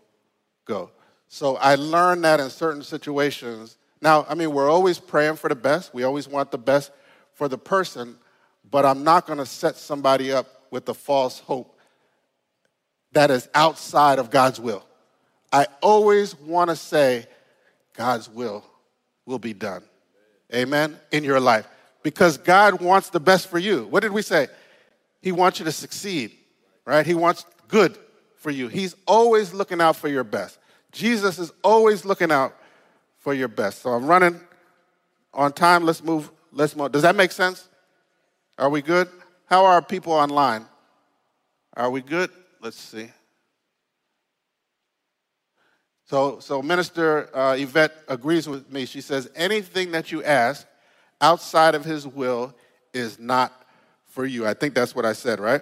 go. 0.66 0.92
So 1.30 1.58
I 1.58 1.76
learned 1.76 2.24
that 2.24 2.40
in 2.40 2.50
certain 2.50 2.84
situations. 2.84 3.78
Now, 4.02 4.26
I 4.30 4.36
mean, 4.36 4.52
we're 4.52 4.70
always 4.70 5.00
praying 5.00 5.38
for 5.38 5.50
the 5.50 5.56
best. 5.56 5.94
We 5.94 6.04
always 6.04 6.28
want 6.28 6.52
the 6.52 6.58
best 6.58 6.92
for 7.34 7.48
the 7.48 7.58
person, 7.58 8.16
but 8.70 8.86
I'm 8.86 9.04
not 9.04 9.26
going 9.26 9.40
to 9.40 9.46
set 9.46 9.76
somebody 9.76 10.32
up 10.32 10.48
with 10.72 10.88
a 10.90 10.94
false 10.94 11.40
hope 11.40 11.80
that 13.14 13.32
is 13.32 13.48
outside 13.54 14.20
of 14.20 14.30
God's 14.30 14.60
will. 14.60 14.86
I 15.52 15.68
always 15.82 16.38
want 16.40 16.70
to 16.70 16.76
say, 16.76 17.26
God's 17.96 18.30
will 18.30 18.64
will 19.26 19.40
be 19.40 19.54
done. 19.54 19.84
Amen. 20.54 21.00
In 21.12 21.24
your 21.24 21.40
life. 21.40 21.68
Because 22.04 22.38
God 22.38 22.82
wants 22.82 23.10
the 23.10 23.20
best 23.20 23.50
for 23.50 23.58
you. 23.58 23.86
What 23.86 24.02
did 24.02 24.12
we 24.12 24.22
say? 24.22 24.48
He 25.22 25.32
wants 25.32 25.60
you 25.60 25.66
to 25.66 25.72
succeed, 25.72 26.32
right? 26.86 27.06
He 27.06 27.14
wants 27.14 27.46
good 27.68 27.98
for 28.36 28.52
you. 28.52 28.68
He's 28.68 28.96
always 29.06 29.54
looking 29.54 29.82
out 29.82 29.96
for 29.96 30.08
your 30.08 30.24
best. 30.24 30.58
Jesus 30.92 31.40
is 31.40 31.52
always 31.64 32.06
looking 32.06 32.32
out 32.32 32.56
for 33.18 33.34
your 33.34 33.48
best. 33.48 33.82
So 33.82 33.90
I'm 33.90 34.06
running 34.06 34.40
on 35.34 35.52
time. 35.54 35.84
Let's 35.84 36.04
move. 36.04 36.32
Let's 36.52 36.76
move. 36.76 36.92
Does 36.92 37.02
that 37.02 37.16
make 37.16 37.32
sense? 37.32 37.68
Are 38.58 38.70
we 38.70 38.82
good? 38.82 39.10
How 39.48 39.66
are 39.66 39.82
people 39.82 40.14
online? 40.14 40.66
Are 41.76 41.90
we 41.90 42.02
good? 42.02 42.30
Let's 42.62 42.78
see. 42.78 43.10
So, 46.06 46.40
so 46.40 46.62
Minister 46.62 47.36
uh, 47.36 47.56
Yvette 47.58 47.94
agrees 48.08 48.48
with 48.48 48.72
me. 48.72 48.86
She 48.86 49.02
says, 49.02 49.30
anything 49.36 49.92
that 49.92 50.12
you 50.12 50.24
ask 50.24 50.68
outside 51.22 51.76
of 51.76 51.86
his 51.86 52.06
will 52.06 52.54
is 52.94 53.20
not 53.20 53.54
for 54.08 54.26
you. 54.26 54.46
I 54.46 54.54
think 54.54 54.74
that's 54.74 54.94
what 54.94 55.06
I 55.06 55.14
said, 55.14 55.40
right? 55.40 55.62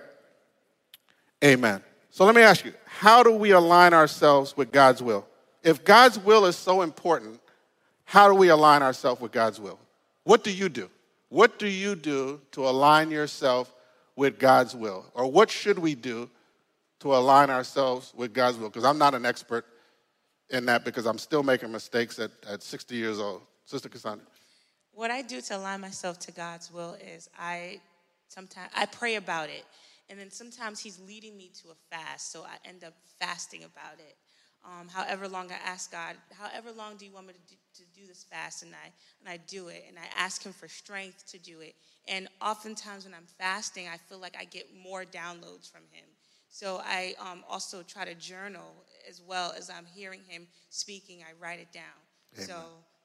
Amen. 1.43 1.83
So 2.09 2.25
let 2.25 2.33
me 2.33 2.41
ask 2.41 2.65
you, 2.65 2.73
how 2.85 3.21
do 3.21 3.31
we 3.31 3.51
align 3.51 3.93
ourselves 3.93 4.57
with 4.57 4.71
God's 4.71 5.03
will? 5.03 5.27
If 5.61 5.83
God's 5.83 6.17
will 6.17 6.45
is 6.45 6.55
so 6.55 6.81
important, 6.81 7.39
how 8.03 8.29
do 8.29 8.35
we 8.35 8.49
align 8.49 8.81
ourselves 8.81 9.21
with 9.21 9.31
God's 9.31 9.59
will? 9.59 9.79
What 10.23 10.43
do 10.43 10.51
you 10.51 10.69
do? 10.69 10.89
What 11.29 11.59
do 11.59 11.67
you 11.67 11.95
do 11.95 12.41
to 12.51 12.67
align 12.67 13.11
yourself 13.11 13.74
with 14.15 14.39
God's 14.39 14.75
will? 14.75 15.05
Or 15.13 15.31
what 15.31 15.49
should 15.49 15.79
we 15.79 15.95
do 15.95 16.29
to 16.99 17.15
align 17.15 17.49
ourselves 17.49 18.13
with 18.15 18.33
God's 18.33 18.57
will? 18.57 18.69
Because 18.69 18.85
I'm 18.85 18.97
not 18.97 19.13
an 19.13 19.25
expert 19.25 19.65
in 20.49 20.65
that 20.67 20.85
because 20.85 21.05
I'm 21.05 21.17
still 21.17 21.43
making 21.43 21.71
mistakes 21.71 22.19
at, 22.19 22.31
at 22.47 22.63
60 22.63 22.95
years 22.95 23.19
old. 23.19 23.41
Sister 23.65 23.89
Cassandra. 23.89 24.25
What 24.91 25.11
I 25.11 25.21
do 25.21 25.41
to 25.41 25.57
align 25.57 25.81
myself 25.81 26.19
to 26.19 26.31
God's 26.31 26.71
will 26.71 26.95
is 27.15 27.29
I 27.37 27.81
sometimes 28.27 28.71
I 28.75 28.85
pray 28.85 29.15
about 29.15 29.49
it. 29.49 29.65
And 30.09 30.19
then 30.19 30.29
sometimes 30.29 30.79
he's 30.79 30.99
leading 30.99 31.35
me 31.35 31.51
to 31.63 31.69
a 31.69 31.75
fast, 31.89 32.31
so 32.31 32.43
I 32.43 32.57
end 32.67 32.83
up 32.83 32.93
fasting 33.19 33.63
about 33.63 33.97
it. 33.97 34.15
Um, 34.65 34.87
however 34.87 35.27
long 35.27 35.51
I 35.51 35.69
ask 35.69 35.91
God, 35.91 36.15
however 36.33 36.71
long 36.75 36.97
do 36.97 37.05
you 37.05 37.11
want 37.11 37.27
me 37.27 37.33
to 37.33 37.39
do, 37.47 37.55
to 37.75 37.99
do 37.99 38.07
this 38.07 38.23
fast? 38.23 38.63
And 38.63 38.73
I, 38.73 38.91
and 39.19 39.29
I 39.29 39.37
do 39.47 39.67
it, 39.67 39.85
and 39.87 39.97
I 39.97 40.07
ask 40.19 40.43
Him 40.43 40.53
for 40.53 40.67
strength 40.67 41.29
to 41.31 41.37
do 41.37 41.59
it. 41.59 41.75
And 42.07 42.27
oftentimes 42.41 43.05
when 43.05 43.13
I'm 43.13 43.27
fasting, 43.37 43.87
I 43.87 43.97
feel 43.97 44.17
like 44.17 44.35
I 44.39 44.45
get 44.45 44.67
more 44.75 45.05
downloads 45.05 45.71
from 45.71 45.81
Him. 45.91 46.05
So 46.49 46.81
I 46.83 47.13
um, 47.19 47.43
also 47.49 47.83
try 47.83 48.05
to 48.05 48.15
journal 48.15 48.73
as 49.07 49.21
well 49.21 49.53
as 49.55 49.69
I'm 49.69 49.85
hearing 49.93 50.21
Him 50.27 50.47
speaking. 50.69 51.19
I 51.21 51.33
write 51.39 51.59
it 51.59 51.71
down. 51.71 51.83
Amen. 52.35 52.47
So 52.47 52.55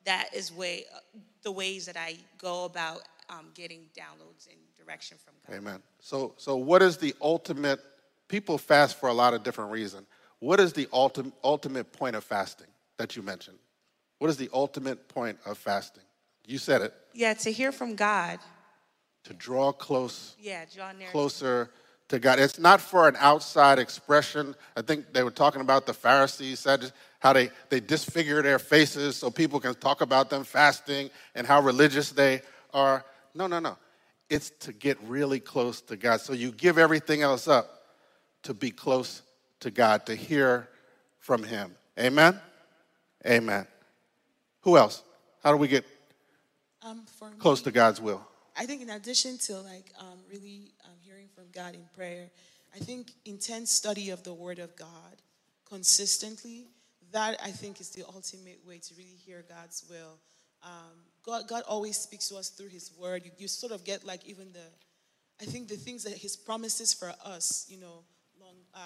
that 0.04 0.30
is 0.34 0.52
way 0.52 0.84
uh, 0.94 1.00
the 1.42 1.52
ways 1.52 1.84
that 1.86 1.96
I 1.96 2.16
go 2.38 2.64
about 2.64 3.02
um, 3.28 3.46
getting 3.54 3.80
downloads 3.96 4.48
and 4.48 4.56
direction 4.78 5.18
from 5.22 5.34
God. 5.46 5.56
Amen. 5.56 5.82
So, 6.00 6.34
so 6.36 6.56
what 6.56 6.82
is 6.82 6.96
the 6.96 7.14
ultimate? 7.20 7.80
People 8.28 8.58
fast 8.58 8.98
for 9.00 9.08
a 9.08 9.12
lot 9.12 9.34
of 9.34 9.42
different 9.42 9.72
reasons. 9.72 10.06
What 10.40 10.58
is 10.58 10.72
the 10.72 10.88
ultimate 10.92 11.34
ultimate 11.44 11.92
point 11.92 12.16
of 12.16 12.24
fasting 12.24 12.66
that 12.98 13.16
you 13.16 13.22
mentioned? 13.22 13.58
What 14.18 14.28
is 14.28 14.36
the 14.36 14.50
ultimate 14.52 15.08
point 15.08 15.38
of 15.46 15.56
fasting? 15.56 16.02
You 16.46 16.58
said 16.58 16.82
it. 16.82 16.94
Yeah, 17.14 17.34
to 17.34 17.52
hear 17.52 17.72
from 17.72 17.94
God. 17.94 18.38
To 19.24 19.34
draw 19.34 19.72
close. 19.72 20.34
Yeah, 20.40 20.64
draw 20.74 20.92
near. 20.92 21.10
Closer 21.10 21.70
to 22.08 22.18
God. 22.18 22.38
It's 22.38 22.58
not 22.58 22.80
for 22.80 23.08
an 23.08 23.16
outside 23.18 23.78
expression. 23.78 24.54
I 24.76 24.82
think 24.82 25.12
they 25.12 25.22
were 25.22 25.30
talking 25.30 25.60
about 25.60 25.86
the 25.86 25.94
Pharisees 25.94 26.60
said 26.60 26.90
how 27.20 27.32
they, 27.32 27.50
they 27.68 27.80
disfigure 27.80 28.42
their 28.42 28.58
faces 28.58 29.16
so 29.16 29.30
people 29.30 29.60
can 29.60 29.74
talk 29.74 30.00
about 30.00 30.30
them 30.30 30.42
fasting 30.42 31.10
and 31.34 31.46
how 31.46 31.60
religious 31.60 32.10
they 32.10 32.42
are. 32.74 33.04
No, 33.34 33.46
no, 33.46 33.60
no. 33.60 33.76
It's 34.28 34.50
to 34.60 34.72
get 34.72 34.98
really 35.02 35.38
close 35.38 35.80
to 35.82 35.96
God. 35.96 36.20
So 36.20 36.32
you 36.32 36.50
give 36.50 36.78
everything 36.78 37.22
else 37.22 37.46
up 37.46 37.82
to 38.44 38.54
be 38.54 38.70
close 38.70 39.22
to 39.60 39.70
God, 39.70 40.06
to 40.06 40.14
hear 40.14 40.68
from 41.18 41.42
Him. 41.42 41.74
Amen? 41.98 42.40
Amen. 43.26 43.66
Who 44.62 44.76
else? 44.76 45.02
How 45.42 45.52
do 45.52 45.56
we 45.56 45.68
get 45.68 45.84
um, 46.82 47.02
close 47.38 47.60
me, 47.60 47.64
to 47.64 47.70
God's 47.72 48.00
will? 48.00 48.26
I 48.56 48.66
think, 48.66 48.82
in 48.82 48.90
addition 48.90 49.38
to 49.38 49.60
like 49.60 49.92
um, 49.98 50.18
really 50.30 50.72
um, 50.84 50.96
hearing 51.00 51.28
from 51.34 51.44
God 51.52 51.74
in 51.74 51.82
prayer, 51.94 52.30
I 52.74 52.78
think 52.78 53.12
intense 53.24 53.70
study 53.70 54.10
of 54.10 54.22
the 54.22 54.34
Word 54.34 54.58
of 54.58 54.74
God 54.76 55.16
consistently. 55.68 56.68
That 57.12 57.40
I 57.42 57.50
think 57.50 57.80
is 57.80 57.90
the 57.90 58.04
ultimate 58.04 58.60
way 58.66 58.78
to 58.78 58.94
really 58.94 59.18
hear 59.26 59.44
God's 59.48 59.84
will. 59.90 60.18
Um, 60.62 61.04
God, 61.24 61.48
God 61.48 61.64
always 61.66 61.96
speaks 61.98 62.28
to 62.28 62.36
us 62.36 62.50
through 62.50 62.68
His 62.68 62.92
Word. 62.98 63.22
You, 63.24 63.32
you 63.36 63.48
sort 63.48 63.72
of 63.72 63.84
get 63.84 64.04
like 64.06 64.24
even 64.26 64.52
the, 64.52 64.64
I 65.40 65.44
think 65.44 65.68
the 65.68 65.76
things 65.76 66.04
that 66.04 66.16
His 66.16 66.36
promises 66.36 66.94
for 66.94 67.12
us, 67.24 67.66
you 67.68 67.78
know, 67.78 68.04
long, 68.40 68.54
uh, 68.74 68.78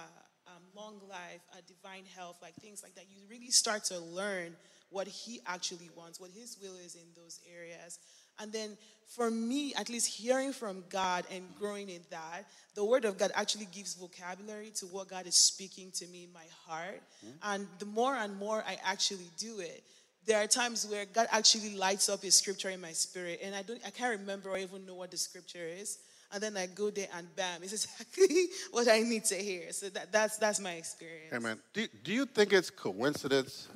long 0.77 1.01
life, 1.09 1.41
uh, 1.53 1.57
divine 1.67 2.05
health, 2.17 2.39
like 2.43 2.55
things 2.57 2.83
like 2.83 2.95
that. 2.95 3.05
You 3.11 3.19
really 3.31 3.51
start 3.51 3.85
to 3.85 3.99
learn 3.99 4.57
what 4.91 5.07
He 5.09 5.41
actually 5.47 5.91
wants, 5.97 6.21
what 6.21 6.31
His 6.31 6.57
will 6.63 6.77
is 6.85 6.95
in 6.95 7.07
those 7.17 7.41
areas. 7.53 7.99
And 8.39 8.53
then 8.53 8.77
for 9.07 9.31
me, 9.31 9.75
at 9.75 9.89
least 9.89 10.07
hearing 10.07 10.53
from 10.53 10.85
God 10.89 11.25
and 11.31 11.45
growing 11.59 11.89
in 11.89 12.01
that, 12.11 12.47
the 12.75 12.85
Word 12.85 13.05
of 13.05 13.19
God 13.19 13.31
actually 13.35 13.69
gives 13.73 13.95
vocabulary 13.95 14.71
to 14.77 14.87
what 14.87 15.09
God 15.09 15.27
is 15.27 15.37
speaking 15.37 15.91
to 15.93 16.07
me 16.07 16.25
in 16.25 16.33
my 16.33 16.47
heart. 16.67 17.01
Mm-hmm. 17.25 17.37
And 17.43 17.67
the 17.79 17.87
more 17.87 18.15
and 18.15 18.37
more 18.37 18.65
I 18.67 18.79
actually 18.85 19.31
do 19.39 19.61
it, 19.61 19.85
there 20.27 20.43
are 20.43 20.47
times 20.47 20.87
where 20.87 21.05
God 21.05 21.27
actually 21.31 21.77
lights 21.77 22.09
up 22.09 22.25
a 22.25 22.31
scripture 22.31 22.71
in 22.71 22.81
my 22.81 22.93
spirit, 22.93 23.41
and 23.43 23.55
I 23.55 23.63
don't, 23.63 23.81
I 23.87 23.91
can't 23.91 24.19
remember 24.19 24.51
or 24.51 24.59
even 24.59 24.87
know 24.87 24.95
what 24.95 25.11
the 25.11 25.19
scripture 25.19 25.67
is. 25.67 25.99
And 26.35 26.43
then 26.43 26.57
I 26.57 26.67
go 26.67 26.91
there 26.91 27.07
and 27.17 27.35
bam, 27.37 27.63
it's 27.63 27.73
exactly 27.73 28.47
what 28.73 28.89
I 28.89 29.03
need 29.03 29.25
to 29.27 29.37
hear. 29.37 29.71
So 29.71 29.89
that, 29.91 30.11
that's 30.11 30.37
that's 30.37 30.59
my 30.59 30.73
experience. 30.73 31.33
Amen. 31.33 31.61
Do, 31.73 31.87
do 32.03 32.13
you 32.13 32.27
think 32.27 32.53
it's 32.53 32.71
coincidence 32.71 33.69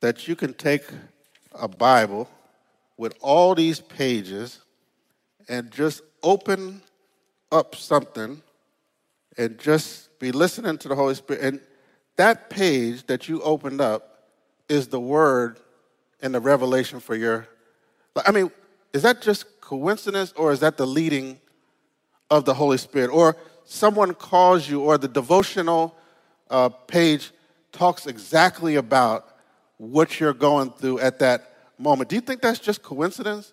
that 0.00 0.26
you 0.26 0.34
can 0.34 0.54
take 0.54 0.84
a 1.52 1.68
Bible 1.68 2.28
with 2.96 3.14
all 3.20 3.54
these 3.54 3.78
pages 3.80 4.60
and 5.48 5.70
just 5.70 6.00
open 6.22 6.80
up 7.52 7.74
something 7.74 8.42
and 9.36 9.58
just 9.58 10.18
be 10.18 10.32
listening 10.32 10.78
to 10.78 10.88
the 10.88 10.94
Holy 10.94 11.14
Spirit. 11.14 11.42
And 11.42 11.60
that 12.16 12.48
page 12.48 13.06
that 13.06 13.28
you 13.28 13.42
opened 13.42 13.80
up 13.80 14.30
is 14.68 14.88
the 14.88 15.00
word 15.00 15.60
and 16.22 16.34
the 16.34 16.40
revelation 16.40 17.00
for 17.00 17.14
your. 17.14 17.46
I 18.24 18.32
mean, 18.32 18.50
is 18.92 19.02
that 19.02 19.20
just 19.20 19.60
coincidence 19.60 20.32
or 20.36 20.52
is 20.52 20.60
that 20.60 20.78
the 20.78 20.86
leading 20.86 21.38
of 22.30 22.44
the 22.44 22.54
Holy 22.54 22.78
Spirit? 22.78 23.10
Or 23.10 23.36
someone 23.64 24.14
calls 24.14 24.68
you, 24.68 24.82
or 24.82 24.98
the 24.98 25.08
devotional 25.08 25.96
uh, 26.50 26.68
page 26.68 27.32
talks 27.72 28.06
exactly 28.06 28.76
about 28.76 29.28
what 29.78 30.18
you're 30.18 30.32
going 30.32 30.70
through 30.70 31.00
at 31.00 31.18
that 31.18 31.52
moment. 31.78 32.08
Do 32.08 32.16
you 32.16 32.22
think 32.22 32.40
that's 32.40 32.58
just 32.58 32.82
coincidence? 32.82 33.52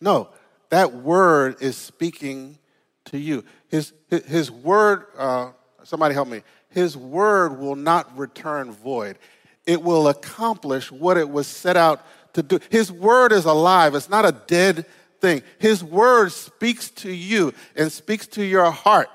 No, 0.00 0.30
that 0.70 0.94
word 0.94 1.56
is 1.60 1.76
speaking 1.76 2.58
to 3.06 3.18
you. 3.18 3.44
His, 3.68 3.92
his, 4.08 4.50
word, 4.50 5.06
uh, 5.16 5.50
somebody 5.82 6.14
help 6.14 6.28
me, 6.28 6.42
his 6.70 6.96
word 6.96 7.58
will 7.58 7.76
not 7.76 8.16
return 8.16 8.72
void. 8.72 9.18
It 9.66 9.82
will 9.82 10.08
accomplish 10.08 10.90
what 10.90 11.16
it 11.16 11.28
was 11.28 11.46
set 11.46 11.76
out 11.76 12.06
to 12.34 12.42
do. 12.42 12.58
His 12.70 12.90
word 12.92 13.32
is 13.32 13.44
alive, 13.44 13.94
it's 13.94 14.08
not 14.08 14.24
a 14.24 14.32
dead 14.32 14.86
thing. 15.20 15.42
His 15.58 15.82
word 15.82 16.32
speaks 16.32 16.90
to 16.90 17.12
you 17.12 17.52
and 17.76 17.90
speaks 17.90 18.26
to 18.28 18.44
your 18.44 18.70
heart 18.70 19.08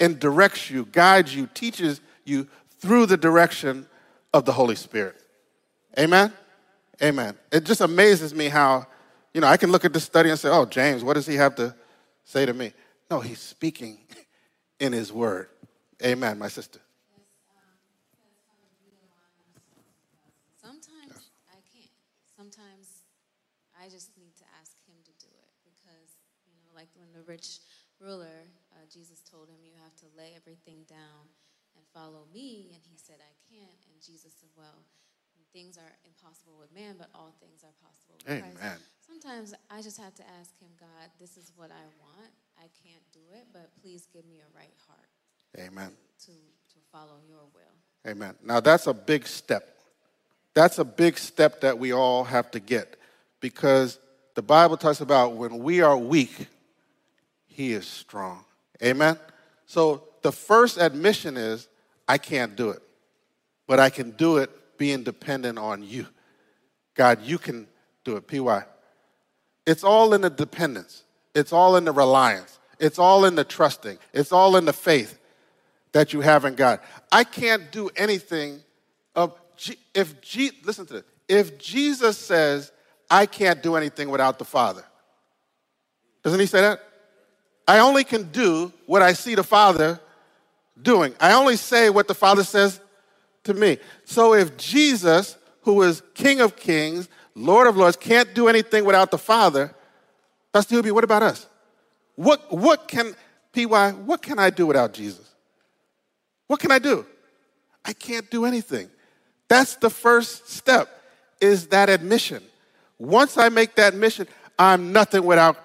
and 0.00 0.18
directs 0.18 0.70
you, 0.70 0.86
guides 0.86 1.34
you, 1.34 1.48
teaches 1.54 2.00
you 2.24 2.48
through 2.78 3.06
the 3.06 3.16
direction 3.16 3.86
of 4.32 4.44
the 4.44 4.52
Holy 4.52 4.74
Spirit. 4.74 5.16
Amen? 5.98 6.32
Amen. 7.02 7.36
It 7.52 7.64
just 7.64 7.80
amazes 7.80 8.34
me 8.34 8.48
how, 8.48 8.86
you 9.32 9.40
know, 9.40 9.46
I 9.46 9.56
can 9.56 9.70
look 9.70 9.84
at 9.84 9.92
this 9.92 10.04
study 10.04 10.30
and 10.30 10.38
say, 10.38 10.48
oh, 10.48 10.66
James, 10.66 11.02
what 11.02 11.14
does 11.14 11.26
he 11.26 11.36
have 11.36 11.54
to 11.56 11.74
say 12.24 12.46
to 12.46 12.52
me? 12.52 12.72
No, 13.10 13.20
he's 13.20 13.40
speaking 13.40 13.98
in 14.80 14.92
his 14.92 15.12
word. 15.12 15.48
Amen, 16.02 16.38
my 16.38 16.48
sister. 16.48 16.80
Sometimes 20.60 21.30
I 21.50 21.60
can't. 21.72 21.94
Sometimes 22.36 23.04
I 23.80 23.88
just 23.88 24.10
need 24.16 24.34
to 24.36 24.44
ask 24.60 24.72
him 24.86 24.96
to 25.04 25.12
do 25.20 25.30
it 25.30 25.50
because, 25.64 26.10
you 26.46 26.52
know, 26.56 26.74
like 26.74 26.88
when 26.96 27.08
the 27.12 27.23
rich 27.34 27.58
ruler, 27.98 28.46
uh, 28.70 28.86
Jesus 28.86 29.18
told 29.26 29.50
him, 29.50 29.58
You 29.66 29.74
have 29.82 29.94
to 29.98 30.08
lay 30.14 30.38
everything 30.38 30.86
down 30.86 31.26
and 31.74 31.82
follow 31.90 32.30
me. 32.30 32.70
And 32.70 32.82
he 32.86 32.94
said, 32.94 33.18
I 33.18 33.34
can't. 33.50 33.82
And 33.90 33.98
Jesus 33.98 34.30
said, 34.38 34.54
Well, 34.54 34.86
things 35.50 35.74
are 35.74 35.94
impossible 36.06 36.54
with 36.62 36.70
man, 36.70 36.94
but 36.94 37.10
all 37.14 37.34
things 37.42 37.66
are 37.66 37.74
possible 37.82 38.14
with 38.22 38.30
Amen. 38.30 38.54
Christ. 38.54 38.86
Sometimes 39.02 39.54
I 39.70 39.82
just 39.82 39.98
have 39.98 40.14
to 40.14 40.24
ask 40.38 40.54
him, 40.62 40.70
God, 40.78 41.10
this 41.18 41.36
is 41.36 41.50
what 41.56 41.70
I 41.70 41.84
want. 41.98 42.30
I 42.58 42.70
can't 42.86 43.02
do 43.12 43.20
it, 43.34 43.46
but 43.52 43.70
please 43.82 44.06
give 44.12 44.24
me 44.26 44.38
a 44.38 44.48
right 44.56 44.74
heart. 44.86 45.10
Amen. 45.58 45.90
To, 46.26 46.32
to 46.32 46.78
follow 46.90 47.18
your 47.28 47.42
will. 47.54 47.74
Amen. 48.10 48.34
Now 48.44 48.60
that's 48.60 48.86
a 48.86 48.94
big 48.94 49.26
step. 49.26 49.78
That's 50.54 50.78
a 50.78 50.84
big 50.84 51.18
step 51.18 51.60
that 51.62 51.78
we 51.78 51.92
all 51.92 52.22
have 52.22 52.50
to 52.52 52.60
get 52.60 52.96
because 53.40 53.98
the 54.34 54.42
Bible 54.42 54.76
talks 54.76 55.00
about 55.00 55.34
when 55.34 55.58
we 55.58 55.80
are 55.80 55.96
weak, 55.96 56.48
he 57.54 57.72
is 57.72 57.86
strong. 57.86 58.44
Amen. 58.82 59.16
So 59.64 60.02
the 60.22 60.32
first 60.32 60.76
admission 60.76 61.36
is 61.36 61.68
I 62.08 62.18
can't 62.18 62.56
do 62.56 62.70
it, 62.70 62.82
but 63.68 63.78
I 63.78 63.90
can 63.90 64.10
do 64.10 64.38
it 64.38 64.50
being 64.76 65.04
dependent 65.04 65.58
on 65.58 65.84
you. 65.84 66.06
God, 66.94 67.22
you 67.22 67.38
can 67.38 67.68
do 68.02 68.16
it. 68.16 68.26
PY. 68.26 68.64
It's 69.66 69.84
all 69.84 70.14
in 70.14 70.20
the 70.20 70.30
dependence, 70.30 71.04
it's 71.34 71.52
all 71.52 71.76
in 71.76 71.84
the 71.84 71.92
reliance, 71.92 72.58
it's 72.80 72.98
all 72.98 73.24
in 73.24 73.36
the 73.36 73.44
trusting, 73.44 73.98
it's 74.12 74.32
all 74.32 74.56
in 74.56 74.64
the 74.64 74.72
faith 74.72 75.18
that 75.92 76.12
you 76.12 76.22
have 76.22 76.44
in 76.44 76.56
God. 76.56 76.80
I 77.12 77.22
can't 77.22 77.70
do 77.70 77.88
anything 77.96 78.60
of 79.14 79.32
if 79.94 80.20
G, 80.20 80.50
listen 80.64 80.86
to 80.86 80.94
this. 80.94 81.04
If 81.28 81.58
Jesus 81.58 82.18
says 82.18 82.72
I 83.08 83.26
can't 83.26 83.62
do 83.62 83.76
anything 83.76 84.10
without 84.10 84.40
the 84.40 84.44
Father, 84.44 84.84
doesn't 86.24 86.40
he 86.40 86.46
say 86.46 86.60
that? 86.62 86.80
I 87.66 87.78
only 87.78 88.04
can 88.04 88.30
do 88.30 88.72
what 88.86 89.02
I 89.02 89.12
see 89.14 89.34
the 89.34 89.42
Father 89.42 90.00
doing. 90.80 91.14
I 91.20 91.32
only 91.32 91.56
say 91.56 91.90
what 91.90 92.08
the 92.08 92.14
Father 92.14 92.44
says 92.44 92.80
to 93.44 93.54
me. 93.54 93.78
So 94.04 94.34
if 94.34 94.56
Jesus, 94.56 95.36
who 95.62 95.82
is 95.82 96.02
King 96.14 96.40
of 96.40 96.56
Kings, 96.56 97.08
Lord 97.34 97.66
of 97.66 97.76
Lords, 97.76 97.96
can't 97.96 98.34
do 98.34 98.48
anything 98.48 98.84
without 98.84 99.10
the 99.10 99.18
Father, 99.18 99.74
Pastor 100.52 100.76
Hubie, 100.76 100.92
what 100.92 101.04
about 101.04 101.22
us? 101.22 101.46
What, 102.16 102.52
what 102.52 102.86
can, 102.86 103.14
PY, 103.52 103.90
what 103.92 104.22
can 104.22 104.38
I 104.38 104.50
do 104.50 104.66
without 104.66 104.92
Jesus? 104.92 105.34
What 106.46 106.60
can 106.60 106.70
I 106.70 106.78
do? 106.78 107.06
I 107.84 107.92
can't 107.92 108.30
do 108.30 108.44
anything. 108.44 108.88
That's 109.48 109.76
the 109.76 109.90
first 109.90 110.48
step, 110.50 110.88
is 111.40 111.68
that 111.68 111.88
admission. 111.88 112.42
Once 112.98 113.36
I 113.36 113.48
make 113.48 113.74
that 113.74 113.94
admission, 113.94 114.26
I'm 114.58 114.92
nothing 114.92 115.24
without. 115.24 115.56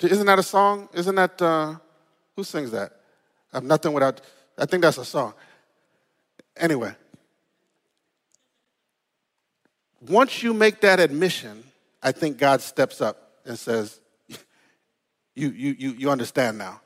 Isn't 0.00 0.26
that 0.26 0.38
a 0.38 0.42
song? 0.42 0.88
Isn't 0.94 1.14
that, 1.16 1.42
uh, 1.42 1.74
who 2.36 2.44
sings 2.44 2.70
that? 2.70 2.92
I'm 3.52 3.66
nothing 3.66 3.92
without, 3.92 4.20
I 4.56 4.66
think 4.66 4.82
that's 4.82 4.98
a 4.98 5.04
song. 5.04 5.34
Anyway, 6.56 6.94
once 10.00 10.42
you 10.42 10.54
make 10.54 10.80
that 10.82 11.00
admission, 11.00 11.64
I 12.02 12.12
think 12.12 12.38
God 12.38 12.60
steps 12.60 13.00
up 13.00 13.32
and 13.44 13.58
says, 13.58 14.00
you, 15.34 15.50
you, 15.50 15.76
you, 15.78 15.90
you 15.92 16.10
understand 16.10 16.58
now. 16.58 16.80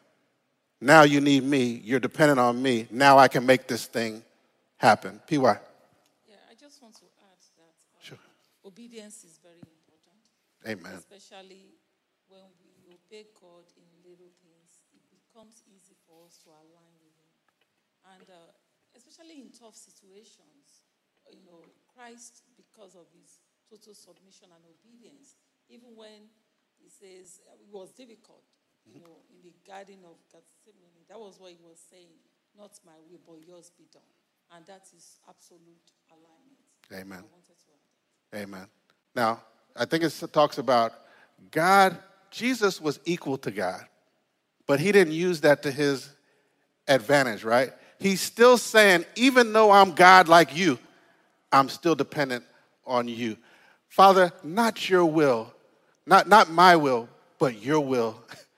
Now 0.81 1.03
you 1.03 1.21
need 1.21 1.45
me. 1.45 1.81
You're 1.85 2.01
dependent 2.01 2.41
on 2.41 2.61
me. 2.61 2.87
Now 2.91 3.19
I 3.19 3.29
can 3.29 3.47
make 3.47 3.69
this 3.69 3.87
thing 3.87 4.23
happen. 4.79 5.21
PY. 5.29 5.37
Yeah, 5.39 6.37
I 6.51 6.55
just 6.59 6.83
want 6.83 6.95
to 6.97 7.05
add 7.21 7.39
that 7.59 8.05
sure. 8.05 8.19
obedience 8.65 9.25
is 9.25 9.39
very 9.43 9.63
important. 9.63 10.87
Amen. 10.87 10.99
Especially 10.99 11.72
obey 13.13 13.29
God 13.37 13.69
in 13.77 13.85
little 14.01 14.33
things, 14.41 14.81
it 14.97 15.05
becomes 15.13 15.61
easy 15.69 15.93
for 16.09 16.25
us 16.25 16.41
to 16.41 16.49
align 16.49 16.97
with 17.05 17.13
Him. 17.21 17.33
And 18.17 18.25
uh, 18.25 18.57
especially 18.97 19.45
in 19.45 19.53
tough 19.53 19.77
situations, 19.77 20.89
you 21.29 21.45
know, 21.45 21.61
Christ, 21.93 22.49
because 22.57 22.97
of 22.97 23.05
his 23.13 23.45
total 23.69 23.93
submission 23.93 24.49
and 24.49 24.65
obedience, 24.65 25.37
even 25.69 25.93
when 25.93 26.33
he 26.81 26.89
says 26.89 27.45
uh, 27.45 27.61
it 27.61 27.69
was 27.69 27.93
difficult, 27.93 28.49
you 28.89 28.99
know, 28.99 29.21
in 29.29 29.45
the 29.45 29.53
Garden 29.69 30.01
of 30.09 30.17
Gethsemane, 30.33 31.05
that 31.09 31.21
was 31.21 31.37
what 31.39 31.53
he 31.53 31.61
was 31.61 31.79
saying, 31.79 32.17
not 32.57 32.73
my 32.85 32.97
will, 33.07 33.21
but 33.29 33.45
yours 33.47 33.71
be 33.77 33.85
done. 33.93 34.09
And 34.57 34.65
that 34.67 34.89
is 34.97 35.21
absolute 35.29 35.93
alignment. 36.09 36.65
Amen. 36.93 37.25
Amen. 38.35 38.67
Now, 39.15 39.41
I 39.77 39.85
think 39.85 40.03
it 40.03 40.13
talks 40.33 40.59
about 40.59 40.93
God, 41.51 41.97
Jesus 42.33 42.80
was 42.80 42.99
equal 43.05 43.39
to 43.39 43.51
God, 43.51 43.85
but 44.66 44.80
he 44.80 44.91
didn't 44.91 45.12
use 45.12 45.43
that 45.43 45.62
to 45.62 45.70
his 45.70 46.09
advantage, 46.89 47.45
right? 47.45 47.70
He's 47.99 48.20
still 48.20 48.59
saying, 48.59 49.05
even 49.14 49.53
though 49.53 49.70
I'm 49.70 49.93
God 49.93 50.26
like 50.26 50.57
you, 50.57 50.78
I'm 51.53 51.68
still 51.68 51.95
dependent 51.95 52.45
on 52.85 53.07
you. 53.07 53.37
Father, 53.89 54.33
not 54.43 54.89
your 54.89 55.05
will, 55.05 55.53
not, 56.07 56.26
not 56.26 56.51
my 56.51 56.74
will, 56.74 57.09
but 57.39 57.62
your 57.62 57.80
will 57.80 58.16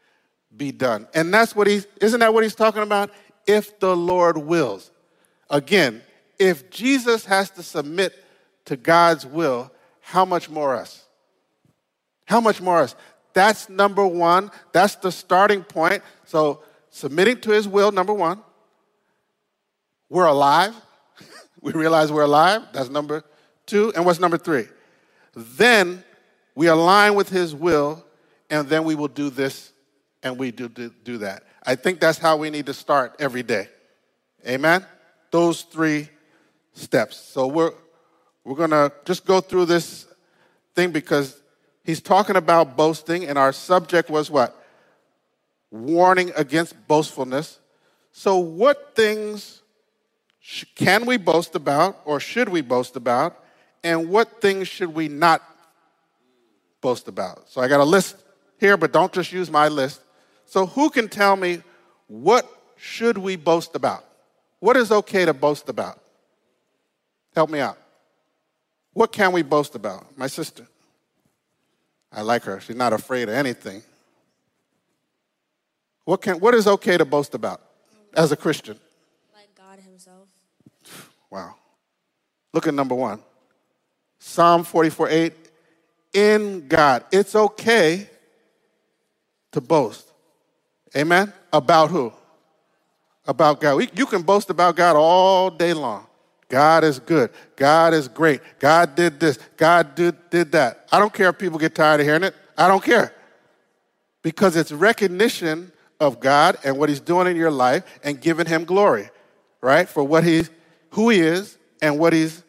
be 0.56 0.70
done. 0.70 1.08
And 1.12 1.34
that's 1.34 1.56
what 1.56 1.66
he's, 1.66 1.86
isn't 2.00 2.20
that 2.20 2.32
what 2.32 2.44
he's 2.44 2.54
talking 2.54 2.82
about? 2.82 3.10
If 3.46 3.80
the 3.80 3.94
Lord 3.94 4.38
wills. 4.38 4.90
Again, 5.50 6.00
if 6.38 6.70
Jesus 6.70 7.26
has 7.26 7.50
to 7.50 7.62
submit 7.62 8.14
to 8.66 8.76
God's 8.76 9.26
will, 9.26 9.70
how 10.00 10.24
much 10.24 10.48
more 10.48 10.74
us? 10.74 11.04
How 12.26 12.40
much 12.40 12.60
more 12.60 12.78
us? 12.78 12.94
That's 13.34 13.68
number 13.68 14.06
one. 14.06 14.50
That's 14.72 14.94
the 14.96 15.12
starting 15.12 15.62
point. 15.62 16.02
So, 16.24 16.62
submitting 16.90 17.40
to 17.42 17.50
his 17.50 17.68
will, 17.68 17.92
number 17.92 18.14
one. 18.14 18.40
We're 20.08 20.26
alive. 20.26 20.74
we 21.60 21.72
realize 21.72 22.10
we're 22.10 22.22
alive. 22.22 22.62
That's 22.72 22.88
number 22.88 23.24
two. 23.66 23.92
And 23.94 24.06
what's 24.06 24.20
number 24.20 24.38
three? 24.38 24.68
Then 25.34 26.04
we 26.54 26.68
align 26.68 27.16
with 27.16 27.28
his 27.28 27.54
will, 27.54 28.04
and 28.48 28.68
then 28.68 28.84
we 28.84 28.94
will 28.94 29.08
do 29.08 29.28
this 29.28 29.72
and 30.24 30.38
we 30.38 30.50
do, 30.50 30.68
do, 30.68 30.90
do 31.04 31.18
that. 31.18 31.44
I 31.62 31.76
think 31.76 32.00
that's 32.00 32.18
how 32.18 32.38
we 32.38 32.50
need 32.50 32.66
to 32.66 32.74
start 32.74 33.14
every 33.18 33.42
day. 33.42 33.68
Amen? 34.48 34.84
Those 35.30 35.62
three 35.62 36.08
steps. 36.72 37.16
So 37.16 37.46
we're, 37.46 37.72
we're 38.42 38.56
going 38.56 38.70
to 38.70 38.90
just 39.04 39.26
go 39.26 39.40
through 39.40 39.66
this 39.66 40.06
thing 40.74 40.90
because 40.90 41.40
he's 41.84 42.00
talking 42.00 42.36
about 42.36 42.76
boasting, 42.76 43.24
and 43.24 43.38
our 43.38 43.52
subject 43.52 44.10
was 44.10 44.30
what? 44.30 44.60
Warning 45.70 46.32
against 46.36 46.74
boastfulness. 46.88 47.58
So, 48.12 48.38
what 48.38 48.94
things 48.94 49.62
can 50.74 51.06
we 51.06 51.16
boast 51.16 51.54
about 51.54 52.00
or 52.04 52.20
should 52.20 52.48
we 52.48 52.60
boast 52.60 52.96
about? 52.96 53.40
And 53.82 54.08
what 54.08 54.40
things 54.40 54.68
should 54.68 54.94
we 54.94 55.08
not 55.08 55.42
boast 56.80 57.08
about? 57.08 57.48
So, 57.48 57.60
I 57.60 57.68
got 57.68 57.80
a 57.80 57.84
list 57.84 58.16
here, 58.58 58.76
but 58.76 58.92
don't 58.92 59.12
just 59.12 59.32
use 59.32 59.50
my 59.50 59.68
list. 59.68 60.00
So, 60.46 60.66
who 60.66 60.90
can 60.90 61.08
tell 61.08 61.36
me 61.36 61.62
what 62.06 62.48
should 62.76 63.18
we 63.18 63.36
boast 63.36 63.74
about? 63.74 64.04
What 64.60 64.76
is 64.76 64.92
okay 64.92 65.24
to 65.24 65.34
boast 65.34 65.68
about? 65.68 66.00
Help 67.34 67.50
me 67.50 67.60
out. 67.60 67.78
What 68.92 69.10
can 69.10 69.32
we 69.32 69.42
boast 69.42 69.74
about? 69.74 70.16
My 70.16 70.28
sister. 70.28 70.66
I 72.14 72.22
like 72.22 72.44
her. 72.44 72.60
She's 72.60 72.76
not 72.76 72.92
afraid 72.92 73.28
of 73.28 73.34
anything. 73.34 73.82
What, 76.04 76.22
can, 76.22 76.38
what 76.38 76.54
is 76.54 76.66
okay 76.66 76.96
to 76.96 77.04
boast 77.04 77.34
about 77.34 77.60
as 78.14 78.30
a 78.30 78.36
Christian? 78.36 78.78
Like 79.34 79.48
God 79.56 79.80
Himself. 79.80 80.28
Wow. 81.30 81.56
Look 82.52 82.68
at 82.68 82.74
number 82.74 82.94
one 82.94 83.20
Psalm 84.20 84.62
44 84.64 85.08
8. 85.08 85.32
In 86.12 86.68
God. 86.68 87.04
It's 87.10 87.34
okay 87.34 88.08
to 89.50 89.60
boast. 89.60 90.06
Amen? 90.96 91.32
About 91.52 91.90
who? 91.90 92.12
About 93.26 93.60
God. 93.60 93.76
We, 93.76 93.90
you 93.96 94.06
can 94.06 94.22
boast 94.22 94.50
about 94.50 94.76
God 94.76 94.94
all 94.94 95.50
day 95.50 95.72
long. 95.72 96.06
God 96.48 96.84
is 96.84 96.98
good. 96.98 97.30
God 97.56 97.94
is 97.94 98.08
great. 98.08 98.40
God 98.58 98.94
did 98.94 99.18
this. 99.18 99.38
God 99.56 99.94
did, 99.94 100.16
did 100.30 100.52
that. 100.52 100.86
I 100.92 100.98
don't 100.98 101.12
care 101.12 101.30
if 101.30 101.38
people 101.38 101.58
get 101.58 101.74
tired 101.74 102.00
of 102.00 102.06
hearing 102.06 102.22
it. 102.22 102.34
I 102.56 102.68
don't 102.68 102.82
care. 102.82 103.14
Because 104.22 104.56
it's 104.56 104.72
recognition 104.72 105.72
of 106.00 106.20
God 106.20 106.56
and 106.64 106.78
what 106.78 106.88
He's 106.88 107.00
doing 107.00 107.26
in 107.26 107.36
your 107.36 107.50
life 107.50 107.84
and 108.02 108.20
giving 108.20 108.46
Him 108.46 108.64
glory, 108.64 109.10
right? 109.60 109.88
For 109.88 110.04
what 110.04 110.24
He, 110.24 110.44
who 110.90 111.10
He 111.10 111.20
is 111.20 111.58
and 111.80 111.98
what 111.98 112.12
He's 112.12 112.42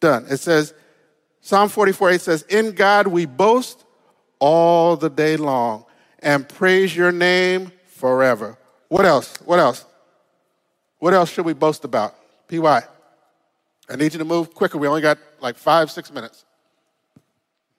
done. 0.00 0.26
It 0.28 0.38
says, 0.38 0.74
Psalm 1.40 1.68
44 1.68 2.10
8 2.10 2.20
says, 2.20 2.42
In 2.42 2.72
God 2.72 3.06
we 3.06 3.26
boast 3.26 3.84
all 4.38 4.96
the 4.96 5.10
day 5.10 5.36
long 5.36 5.84
and 6.18 6.48
praise 6.48 6.94
your 6.94 7.12
name 7.12 7.72
forever. 7.86 8.58
What 8.88 9.04
else? 9.04 9.36
What 9.44 9.58
else? 9.58 9.84
What 10.98 11.14
else 11.14 11.30
should 11.30 11.46
we 11.46 11.52
boast 11.52 11.84
about? 11.84 12.14
PY. 12.48 12.84
I 13.88 13.96
need 13.96 14.12
you 14.12 14.18
to 14.18 14.24
move 14.24 14.54
quicker. 14.54 14.78
We 14.78 14.86
only 14.86 15.00
got 15.00 15.18
like 15.40 15.56
five, 15.56 15.90
six 15.90 16.12
minutes. 16.12 16.44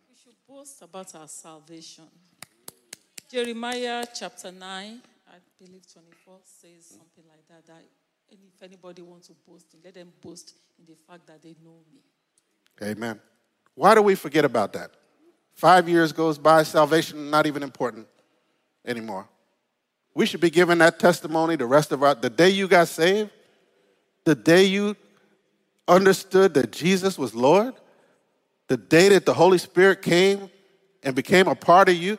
We 0.09 0.15
should 0.21 0.35
boast 0.47 0.81
about 0.81 1.13
our 1.15 1.27
salvation. 1.27 2.05
Jeremiah 3.31 4.05
chapter 4.13 4.51
9, 4.51 4.61
I 4.61 5.33
believe 5.59 5.81
24, 5.91 6.37
says 6.43 6.85
something 6.85 7.23
like 7.29 7.47
that. 7.47 7.65
That 7.65 7.83
if 8.29 8.61
anybody 8.61 9.01
wants 9.01 9.27
to 9.27 9.33
boast, 9.47 9.65
let 9.83 9.93
them 9.93 10.11
boast 10.21 10.55
in 10.77 10.85
the 10.85 10.95
fact 11.07 11.25
that 11.27 11.41
they 11.41 11.55
know 11.63 11.77
me. 11.91 12.01
Amen. 12.81 13.19
Why 13.75 13.95
do 13.95 14.01
we 14.01 14.15
forget 14.15 14.45
about 14.45 14.73
that? 14.73 14.91
Five 15.53 15.87
years 15.87 16.11
goes 16.11 16.37
by, 16.37 16.63
salvation 16.63 17.29
not 17.29 17.47
even 17.47 17.63
important 17.63 18.07
anymore. 18.85 19.27
We 20.13 20.25
should 20.25 20.41
be 20.41 20.49
giving 20.49 20.77
that 20.79 20.99
testimony 20.99 21.55
the 21.55 21.65
rest 21.65 21.91
of 21.91 22.03
our 22.03 22.15
the 22.15 22.29
day 22.29 22.49
you 22.49 22.67
got 22.67 22.87
saved, 22.87 23.31
the 24.25 24.35
day 24.35 24.65
you 24.65 24.95
understood 25.87 26.53
that 26.55 26.71
Jesus 26.71 27.17
was 27.17 27.33
Lord, 27.33 27.73
the 28.67 28.77
day 28.77 29.09
that 29.09 29.25
the 29.25 29.33
Holy 29.33 29.57
Spirit 29.57 30.01
came 30.01 30.49
and 31.03 31.15
became 31.15 31.47
a 31.47 31.55
part 31.55 31.89
of 31.89 31.95
you, 31.95 32.17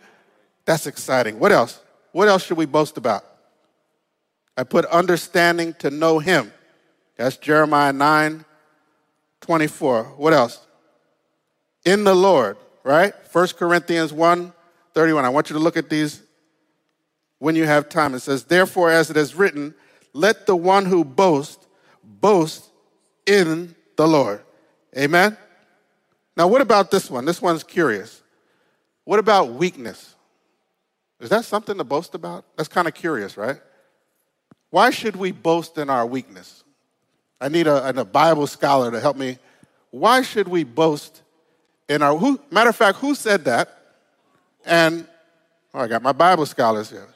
that's 0.65 0.87
exciting. 0.87 1.39
What 1.39 1.53
else? 1.53 1.81
What 2.13 2.29
else 2.29 2.45
should 2.45 2.57
we 2.57 2.67
boast 2.67 2.97
about? 2.97 3.25
I 4.57 4.65
put 4.65 4.85
understanding 4.87 5.75
to 5.81 5.91
know 5.91 6.19
him. 6.19 6.53
That's 7.17 7.37
Jeremiah 7.37 7.93
9 7.93 8.45
24. 9.41 10.05
What 10.17 10.33
else? 10.33 10.67
In 11.85 12.05
the 12.05 12.15
Lord, 12.15 12.57
right? 12.83 13.13
1 13.33 13.49
Corinthians 13.59 14.13
1 14.13 14.53
31. 14.95 15.25
I 15.25 15.29
want 15.29 15.51
you 15.51 15.55
to 15.55 15.61
look 15.61 15.77
at 15.77 15.91
these 15.91 16.23
when 17.39 17.57
you 17.57 17.65
have 17.65 17.89
time. 17.89 18.15
It 18.15 18.21
says, 18.21 18.45
Therefore, 18.45 18.91
as 18.91 19.11
it 19.11 19.17
is 19.17 19.35
written, 19.35 19.75
let 20.13 20.47
the 20.47 20.57
one 20.57 20.87
who 20.87 21.05
boasts 21.05 21.67
boast 22.03 22.71
in 23.27 23.75
the 23.97 24.07
Lord. 24.07 24.43
Amen? 24.97 25.37
Now, 26.37 26.49
what 26.49 26.61
about 26.61 26.91
this 26.91 27.11
one? 27.11 27.25
This 27.25 27.41
one's 27.41 27.63
curious. 27.63 28.23
What 29.05 29.19
about 29.19 29.53
weakness? 29.53 30.15
Is 31.21 31.31
that 31.31 31.45
something 31.45 31.77
to 31.79 31.85
boast 31.85 32.15
about? 32.15 32.45
That's 32.57 32.69
kind 32.69 32.89
of 32.89 32.95
curious, 32.95 33.37
right? 33.37 33.61
Why 34.71 34.91
should 34.91 35.17
we 35.17 35.31
boast 35.31 35.79
in 35.79 35.89
our 35.89 36.07
weakness? 36.07 36.65
I 37.41 37.49
need 37.49 37.67
a, 37.67 37.89
a 37.89 38.05
Bible 38.05 38.47
scholar 38.47 38.91
to 38.91 39.01
help 39.01 39.17
me. 39.17 39.39
Why 39.91 40.23
should 40.23 40.49
we 40.49 40.65
boast 40.65 41.23
in 41.89 42.03
our 42.03 42.17
who 42.17 42.41
matter 42.51 42.71
of 42.71 42.77
fact, 42.77 42.99
who 42.99 43.15
said 43.15 43.45
that? 43.45 43.69
And 44.65 45.07
oh, 45.73 45.81
I 45.81 45.87
got 45.87 46.03
my 46.03 46.13
Bible 46.13 46.47
scholars 46.47 46.91
here. 46.91 47.07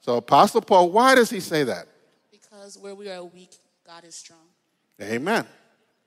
So 0.00 0.16
Apostle 0.16 0.60
Paul, 0.60 0.90
why 0.90 1.14
does 1.14 1.30
he 1.30 1.40
say 1.40 1.64
that? 1.64 1.86
Because 2.30 2.76
where 2.78 2.94
we 2.94 3.10
are 3.10 3.22
weak, 3.24 3.50
God 3.86 4.04
is 4.04 4.14
strong. 4.14 4.53
Amen. 5.00 5.46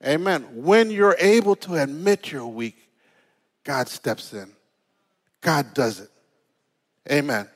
Amen. 0.04 0.46
When 0.52 0.90
you're 0.90 1.16
able 1.18 1.56
to 1.56 1.74
admit 1.74 2.30
you're 2.30 2.46
weak, 2.46 2.76
God 3.64 3.88
steps 3.88 4.32
in. 4.32 4.50
God 5.40 5.74
does 5.74 6.00
it. 6.00 6.10
Amen. 7.10 7.48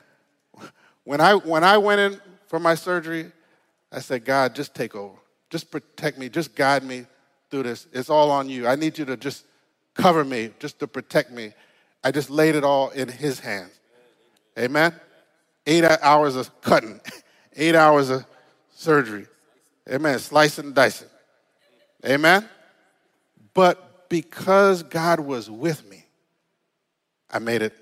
When 1.05 1.21
I 1.21 1.35
when 1.35 1.65
I 1.65 1.79
went 1.79 2.01
in 2.01 2.21
for 2.47 2.59
my 2.59 2.75
surgery, 2.75 3.33
I 3.91 4.01
said, 4.01 4.25
God, 4.25 4.55
just 4.55 4.75
take 4.75 4.95
over. 4.95 5.17
Just 5.51 5.71
protect 5.71 6.19
me. 6.19 6.29
Just 6.29 6.55
guide 6.55 6.83
me 6.83 7.07
through 7.51 7.65
this. 7.65 7.87
It's 7.93 8.09
all 8.09 8.31
on 8.31 8.49
you. 8.49 8.67
I 8.67 8.77
need 8.77 8.99
you 8.99 9.05
to 9.07 9.17
just 9.17 9.45
cover 9.95 10.25
me, 10.25 10.51
just 10.59 10.79
to 10.81 10.87
protect 10.87 11.31
me. 11.31 11.53
I 12.03 12.11
just 12.11 12.31
laid 12.31 12.55
it 12.55 12.65
all 12.65 12.91
in 12.91 13.09
his 13.09 13.41
hands. 13.41 13.79
Amen. 14.59 14.95
Eight 15.67 15.85
hours 15.85 16.37
of 16.37 16.61
cutting, 16.61 17.01
eight 17.57 17.75
hours 17.75 18.11
of 18.11 18.25
surgery. 18.75 19.27
Amen. 19.89 20.19
Slicing 20.19 20.67
and 20.67 20.75
dicing. 20.75 21.09
Amen. 22.05 22.49
But 23.55 24.09
because 24.09 24.83
God 24.83 25.21
was 25.21 25.51
with 25.51 25.89
me, 25.89 26.05
I 27.31 27.39
made 27.39 27.63
it 27.63 27.75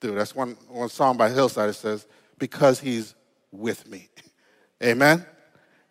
through. 0.00 0.16
That's 0.16 0.34
one, 0.34 0.56
one 0.68 0.88
song 0.88 1.16
by 1.16 1.30
Hillsong 1.30 1.68
that 1.68 1.74
says, 1.74 2.06
Because 2.38 2.80
he's 2.80 3.14
with 3.50 3.88
me. 3.88 4.08
Amen. 4.82 5.24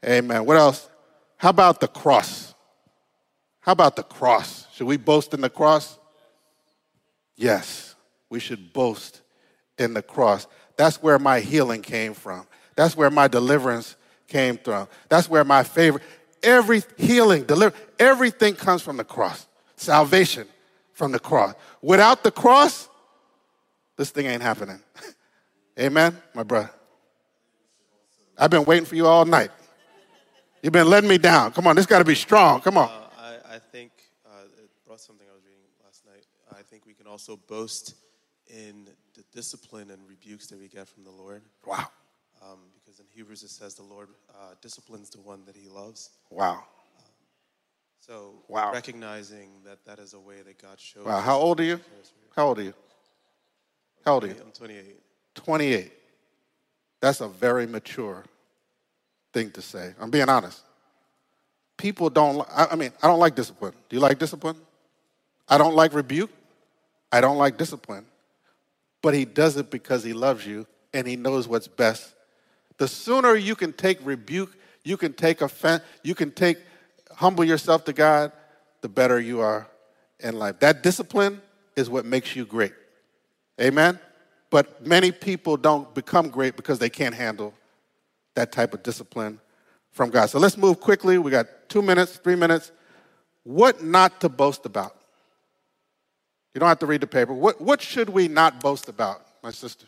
Amen. 0.05 0.45
What 0.45 0.57
else? 0.57 0.89
How 1.37 1.49
about 1.49 1.79
the 1.79 1.87
cross? 1.87 2.53
How 3.61 3.71
about 3.71 3.95
the 3.95 4.03
cross? 4.03 4.67
Should 4.73 4.87
we 4.87 4.97
boast 4.97 5.33
in 5.33 5.41
the 5.41 5.49
cross? 5.49 5.97
Yes, 7.35 7.95
we 8.29 8.39
should 8.39 8.71
boast 8.73 9.21
in 9.77 9.93
the 9.93 10.01
cross. 10.01 10.47
That's 10.77 11.01
where 11.01 11.17
my 11.17 11.39
healing 11.39 11.81
came 11.81 12.13
from. 12.13 12.47
That's 12.75 12.95
where 12.95 13.09
my 13.09 13.27
deliverance 13.27 13.95
came 14.27 14.57
from. 14.57 14.87
That's 15.09 15.29
where 15.29 15.43
my 15.43 15.63
favor, 15.63 16.01
every 16.45 16.83
healing, 16.97 17.43
deliver, 17.43 17.75
everything 17.99 18.55
comes 18.55 18.81
from 18.81 18.97
the 18.97 19.03
cross. 19.03 19.47
Salvation 19.75 20.47
from 20.93 21.11
the 21.11 21.19
cross. 21.19 21.53
Without 21.81 22.23
the 22.23 22.31
cross, 22.31 22.87
this 23.97 24.09
thing 24.11 24.27
ain't 24.27 24.41
happening. 24.41 24.79
Amen, 25.79 26.17
my 26.33 26.43
brother. 26.43 26.71
I've 28.37 28.51
been 28.51 28.65
waiting 28.65 28.85
for 28.85 28.95
you 28.95 29.07
all 29.07 29.25
night. 29.25 29.51
You've 30.61 30.73
been 30.73 30.89
letting 30.89 31.09
me 31.09 31.17
down. 31.17 31.51
Come 31.51 31.67
on, 31.67 31.75
this 31.75 31.85
got 31.85 31.99
to 31.99 32.05
be 32.05 32.15
strong. 32.15 32.61
Come 32.61 32.77
on. 32.77 32.89
Uh, 32.89 33.09
I, 33.19 33.55
I, 33.55 33.59
think 33.59 33.91
uh, 34.25 34.45
it 34.57 34.69
brought 34.85 34.99
something 34.99 35.27
I 35.29 35.35
was 35.35 35.45
reading 35.45 35.61
last 35.83 36.03
night. 36.05 36.25
I 36.57 36.63
think 36.63 36.85
we 36.85 36.93
can 36.93 37.07
also 37.07 37.37
boast 37.37 37.95
in 38.47 38.87
the 39.13 39.23
discipline 39.33 39.91
and 39.91 39.99
rebukes 40.07 40.47
that 40.47 40.59
we 40.59 40.67
get 40.67 40.87
from 40.87 41.03
the 41.03 41.11
Lord. 41.11 41.43
Wow. 41.65 41.87
Um, 42.41 42.59
because 42.95 43.11
in 43.11 43.17
Hebrews 43.17 43.43
it 43.43 43.49
says 43.49 43.75
the 43.75 43.83
Lord 43.83 44.09
uh, 44.29 44.53
disciplines 44.61 45.09
the 45.09 45.19
one 45.19 45.43
that 45.45 45.55
he 45.55 45.67
loves. 45.67 46.11
Wow. 46.29 46.53
Um, 46.53 46.59
so 47.99 48.43
wow. 48.47 48.71
recognizing 48.71 49.49
that 49.65 49.83
that 49.85 49.99
is 49.99 50.13
a 50.13 50.19
way 50.19 50.41
that 50.45 50.61
God 50.61 50.79
shows. 50.79 51.05
Wow. 51.05 51.19
How 51.19 51.37
old 51.37 51.59
are 51.59 51.63
you? 51.63 51.79
How 52.35 52.47
old 52.47 52.59
are 52.59 52.63
you? 52.63 52.73
How 54.05 54.13
old 54.13 54.23
are 54.23 54.27
you? 54.27 54.35
I'm 54.41 54.51
28. 54.51 54.99
28. 55.35 55.91
That's 57.01 57.21
a 57.21 57.27
very 57.27 57.67
mature 57.67 58.23
thing 59.33 59.51
to 59.51 59.61
say. 59.61 59.93
I'm 59.99 60.11
being 60.11 60.29
honest. 60.29 60.61
People 61.77 62.09
don't, 62.09 62.47
I 62.55 62.75
mean, 62.75 62.91
I 63.03 63.07
don't 63.07 63.19
like 63.19 63.35
discipline. 63.35 63.73
Do 63.89 63.95
you 63.95 63.99
like 63.99 64.17
discipline? 64.17 64.55
I 65.49 65.57
don't 65.57 65.75
like 65.75 65.93
rebuke. 65.93 66.31
I 67.11 67.19
don't 67.19 67.37
like 67.37 67.57
discipline. 67.57 68.05
But 69.01 69.13
he 69.13 69.25
does 69.25 69.57
it 69.57 69.69
because 69.69 70.03
he 70.03 70.13
loves 70.13 70.47
you 70.47 70.65
and 70.93 71.05
he 71.05 71.15
knows 71.17 71.47
what's 71.47 71.67
best. 71.67 72.14
The 72.77 72.87
sooner 72.87 73.35
you 73.35 73.55
can 73.55 73.73
take 73.73 74.05
rebuke, 74.05 74.55
you 74.83 74.97
can 74.97 75.13
take 75.13 75.41
offense, 75.41 75.83
you 76.03 76.15
can 76.15 76.31
take, 76.31 76.57
humble 77.11 77.43
yourself 77.43 77.85
to 77.85 77.93
God, 77.93 78.31
the 78.81 78.89
better 78.89 79.19
you 79.19 79.39
are 79.41 79.67
in 80.19 80.37
life. 80.37 80.59
That 80.59 80.83
discipline 80.83 81.41
is 81.75 81.89
what 81.89 82.05
makes 82.05 82.35
you 82.35 82.45
great. 82.45 82.73
Amen? 83.59 83.99
But 84.49 84.85
many 84.85 85.11
people 85.11 85.57
don't 85.57 85.93
become 85.93 86.29
great 86.29 86.55
because 86.55 86.79
they 86.79 86.89
can't 86.89 87.15
handle 87.15 87.53
that 88.35 88.51
type 88.51 88.73
of 88.73 88.83
discipline 88.83 89.39
from 89.91 90.09
God. 90.09 90.29
So 90.29 90.39
let's 90.39 90.57
move 90.57 90.79
quickly. 90.79 91.17
We 91.17 91.31
got 91.31 91.47
two 91.69 91.81
minutes, 91.81 92.17
three 92.17 92.35
minutes. 92.35 92.71
What 93.43 93.83
not 93.83 94.21
to 94.21 94.29
boast 94.29 94.65
about? 94.65 94.95
You 96.53 96.59
don't 96.59 96.69
have 96.69 96.79
to 96.79 96.85
read 96.85 97.01
the 97.01 97.07
paper. 97.07 97.33
What, 97.33 97.59
what 97.59 97.81
should 97.81 98.09
we 98.09 98.27
not 98.27 98.61
boast 98.61 98.87
about, 98.87 99.25
my 99.43 99.51
sister? 99.51 99.85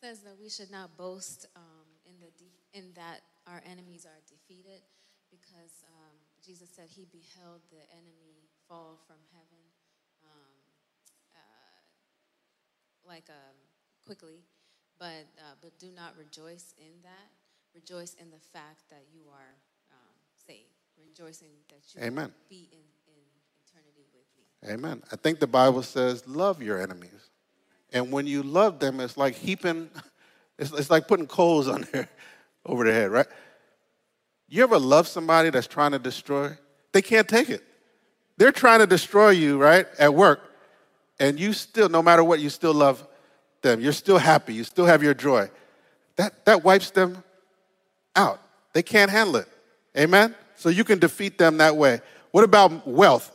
Says 0.00 0.20
that 0.20 0.38
we 0.40 0.48
should 0.48 0.70
not 0.70 0.96
boast 0.96 1.46
um, 1.56 1.88
in, 2.06 2.14
the 2.20 2.30
de- 2.38 2.78
in 2.78 2.94
that 2.94 3.20
our 3.46 3.60
enemies 3.66 4.06
are 4.06 4.22
defeated 4.30 4.80
because 5.30 5.82
um, 5.90 6.14
Jesus 6.44 6.70
said 6.70 6.86
he 6.88 7.04
beheld 7.10 7.60
the 7.70 7.82
enemy 7.90 8.46
fall 8.68 8.96
from 9.06 9.18
heaven 9.34 9.58
like 13.08 13.24
um, 13.30 13.56
quickly, 14.04 14.44
but 14.98 15.24
uh, 15.38 15.56
but 15.62 15.76
do 15.78 15.88
not 15.96 16.12
rejoice 16.18 16.74
in 16.76 16.92
that. 17.02 17.32
Rejoice 17.74 18.14
in 18.20 18.30
the 18.30 18.38
fact 18.52 18.82
that 18.90 19.04
you 19.12 19.22
are 19.32 19.54
um, 19.90 20.14
saved. 20.46 20.68
Rejoicing 20.98 21.48
that 21.70 21.80
you 21.94 22.02
Amen. 22.02 22.32
be 22.48 22.68
in, 22.72 22.84
in 23.06 23.22
eternity 23.64 24.04
with 24.12 24.26
me. 24.36 24.74
Amen. 24.74 25.02
I 25.12 25.16
think 25.16 25.38
the 25.38 25.46
Bible 25.46 25.82
says, 25.82 26.26
love 26.26 26.60
your 26.60 26.80
enemies. 26.80 27.30
And 27.92 28.12
when 28.12 28.26
you 28.26 28.42
love 28.42 28.78
them, 28.78 29.00
it's 29.00 29.16
like 29.16 29.34
heaping, 29.34 29.90
it's, 30.58 30.72
it's 30.72 30.90
like 30.90 31.08
putting 31.08 31.26
coals 31.26 31.68
on 31.68 31.86
their, 31.92 32.08
over 32.66 32.84
their 32.84 32.94
head, 32.94 33.10
right? 33.10 33.26
You 34.48 34.62
ever 34.62 34.78
love 34.78 35.06
somebody 35.08 35.50
that's 35.50 35.66
trying 35.66 35.92
to 35.92 35.98
destroy? 35.98 36.56
They 36.92 37.02
can't 37.02 37.28
take 37.28 37.50
it. 37.50 37.62
They're 38.36 38.52
trying 38.52 38.80
to 38.80 38.86
destroy 38.86 39.30
you, 39.30 39.58
right, 39.58 39.86
at 39.98 40.14
work 40.14 40.48
and 41.20 41.38
you 41.38 41.52
still, 41.52 41.88
no 41.88 42.02
matter 42.02 42.22
what, 42.22 42.40
you 42.40 42.50
still 42.50 42.74
love 42.74 43.06
them. 43.62 43.80
You're 43.80 43.92
still 43.92 44.18
happy. 44.18 44.54
You 44.54 44.64
still 44.64 44.86
have 44.86 45.02
your 45.02 45.14
joy. 45.14 45.50
That, 46.16 46.44
that 46.44 46.64
wipes 46.64 46.90
them 46.90 47.22
out. 48.14 48.40
They 48.72 48.82
can't 48.82 49.10
handle 49.10 49.36
it. 49.36 49.48
Amen? 49.96 50.34
So 50.56 50.68
you 50.68 50.84
can 50.84 50.98
defeat 50.98 51.38
them 51.38 51.58
that 51.58 51.76
way. 51.76 52.00
What 52.30 52.44
about 52.44 52.86
wealth? 52.86 53.32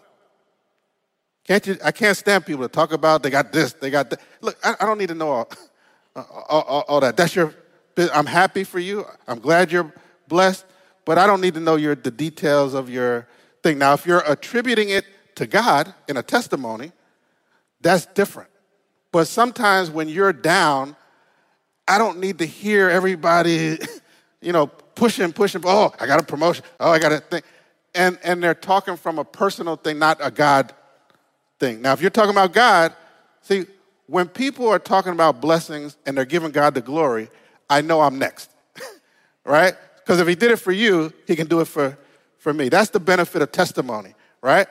Can't 1.46 1.66
you? 1.68 1.78
I 1.84 1.92
can't 1.92 2.16
stand 2.16 2.46
people 2.46 2.64
to 2.64 2.70
talk 2.70 2.94
about 2.94 3.22
they 3.22 3.30
got 3.30 3.52
this, 3.52 3.74
they 3.74 3.90
got 3.90 4.10
that. 4.10 4.22
Look, 4.42 4.58
I, 4.64 4.76
I 4.80 4.86
don't 4.86 4.98
need 4.98 5.10
to 5.10 5.16
know 5.16 5.32
all, 5.32 5.48
all, 6.16 6.62
all, 6.62 6.86
all, 6.88 7.00
that. 7.02 7.18
That's 7.18 7.36
your. 7.36 7.54
I'm 7.98 8.26
happy 8.26 8.64
for 8.64 8.80
you. 8.80 9.06
I'm 9.28 9.40
glad 9.40 9.72
you're 9.72 9.94
blessed, 10.28 10.66
but 11.06 11.18
I 11.18 11.28
don't 11.28 11.42
need 11.42 11.54
to 11.56 11.60
know 11.60 11.76
your 11.76 11.96
the 11.96 12.12
details 12.12 12.74
of 12.74 12.90
your 12.90 13.28
thing. 13.62 13.78
Now, 13.78 13.94
if 13.94 14.06
you're 14.06 14.24
attributing 14.26 14.90
it 14.90 15.06
to 15.36 15.46
God 15.46 15.94
in 16.08 16.18
a 16.18 16.24
testimony, 16.24 16.92
that's 17.82 18.06
different. 18.08 18.50
But 19.12 19.28
sometimes 19.28 19.92
when 19.92 20.10
you're 20.10 20.34
down, 20.34 20.96
I 21.88 21.98
don't 21.98 22.20
need 22.20 22.40
to 22.40 22.46
hear 22.46 22.90
everybody, 22.90 23.78
you 24.42 24.54
know, 24.54 24.68
pushing, 24.68 25.34
pushing. 25.34 25.62
Oh, 25.66 25.94
I 26.00 26.08
got 26.08 26.22
a 26.22 26.24
promotion. 26.24 26.64
Oh, 26.80 26.90
I 26.90 27.00
got 27.00 27.12
a 27.12 27.20
thing. 27.20 27.44
And, 27.94 28.18
and 28.24 28.42
they're 28.42 28.56
talking 28.56 28.96
from 28.96 29.20
a 29.20 29.24
personal 29.24 29.76
thing, 29.76 30.00
not 30.00 30.18
a 30.20 30.32
God 30.32 30.74
thing. 31.64 31.82
Now, 31.82 31.94
if 31.94 32.02
you're 32.02 32.10
talking 32.10 32.32
about 32.32 32.52
God, 32.52 32.94
see, 33.42 33.66
when 34.08 34.28
people 34.28 34.68
are 34.68 34.80
talking 34.80 35.14
about 35.14 35.40
blessings 35.40 35.96
and 36.06 36.18
they're 36.18 36.26
giving 36.26 36.52
God 36.52 36.74
the 36.74 36.82
glory, 36.82 37.30
I 37.70 37.80
know 37.82 38.02
I'm 38.02 38.20
next, 38.20 38.52
right? 39.46 39.74
Because 39.98 40.20
if 40.20 40.28
He 40.28 40.36
did 40.36 40.52
it 40.52 40.58
for 40.58 40.74
you, 40.74 41.14
He 41.26 41.38
can 41.38 41.48
do 41.48 41.62
it 41.62 41.66
for, 41.66 41.98
for 42.38 42.54
me. 42.54 42.68
That's 42.68 42.90
the 42.90 43.00
benefit 43.00 43.42
of 43.42 43.52
testimony, 43.54 44.14
right? 44.42 44.68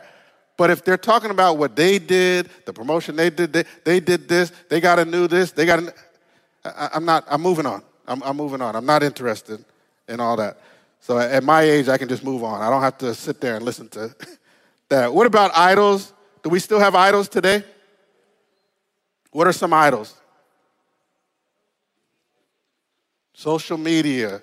But 0.58 0.68
if 0.68 0.84
they're 0.84 0.98
talking 0.98 1.30
about 1.30 1.56
what 1.56 1.76
they 1.76 1.98
did, 1.98 2.50
the 2.66 2.74
promotion 2.74 3.16
they 3.16 3.30
did, 3.30 3.54
they, 3.54 3.64
they 3.84 3.98
did 3.98 4.28
this, 4.28 4.52
they 4.68 4.78
got 4.78 4.98
a 4.98 5.04
new 5.06 5.26
this, 5.26 5.50
they 5.50 5.64
got 5.64 5.78
a, 5.82 5.94
I, 6.64 6.90
I'm 6.92 7.06
not, 7.06 7.24
I'm 7.26 7.40
moving 7.40 7.64
on. 7.64 7.82
I'm, 8.06 8.22
I'm 8.22 8.36
moving 8.36 8.60
on. 8.60 8.76
I'm 8.76 8.84
not 8.84 9.02
interested 9.02 9.64
in 10.08 10.20
all 10.20 10.36
that. 10.36 10.58
So 11.00 11.18
at 11.18 11.42
my 11.42 11.62
age, 11.62 11.88
I 11.88 11.96
can 11.96 12.08
just 12.08 12.22
move 12.22 12.44
on. 12.44 12.60
I 12.60 12.68
don't 12.68 12.82
have 12.82 12.98
to 12.98 13.14
sit 13.14 13.40
there 13.40 13.56
and 13.56 13.64
listen 13.64 13.88
to 13.90 14.14
that. 14.90 15.14
What 15.14 15.26
about 15.26 15.56
idols? 15.56 16.12
Do 16.42 16.50
we 16.50 16.58
still 16.58 16.80
have 16.80 16.94
idols 16.94 17.28
today? 17.28 17.64
What 19.30 19.46
are 19.46 19.52
some 19.52 19.72
idols? 19.72 20.14
Social 23.34 23.78
media, 23.78 24.42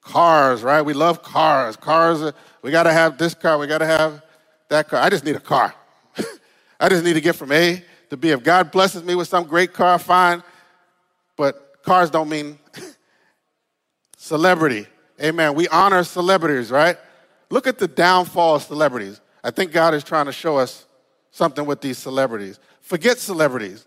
cars, 0.00 0.62
right? 0.62 0.82
We 0.82 0.94
love 0.94 1.22
cars. 1.22 1.76
Cars, 1.76 2.32
we 2.62 2.70
got 2.70 2.84
to 2.84 2.92
have 2.92 3.18
this 3.18 3.34
car, 3.34 3.58
we 3.58 3.66
got 3.66 3.78
to 3.78 3.86
have 3.86 4.22
that 4.68 4.88
car. 4.88 5.00
I 5.00 5.10
just 5.10 5.24
need 5.24 5.36
a 5.36 5.40
car. 5.40 5.74
I 6.80 6.88
just 6.88 7.04
need 7.04 7.14
to 7.14 7.20
get 7.20 7.34
from 7.34 7.52
A 7.52 7.82
to 8.10 8.16
B. 8.16 8.30
If 8.30 8.42
God 8.42 8.70
blesses 8.70 9.02
me 9.02 9.14
with 9.14 9.28
some 9.28 9.44
great 9.44 9.72
car, 9.72 9.98
fine. 9.98 10.42
But 11.36 11.82
cars 11.82 12.10
don't 12.10 12.28
mean 12.28 12.58
celebrity. 14.16 14.86
Amen. 15.22 15.54
We 15.54 15.68
honor 15.68 16.04
celebrities, 16.04 16.70
right? 16.70 16.96
Look 17.50 17.66
at 17.66 17.78
the 17.78 17.88
downfall 17.88 18.56
of 18.56 18.62
celebrities. 18.62 19.20
I 19.42 19.50
think 19.50 19.72
God 19.72 19.94
is 19.94 20.04
trying 20.04 20.26
to 20.26 20.32
show 20.32 20.56
us 20.56 20.86
something 21.38 21.64
with 21.64 21.80
these 21.80 21.96
celebrities. 21.96 22.58
Forget 22.82 23.18
celebrities. 23.18 23.86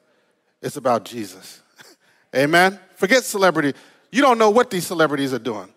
It's 0.62 0.78
about 0.78 1.04
Jesus. 1.04 1.62
Amen. 2.36 2.80
Forget 2.96 3.24
celebrity. 3.24 3.78
You 4.12 4.22
don't 4.22 4.38
know 4.38 4.50
what 4.50 4.72
these 4.72 4.88
celebrities 4.88 5.34
are 5.34 5.40
doing. 5.40 5.68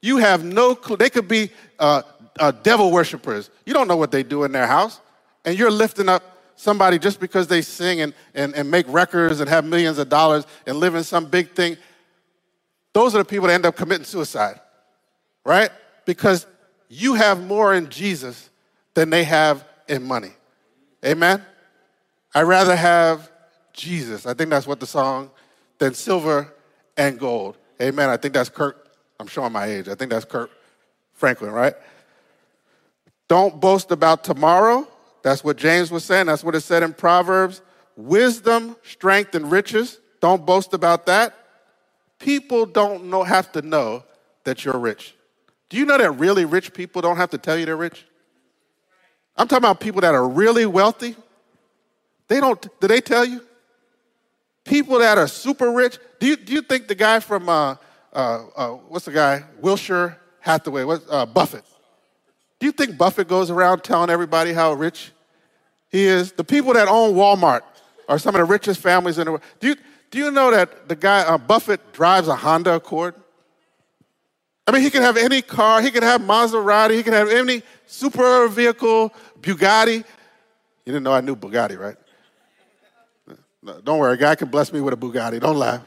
You 0.00 0.18
have 0.18 0.44
no 0.44 0.74
clue. 0.74 0.96
They 0.96 1.10
could 1.10 1.26
be 1.26 1.50
uh, 1.78 2.02
uh, 2.38 2.52
devil 2.52 2.92
worshippers. 2.92 3.50
You 3.66 3.74
don't 3.74 3.88
know 3.88 3.96
what 3.96 4.12
they 4.12 4.22
do 4.22 4.44
in 4.44 4.52
their 4.52 4.68
house. 4.68 5.00
And 5.44 5.58
you're 5.58 5.70
lifting 5.70 6.08
up 6.08 6.22
somebody 6.54 6.98
just 6.98 7.18
because 7.18 7.48
they 7.48 7.60
sing 7.60 8.00
and, 8.00 8.14
and, 8.34 8.54
and 8.54 8.70
make 8.70 8.86
records 8.88 9.40
and 9.40 9.48
have 9.48 9.64
millions 9.64 9.98
of 9.98 10.08
dollars 10.08 10.46
and 10.66 10.78
live 10.78 10.94
in 10.94 11.02
some 11.02 11.26
big 11.26 11.50
thing. 11.52 11.76
Those 12.92 13.14
are 13.14 13.18
the 13.18 13.24
people 13.24 13.48
that 13.48 13.54
end 13.54 13.66
up 13.66 13.76
committing 13.76 14.04
suicide, 14.04 14.60
right? 15.44 15.70
Because 16.04 16.46
you 16.88 17.14
have 17.14 17.44
more 17.44 17.74
in 17.74 17.88
Jesus 17.88 18.48
than 18.94 19.10
they 19.10 19.24
have 19.24 19.64
in 19.88 20.04
money. 20.04 20.35
Amen? 21.06 21.42
I'd 22.34 22.42
rather 22.42 22.74
have 22.74 23.30
Jesus. 23.72 24.26
I 24.26 24.34
think 24.34 24.50
that's 24.50 24.66
what 24.66 24.80
the 24.80 24.86
song, 24.86 25.30
than 25.78 25.94
silver 25.94 26.52
and 26.96 27.18
gold. 27.18 27.56
Amen. 27.80 28.08
I 28.08 28.16
think 28.16 28.34
that's 28.34 28.48
Kirk. 28.48 28.88
I'm 29.20 29.26
showing 29.26 29.52
my 29.52 29.66
age. 29.66 29.88
I 29.88 29.94
think 29.94 30.10
that's 30.10 30.24
Kirk 30.24 30.50
Franklin, 31.14 31.52
right? 31.52 31.74
Don't 33.28 33.60
boast 33.60 33.90
about 33.90 34.24
tomorrow. 34.24 34.86
That's 35.22 35.42
what 35.42 35.56
James 35.56 35.90
was 35.90 36.04
saying. 36.04 36.26
That's 36.26 36.44
what 36.44 36.54
it 36.54 36.60
said 36.60 36.82
in 36.82 36.92
Proverbs. 36.92 37.62
Wisdom, 37.96 38.76
strength, 38.82 39.34
and 39.34 39.50
riches. 39.50 39.98
Don't 40.20 40.44
boast 40.44 40.74
about 40.74 41.06
that. 41.06 41.34
People 42.18 42.66
don't 42.66 43.04
know, 43.04 43.22
have 43.22 43.52
to 43.52 43.62
know 43.62 44.04
that 44.44 44.64
you're 44.64 44.78
rich. 44.78 45.14
Do 45.68 45.76
you 45.76 45.84
know 45.84 45.98
that 45.98 46.12
really 46.12 46.44
rich 46.44 46.72
people 46.72 47.02
don't 47.02 47.16
have 47.16 47.30
to 47.30 47.38
tell 47.38 47.58
you 47.58 47.66
they're 47.66 47.76
rich? 47.76 48.06
I'm 49.36 49.48
talking 49.48 49.64
about 49.64 49.80
people 49.80 50.00
that 50.00 50.14
are 50.14 50.28
really 50.28 50.66
wealthy. 50.66 51.14
They 52.28 52.40
don't, 52.40 52.60
do 52.80 52.88
they 52.88 53.00
tell 53.00 53.24
you? 53.24 53.42
People 54.64 54.98
that 54.98 55.18
are 55.18 55.28
super 55.28 55.70
rich. 55.70 55.98
Do 56.18 56.26
you, 56.26 56.36
do 56.36 56.52
you 56.52 56.62
think 56.62 56.88
the 56.88 56.94
guy 56.94 57.20
from, 57.20 57.48
uh, 57.48 57.76
uh, 58.12 58.46
uh, 58.56 58.68
what's 58.88 59.04
the 59.04 59.12
guy? 59.12 59.44
Wilshire 59.60 60.18
Hathaway, 60.40 60.84
what, 60.84 61.02
uh, 61.10 61.26
Buffett. 61.26 61.64
Do 62.58 62.66
you 62.66 62.72
think 62.72 62.96
Buffett 62.96 63.28
goes 63.28 63.50
around 63.50 63.84
telling 63.84 64.10
everybody 64.10 64.52
how 64.52 64.72
rich 64.72 65.12
he 65.90 66.06
is? 66.06 66.32
The 66.32 66.44
people 66.44 66.72
that 66.72 66.88
own 66.88 67.14
Walmart 67.14 67.60
are 68.08 68.18
some 68.18 68.34
of 68.34 68.40
the 68.40 68.44
richest 68.44 68.80
families 68.80 69.18
in 69.18 69.26
the 69.26 69.32
world. 69.32 69.42
Do 69.60 69.68
you, 69.68 69.76
do 70.10 70.18
you 70.18 70.30
know 70.30 70.50
that 70.50 70.88
the 70.88 70.96
guy, 70.96 71.20
uh, 71.20 71.38
Buffett, 71.38 71.92
drives 71.92 72.28
a 72.28 72.36
Honda 72.36 72.76
Accord? 72.76 73.14
I 74.66 74.72
mean, 74.72 74.82
he 74.82 74.90
can 74.90 75.02
have 75.02 75.16
any 75.16 75.42
car, 75.42 75.80
he 75.80 75.90
can 75.90 76.02
have 76.02 76.20
Maserati, 76.20 76.96
he 76.96 77.02
can 77.02 77.12
have 77.12 77.28
any 77.28 77.62
super 77.86 78.48
vehicle, 78.48 79.14
Bugatti. 79.40 79.96
You 79.96 80.04
didn't 80.92 81.04
know 81.04 81.12
I 81.12 81.20
knew 81.20 81.36
Bugatti, 81.36 81.78
right? 81.78 81.96
No, 83.62 83.80
don't 83.80 83.98
worry, 83.98 84.16
God 84.16 84.38
can 84.38 84.48
bless 84.48 84.72
me 84.72 84.80
with 84.80 84.94
a 84.94 84.96
Bugatti. 84.96 85.40
Don't 85.40 85.56
laugh. 85.56 85.82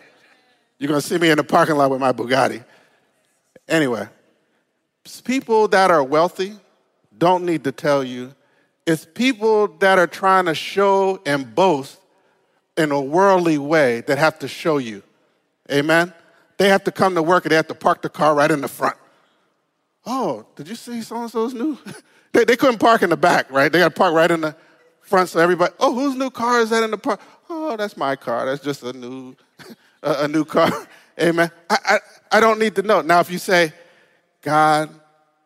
You're 0.78 0.88
going 0.88 1.02
to 1.02 1.06
see 1.06 1.18
me 1.18 1.30
in 1.30 1.38
the 1.38 1.44
parking 1.44 1.76
lot 1.76 1.92
with 1.92 2.00
my 2.00 2.14
Bugatti. 2.14 2.64
Anyway, 3.68 4.08
people 5.24 5.68
that 5.68 5.92
are 5.92 6.04
wealthy 6.04 6.56
don't 7.18 7.46
need 7.46 7.64
to 7.66 7.72
tell 7.72 8.04
you. 8.04 8.34
It's 8.88 9.06
people 9.06 9.68
that 9.80 10.00
are 10.00 10.08
trying 10.08 10.46
to 10.46 10.56
show 10.56 11.22
and 11.26 11.54
boast 11.54 12.00
in 12.78 12.92
a 12.92 13.00
worldly 13.00 13.58
way 13.58 14.02
that 14.02 14.18
have 14.18 14.40
to 14.40 14.48
show 14.48 14.78
you. 14.78 15.04
Amen? 15.72 16.14
They 16.60 16.68
have 16.68 16.84
to 16.84 16.92
come 16.92 17.16
to 17.16 17.24
work 17.24 17.46
and 17.46 17.52
they 17.52 17.56
have 17.56 17.70
to 17.70 17.74
park 17.74 18.02
the 18.02 18.10
car 18.10 18.36
right 18.36 18.52
in 18.52 18.60
the 18.60 18.68
front. 18.68 18.98
Oh, 20.06 20.46
did 20.56 20.68
you 20.68 20.76
see 20.76 21.02
so 21.02 21.16
and 21.22 21.32
so's 21.32 21.54
new? 21.54 21.78
they, 22.34 22.44
they 22.44 22.58
couldn't 22.58 22.80
park 22.80 23.02
in 23.02 23.10
the 23.10 23.18
back, 23.18 23.50
right? 23.50 23.72
They 23.72 23.80
got 23.80 23.96
to 23.96 23.96
park 23.96 24.14
right 24.14 24.30
in 24.30 24.42
the 24.42 24.56
front 25.02 25.30
so 25.30 25.40
everybody, 25.40 25.74
oh, 25.80 25.96
whose 25.96 26.16
new 26.16 26.30
car 26.30 26.60
is 26.60 26.70
that 26.70 26.84
in 26.84 26.92
the 26.92 26.98
park? 26.98 27.22
Oh, 27.50 27.78
that's 27.78 27.96
my 27.96 28.16
car. 28.18 28.46
That's 28.46 28.62
just 28.62 28.84
a 28.84 28.92
new, 28.92 29.36
a, 30.04 30.26
a 30.26 30.28
new 30.28 30.44
car. 30.44 30.70
Amen. 31.22 31.50
I, 31.70 31.78
I, 31.86 31.98
I 32.34 32.40
don't 32.42 32.60
need 32.60 32.76
to 32.76 32.82
know. 32.82 33.02
Now, 33.02 33.22
if 33.22 33.32
you 33.32 33.38
say, 33.38 33.74
God 34.42 34.90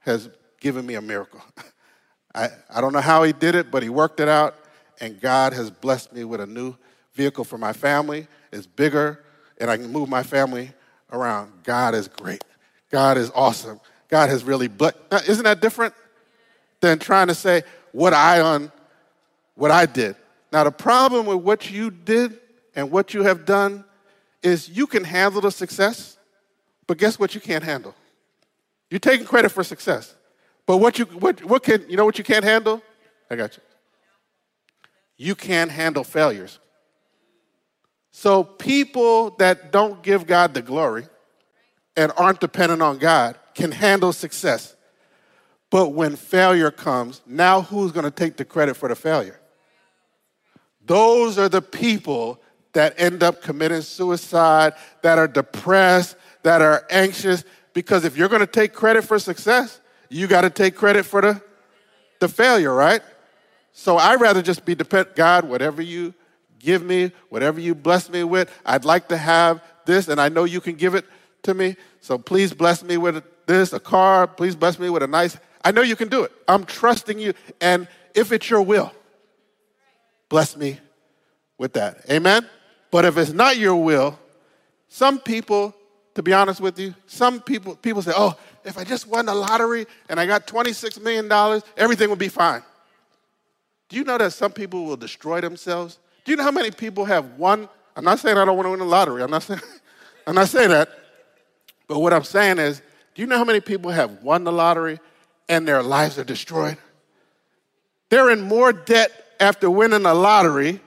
has 0.01 0.30
given 0.59 0.86
me 0.86 0.95
a 0.95 1.01
miracle. 1.01 1.41
I, 2.34 2.49
I 2.74 2.82
don't 2.82 2.93
know 2.93 3.01
how 3.01 3.22
he 3.22 3.34
did 3.34 3.53
it, 3.53 3.70
but 3.70 3.84
he 3.84 3.89
worked 3.89 4.20
it 4.20 4.28
out, 4.28 4.55
and 4.99 5.22
God 5.22 5.53
has 5.53 5.70
blessed 5.70 6.11
me 6.11 6.24
with 6.24 6.41
a 6.41 6.47
new 6.47 6.76
vehicle 7.14 7.43
for 7.43 7.59
my 7.59 7.74
family. 7.74 8.28
It's 8.51 8.66
bigger, 8.66 9.24
and 9.59 9.70
I 9.70 9.78
can 9.78 9.91
move 9.91 10.09
my 10.09 10.24
family 10.24 10.72
around. 11.14 11.51
God 11.64 11.95
is 11.95 12.07
great. 12.07 12.43
God 12.91 13.18
is 13.18 13.32
awesome. 13.34 13.80
God 14.09 14.30
has 14.30 14.43
really 14.43 14.68
blessed. 14.68 14.97
Isn't 15.28 15.45
that 15.45 15.61
different 15.61 15.93
than 16.82 16.99
trying 16.99 17.28
to 17.28 17.36
say 17.36 17.64
what 17.91 18.14
I 18.14 18.41
on 18.41 18.72
what 19.55 19.72
I 19.72 19.86
did? 19.86 20.16
Now 20.51 20.64
the 20.64 20.72
problem 20.72 21.26
with 21.26 21.38
what 21.38 21.72
you 21.72 21.89
did 21.89 22.39
and 22.76 22.91
what 22.91 23.14
you 23.14 23.24
have 23.24 23.45
done 23.45 23.86
is 24.41 24.70
you 24.70 24.86
can 24.88 25.03
handle 25.03 25.41
the 25.41 25.51
success, 25.51 26.18
but 26.86 26.97
guess 26.97 27.18
what 27.18 27.34
you 27.34 27.41
can't 27.41 27.64
handle? 27.64 27.95
You're 28.89 28.99
taking 28.99 29.26
credit 29.26 29.49
for 29.49 29.64
success. 29.64 30.14
But 30.66 30.78
what 30.78 30.99
you 30.99 31.05
what 31.05 31.43
what 31.45 31.64
can 31.64 31.86
you 31.89 31.97
know 31.97 32.05
what 32.05 32.18
you 32.18 32.24
can't 32.24 32.43
handle? 32.43 32.82
I 33.30 33.36
got 33.36 33.57
you. 33.57 33.64
You 35.18 35.36
can't 35.36 35.72
handle 35.72 36.03
failures. 36.03 36.59
So 38.16 38.43
people 38.43 39.32
that 39.39 39.72
don't 39.72 40.03
give 40.03 40.28
God 40.28 40.53
the 40.53 40.61
glory 40.61 41.07
and 41.97 42.11
aren't 42.16 42.39
dependent 42.39 42.82
on 42.82 42.99
God 42.99 43.36
can 43.55 43.72
handle 43.72 44.14
success. 44.14 44.76
But 45.72 45.89
when 45.89 46.16
failure 46.16 46.70
comes, 46.70 47.22
now 47.26 47.64
who's 47.64 47.91
going 47.91 48.05
to 48.05 48.11
take 48.11 48.38
the 48.38 48.45
credit 48.45 48.76
for 48.76 48.88
the 48.88 48.95
failure? 48.95 49.39
Those 50.86 51.39
are 51.39 51.49
the 51.49 51.61
people 51.61 52.39
that 52.74 52.93
end 52.97 53.24
up 53.24 53.41
committing 53.41 53.82
suicide, 53.82 54.74
that 55.01 55.18
are 55.18 55.28
depressed, 55.28 56.16
that 56.43 56.61
are 56.61 56.86
anxious, 56.91 57.43
because 57.74 58.05
if 58.05 58.16
you're 58.16 58.30
going 58.30 58.41
to 58.41 58.47
take 58.47 58.74
credit 58.74 59.03
for 59.03 59.18
success, 59.18 59.82
you 60.09 60.28
got 60.28 60.41
to 60.41 60.51
take 60.51 60.76
credit 60.76 61.03
for 61.03 61.22
the, 61.22 61.41
the 62.20 62.28
failure, 62.28 62.74
right? 62.74 63.01
So 63.72 63.97
I'd 63.97 64.22
rather 64.22 64.43
just 64.43 64.66
be 64.66 64.76
dependent, 64.76 65.16
God, 65.16 65.45
whatever 65.49 65.82
you 65.82 66.14
give 66.64 66.84
me, 66.84 67.11
whatever 67.30 67.59
you 67.59 67.76
bless 67.76 68.09
me 68.09 68.24
with, 68.24 68.49
I'd 68.66 68.86
like 68.86 69.09
to 69.09 69.18
have 69.18 69.61
this, 69.86 70.07
and 70.07 70.20
I 70.20 70.30
know 70.30 70.45
you 70.45 70.61
can 70.61 70.76
give 70.76 70.95
it 70.95 71.05
to 71.43 71.53
me. 71.53 71.76
So 71.99 72.18
please 72.18 72.53
bless 72.53 72.84
me 72.84 72.97
with 72.97 73.24
this, 73.45 73.74
a 73.74 73.80
car. 73.80 74.26
Please 74.28 74.55
bless 74.55 74.80
me 74.80 74.89
with 74.89 75.03
a 75.03 75.07
nice. 75.07 75.38
I 75.64 75.72
know 75.72 75.82
you 75.82 75.95
can 75.95 76.07
do 76.07 76.24
it. 76.24 76.32
I'm 76.47 76.64
trusting 76.64 77.20
you. 77.20 77.34
And 77.59 77.88
if 78.16 78.32
it's 78.32 78.49
your 78.49 78.61
will, 78.61 78.91
bless 80.30 80.55
me 80.55 80.80
with 81.57 81.74
that. 81.74 82.09
Amen? 82.09 82.47
But 82.91 83.05
if 83.05 83.18
it's 83.18 83.34
not 83.34 83.57
your 83.57 83.76
will, 83.76 84.18
some 84.88 85.20
people, 85.20 85.76
to 86.16 86.24
be 86.24 86.32
honest 86.34 86.61
with 86.61 86.80
you, 86.80 86.93
some 87.07 87.41
people 87.41 87.76
people 87.76 88.01
say, 88.03 88.14
"Oh, 88.16 88.38
if 88.64 88.78
I 88.78 88.84
just 88.84 89.07
won 89.07 89.26
the 89.26 89.34
lottery 89.34 89.88
and 90.07 90.20
I 90.20 90.28
got 90.28 90.45
26 90.45 90.99
million 90.99 91.28
dollars, 91.28 91.64
everything 91.76 92.09
would 92.11 92.20
be 92.20 92.30
fine." 92.30 92.64
Do 93.89 93.97
you 93.97 94.03
know 94.03 94.18
that 94.20 94.34
some 94.34 94.51
people 94.51 94.86
will 94.86 94.97
destroy 94.97 95.41
themselves 95.41 95.97
Do 96.24 96.32
you 96.32 96.38
know 96.38 96.44
how 96.44 96.52
many 96.52 96.72
people 96.72 97.06
have 97.06 97.38
won? 97.38 97.68
I'm 97.96 98.04
not 98.04 98.20
saying 98.20 98.38
I 98.38 98.46
don't 98.46 98.56
want 98.56 98.66
to 98.66 98.72
win 98.72 98.80
the 98.80 98.86
lottery. 98.86 99.22
I'm 99.24 99.32
not 99.32 99.44
saying, 99.44 99.62
I'm 100.28 100.36
not 100.36 100.48
saying 100.48 100.70
that. 100.70 100.90
But 101.88 102.00
what 102.00 102.14
I'm 102.14 102.24
saying 102.24 102.60
is, 102.60 102.82
do 103.14 103.22
you 103.22 103.28
know 103.28 103.38
how 103.38 103.44
many 103.44 103.60
people 103.60 103.92
have 103.92 104.24
won 104.24 104.44
the 104.44 104.52
lottery 104.52 105.00
and 105.50 105.68
their 105.68 105.84
lives 105.84 106.18
are 106.18 106.24
destroyed? 106.24 106.78
They're 108.10 108.30
in 108.30 108.42
more 108.42 108.74
debt 108.74 109.12
after 109.40 109.70
winning 109.70 110.04
the 110.04 110.14
lottery 110.14 110.80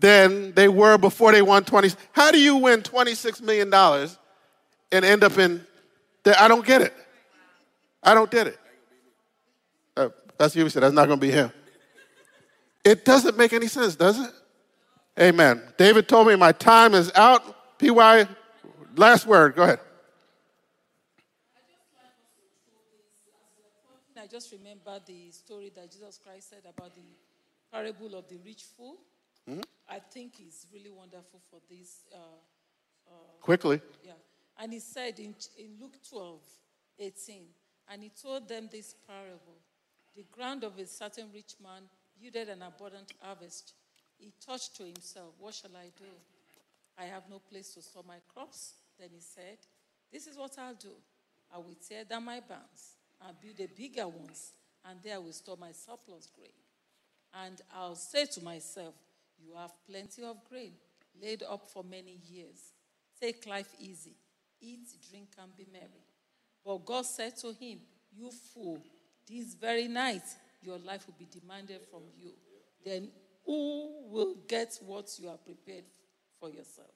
than 0.00 0.52
they 0.52 0.68
were 0.68 0.98
before 0.98 1.32
they 1.32 1.42
won 1.42 1.64
20. 1.64 1.90
How 2.12 2.30
do 2.30 2.40
you 2.40 2.56
win 2.56 2.82
$26 2.82 3.40
million 3.40 3.72
and 3.72 5.04
end 5.04 5.22
up 5.22 5.38
in, 5.38 5.64
that? 6.24 6.40
I 6.40 6.48
don't 6.48 6.66
get 6.66 6.82
it. 6.82 6.92
I 8.02 8.14
don't 8.14 8.30
get 8.30 8.48
it. 8.48 8.58
Uh, 9.96 10.08
that's 10.36 10.56
you 10.56 10.68
said, 10.68 10.82
that's 10.82 10.94
not 10.94 11.06
going 11.06 11.20
to 11.20 11.26
be 11.26 11.30
him. 11.30 11.52
It 12.84 13.04
doesn't 13.04 13.36
make 13.36 13.52
any 13.52 13.68
sense, 13.68 13.94
does 13.94 14.18
it? 14.18 14.32
Amen. 15.20 15.60
David 15.76 16.08
told 16.08 16.26
me 16.28 16.36
my 16.36 16.52
time 16.52 16.94
is 16.94 17.12
out. 17.14 17.78
PY, 17.78 18.26
last 18.96 19.26
word. 19.26 19.54
Go 19.54 19.64
ahead. 19.64 19.80
I 24.22 24.26
just 24.26 24.52
remember 24.52 25.00
the 25.04 25.32
story 25.32 25.72
that 25.74 25.90
Jesus 25.90 26.18
Christ 26.24 26.50
said 26.50 26.60
about 26.60 26.94
the 26.94 27.02
parable 27.72 28.14
of 28.14 28.28
the 28.28 28.38
rich 28.46 28.62
fool. 28.76 28.96
Mm-hmm. 29.50 29.62
I 29.88 29.98
think 29.98 30.34
it's 30.38 30.66
really 30.72 30.90
wonderful 30.90 31.40
for 31.50 31.58
this. 31.68 32.02
Uh, 32.14 32.18
uh, 33.08 33.14
Quickly. 33.40 33.80
Yeah. 34.04 34.12
And 34.60 34.72
he 34.72 34.78
said 34.78 35.18
in, 35.18 35.34
in 35.58 35.72
Luke 35.80 35.96
12, 36.08 36.38
18, 37.00 37.42
and 37.92 38.02
he 38.02 38.10
told 38.10 38.48
them 38.48 38.68
this 38.70 38.94
parable 39.08 39.58
The 40.16 40.24
ground 40.30 40.62
of 40.62 40.78
a 40.78 40.86
certain 40.86 41.26
rich 41.34 41.54
man 41.60 41.82
yielded 42.20 42.48
an 42.48 42.62
abundant 42.62 43.12
harvest. 43.20 43.74
He 44.22 44.32
thought 44.40 44.68
to 44.76 44.84
himself, 44.84 45.34
What 45.40 45.52
shall 45.52 45.76
I 45.76 45.90
do? 45.98 46.10
I 46.96 47.06
have 47.06 47.24
no 47.28 47.40
place 47.40 47.74
to 47.74 47.82
store 47.82 48.04
my 48.06 48.18
crops. 48.32 48.74
Then 48.98 49.08
he 49.12 49.20
said, 49.20 49.58
This 50.12 50.28
is 50.28 50.36
what 50.36 50.56
I'll 50.58 50.74
do. 50.74 50.94
I 51.52 51.58
will 51.58 51.76
tear 51.86 52.04
down 52.04 52.24
my 52.24 52.38
barns 52.38 52.94
and 53.26 53.36
build 53.40 53.58
a 53.58 53.66
bigger 53.74 54.06
ones, 54.06 54.52
and 54.88 55.00
there 55.02 55.16
I 55.16 55.18
will 55.18 55.32
store 55.32 55.56
my 55.58 55.72
surplus 55.72 56.28
grain. 56.36 56.52
And 57.34 57.60
I'll 57.74 57.96
say 57.96 58.26
to 58.26 58.44
myself, 58.44 58.94
You 59.44 59.56
have 59.56 59.72
plenty 59.90 60.22
of 60.22 60.36
grain 60.48 60.72
laid 61.20 61.42
up 61.42 61.68
for 61.68 61.82
many 61.82 62.20
years. 62.28 62.72
Take 63.20 63.44
life 63.46 63.74
easy, 63.80 64.14
eat, 64.60 64.86
drink, 65.10 65.30
and 65.42 65.54
be 65.56 65.66
merry. 65.72 66.06
But 66.64 66.86
God 66.86 67.06
said 67.06 67.36
to 67.38 67.48
him, 67.52 67.80
You 68.16 68.30
fool, 68.30 68.78
this 69.28 69.54
very 69.54 69.88
night 69.88 70.22
your 70.62 70.78
life 70.78 71.08
will 71.08 71.16
be 71.18 71.26
demanded 71.40 71.80
from 71.90 72.02
you. 72.16 72.30
Then 72.84 73.08
who 73.44 74.08
will 74.10 74.36
get 74.46 74.78
what 74.84 75.08
you 75.18 75.28
are 75.28 75.38
prepared 75.38 75.84
for 76.38 76.48
yourself? 76.50 76.90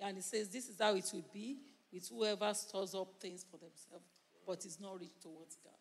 And 0.00 0.16
he 0.16 0.22
says, 0.22 0.48
This 0.48 0.68
is 0.68 0.76
how 0.80 0.94
it 0.94 1.08
will 1.12 1.24
be 1.32 1.58
with 1.92 2.08
whoever 2.08 2.52
stores 2.54 2.94
up 2.94 3.08
things 3.20 3.44
for 3.50 3.56
themselves, 3.58 4.04
but 4.46 4.64
is 4.64 4.78
not 4.80 4.98
rich 5.00 5.20
towards 5.22 5.56
God. 5.56 5.72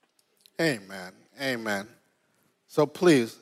Amen. 0.59 1.11
Amen. 1.41 1.87
So 2.67 2.85
please, 2.85 3.37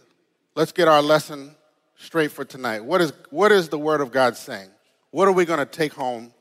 let's 0.56 0.72
get 0.72 0.88
our 0.88 1.02
lesson 1.02 1.56
straight 1.98 2.32
for 2.32 2.46
tonight. 2.46 2.84
What 2.84 3.02
is, 3.02 3.14
what 3.30 3.52
is 3.52 3.70
the 3.70 3.80
Word 3.80 4.02
of 4.02 4.12
God 4.12 4.38
saying? 4.38 4.70
What 5.12 5.28
are 5.28 5.32
we 5.32 5.46
going 5.46 5.60
to 5.60 5.66
take 5.66 5.94
home 5.94 6.34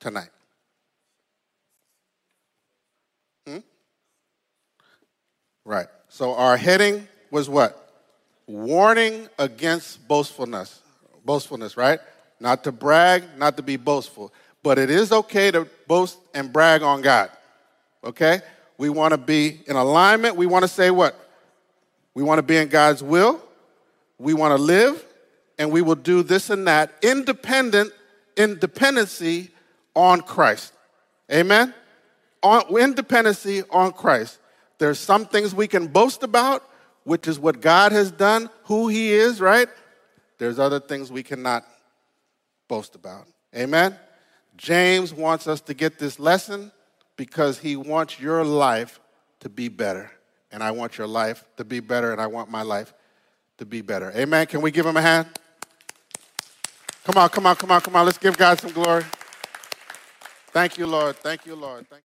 tonight? 0.00 0.30
Hmm? 3.46 3.58
Right. 5.64 5.86
So 6.08 6.34
our 6.34 6.56
heading 6.56 7.06
was 7.30 7.48
what? 7.48 7.81
Warning 8.46 9.28
against 9.38 10.06
boastfulness. 10.06 10.80
Boastfulness, 11.24 11.76
right? 11.76 12.00
Not 12.40 12.64
to 12.64 12.72
brag, 12.72 13.24
not 13.36 13.56
to 13.56 13.62
be 13.62 13.76
boastful. 13.76 14.32
But 14.62 14.78
it 14.78 14.90
is 14.90 15.12
okay 15.12 15.50
to 15.50 15.68
boast 15.86 16.18
and 16.34 16.52
brag 16.52 16.82
on 16.82 17.02
God. 17.02 17.30
Okay? 18.04 18.40
We 18.78 18.88
want 18.88 19.12
to 19.12 19.18
be 19.18 19.60
in 19.66 19.76
alignment. 19.76 20.36
We 20.36 20.46
want 20.46 20.62
to 20.64 20.68
say 20.68 20.90
what? 20.90 21.18
We 22.14 22.22
want 22.22 22.38
to 22.38 22.42
be 22.42 22.56
in 22.56 22.68
God's 22.68 23.02
will. 23.02 23.40
We 24.18 24.34
want 24.34 24.56
to 24.56 24.62
live, 24.62 25.04
and 25.58 25.72
we 25.72 25.82
will 25.82 25.96
do 25.96 26.22
this 26.22 26.50
and 26.50 26.66
that 26.68 26.92
independent, 27.02 27.92
independency 28.36 29.50
on 29.94 30.20
Christ. 30.20 30.72
Amen? 31.30 31.74
On, 32.42 32.62
independency 32.78 33.62
on 33.70 33.92
Christ. 33.92 34.38
There's 34.78 34.98
some 34.98 35.26
things 35.26 35.54
we 35.54 35.66
can 35.66 35.86
boast 35.86 36.22
about, 36.22 36.68
which 37.04 37.26
is 37.28 37.38
what 37.38 37.60
God 37.60 37.92
has 37.92 38.10
done, 38.10 38.50
who 38.64 38.88
He 38.88 39.12
is, 39.12 39.40
right? 39.40 39.68
There's 40.38 40.58
other 40.58 40.80
things 40.80 41.12
we 41.12 41.22
cannot 41.22 41.64
boast 42.68 42.94
about. 42.94 43.26
Amen? 43.54 43.96
James 44.56 45.12
wants 45.12 45.46
us 45.46 45.60
to 45.62 45.74
get 45.74 45.98
this 45.98 46.18
lesson 46.18 46.72
because 47.16 47.58
he 47.58 47.76
wants 47.76 48.18
your 48.18 48.44
life 48.44 49.00
to 49.40 49.48
be 49.48 49.68
better. 49.68 50.10
And 50.50 50.62
I 50.62 50.70
want 50.70 50.98
your 50.98 51.06
life 51.06 51.44
to 51.56 51.64
be 51.64 51.80
better, 51.80 52.12
and 52.12 52.20
I 52.20 52.26
want 52.26 52.50
my 52.50 52.62
life 52.62 52.92
to 53.58 53.66
be 53.66 53.80
better. 53.80 54.12
Amen. 54.16 54.46
Can 54.46 54.60
we 54.62 54.70
give 54.70 54.84
him 54.84 54.96
a 54.96 55.02
hand? 55.02 55.28
Come 57.04 57.18
on, 57.18 57.28
come 57.28 57.46
on, 57.46 57.56
come 57.56 57.70
on, 57.70 57.80
come 57.80 57.96
on. 57.96 58.06
Let's 58.06 58.18
give 58.18 58.36
God 58.36 58.60
some 58.60 58.72
glory. 58.72 59.04
Thank 60.48 60.78
you, 60.78 60.86
Lord. 60.86 61.16
Thank 61.16 61.46
you, 61.46 61.54
Lord. 61.54 61.88
Thank 61.88 62.00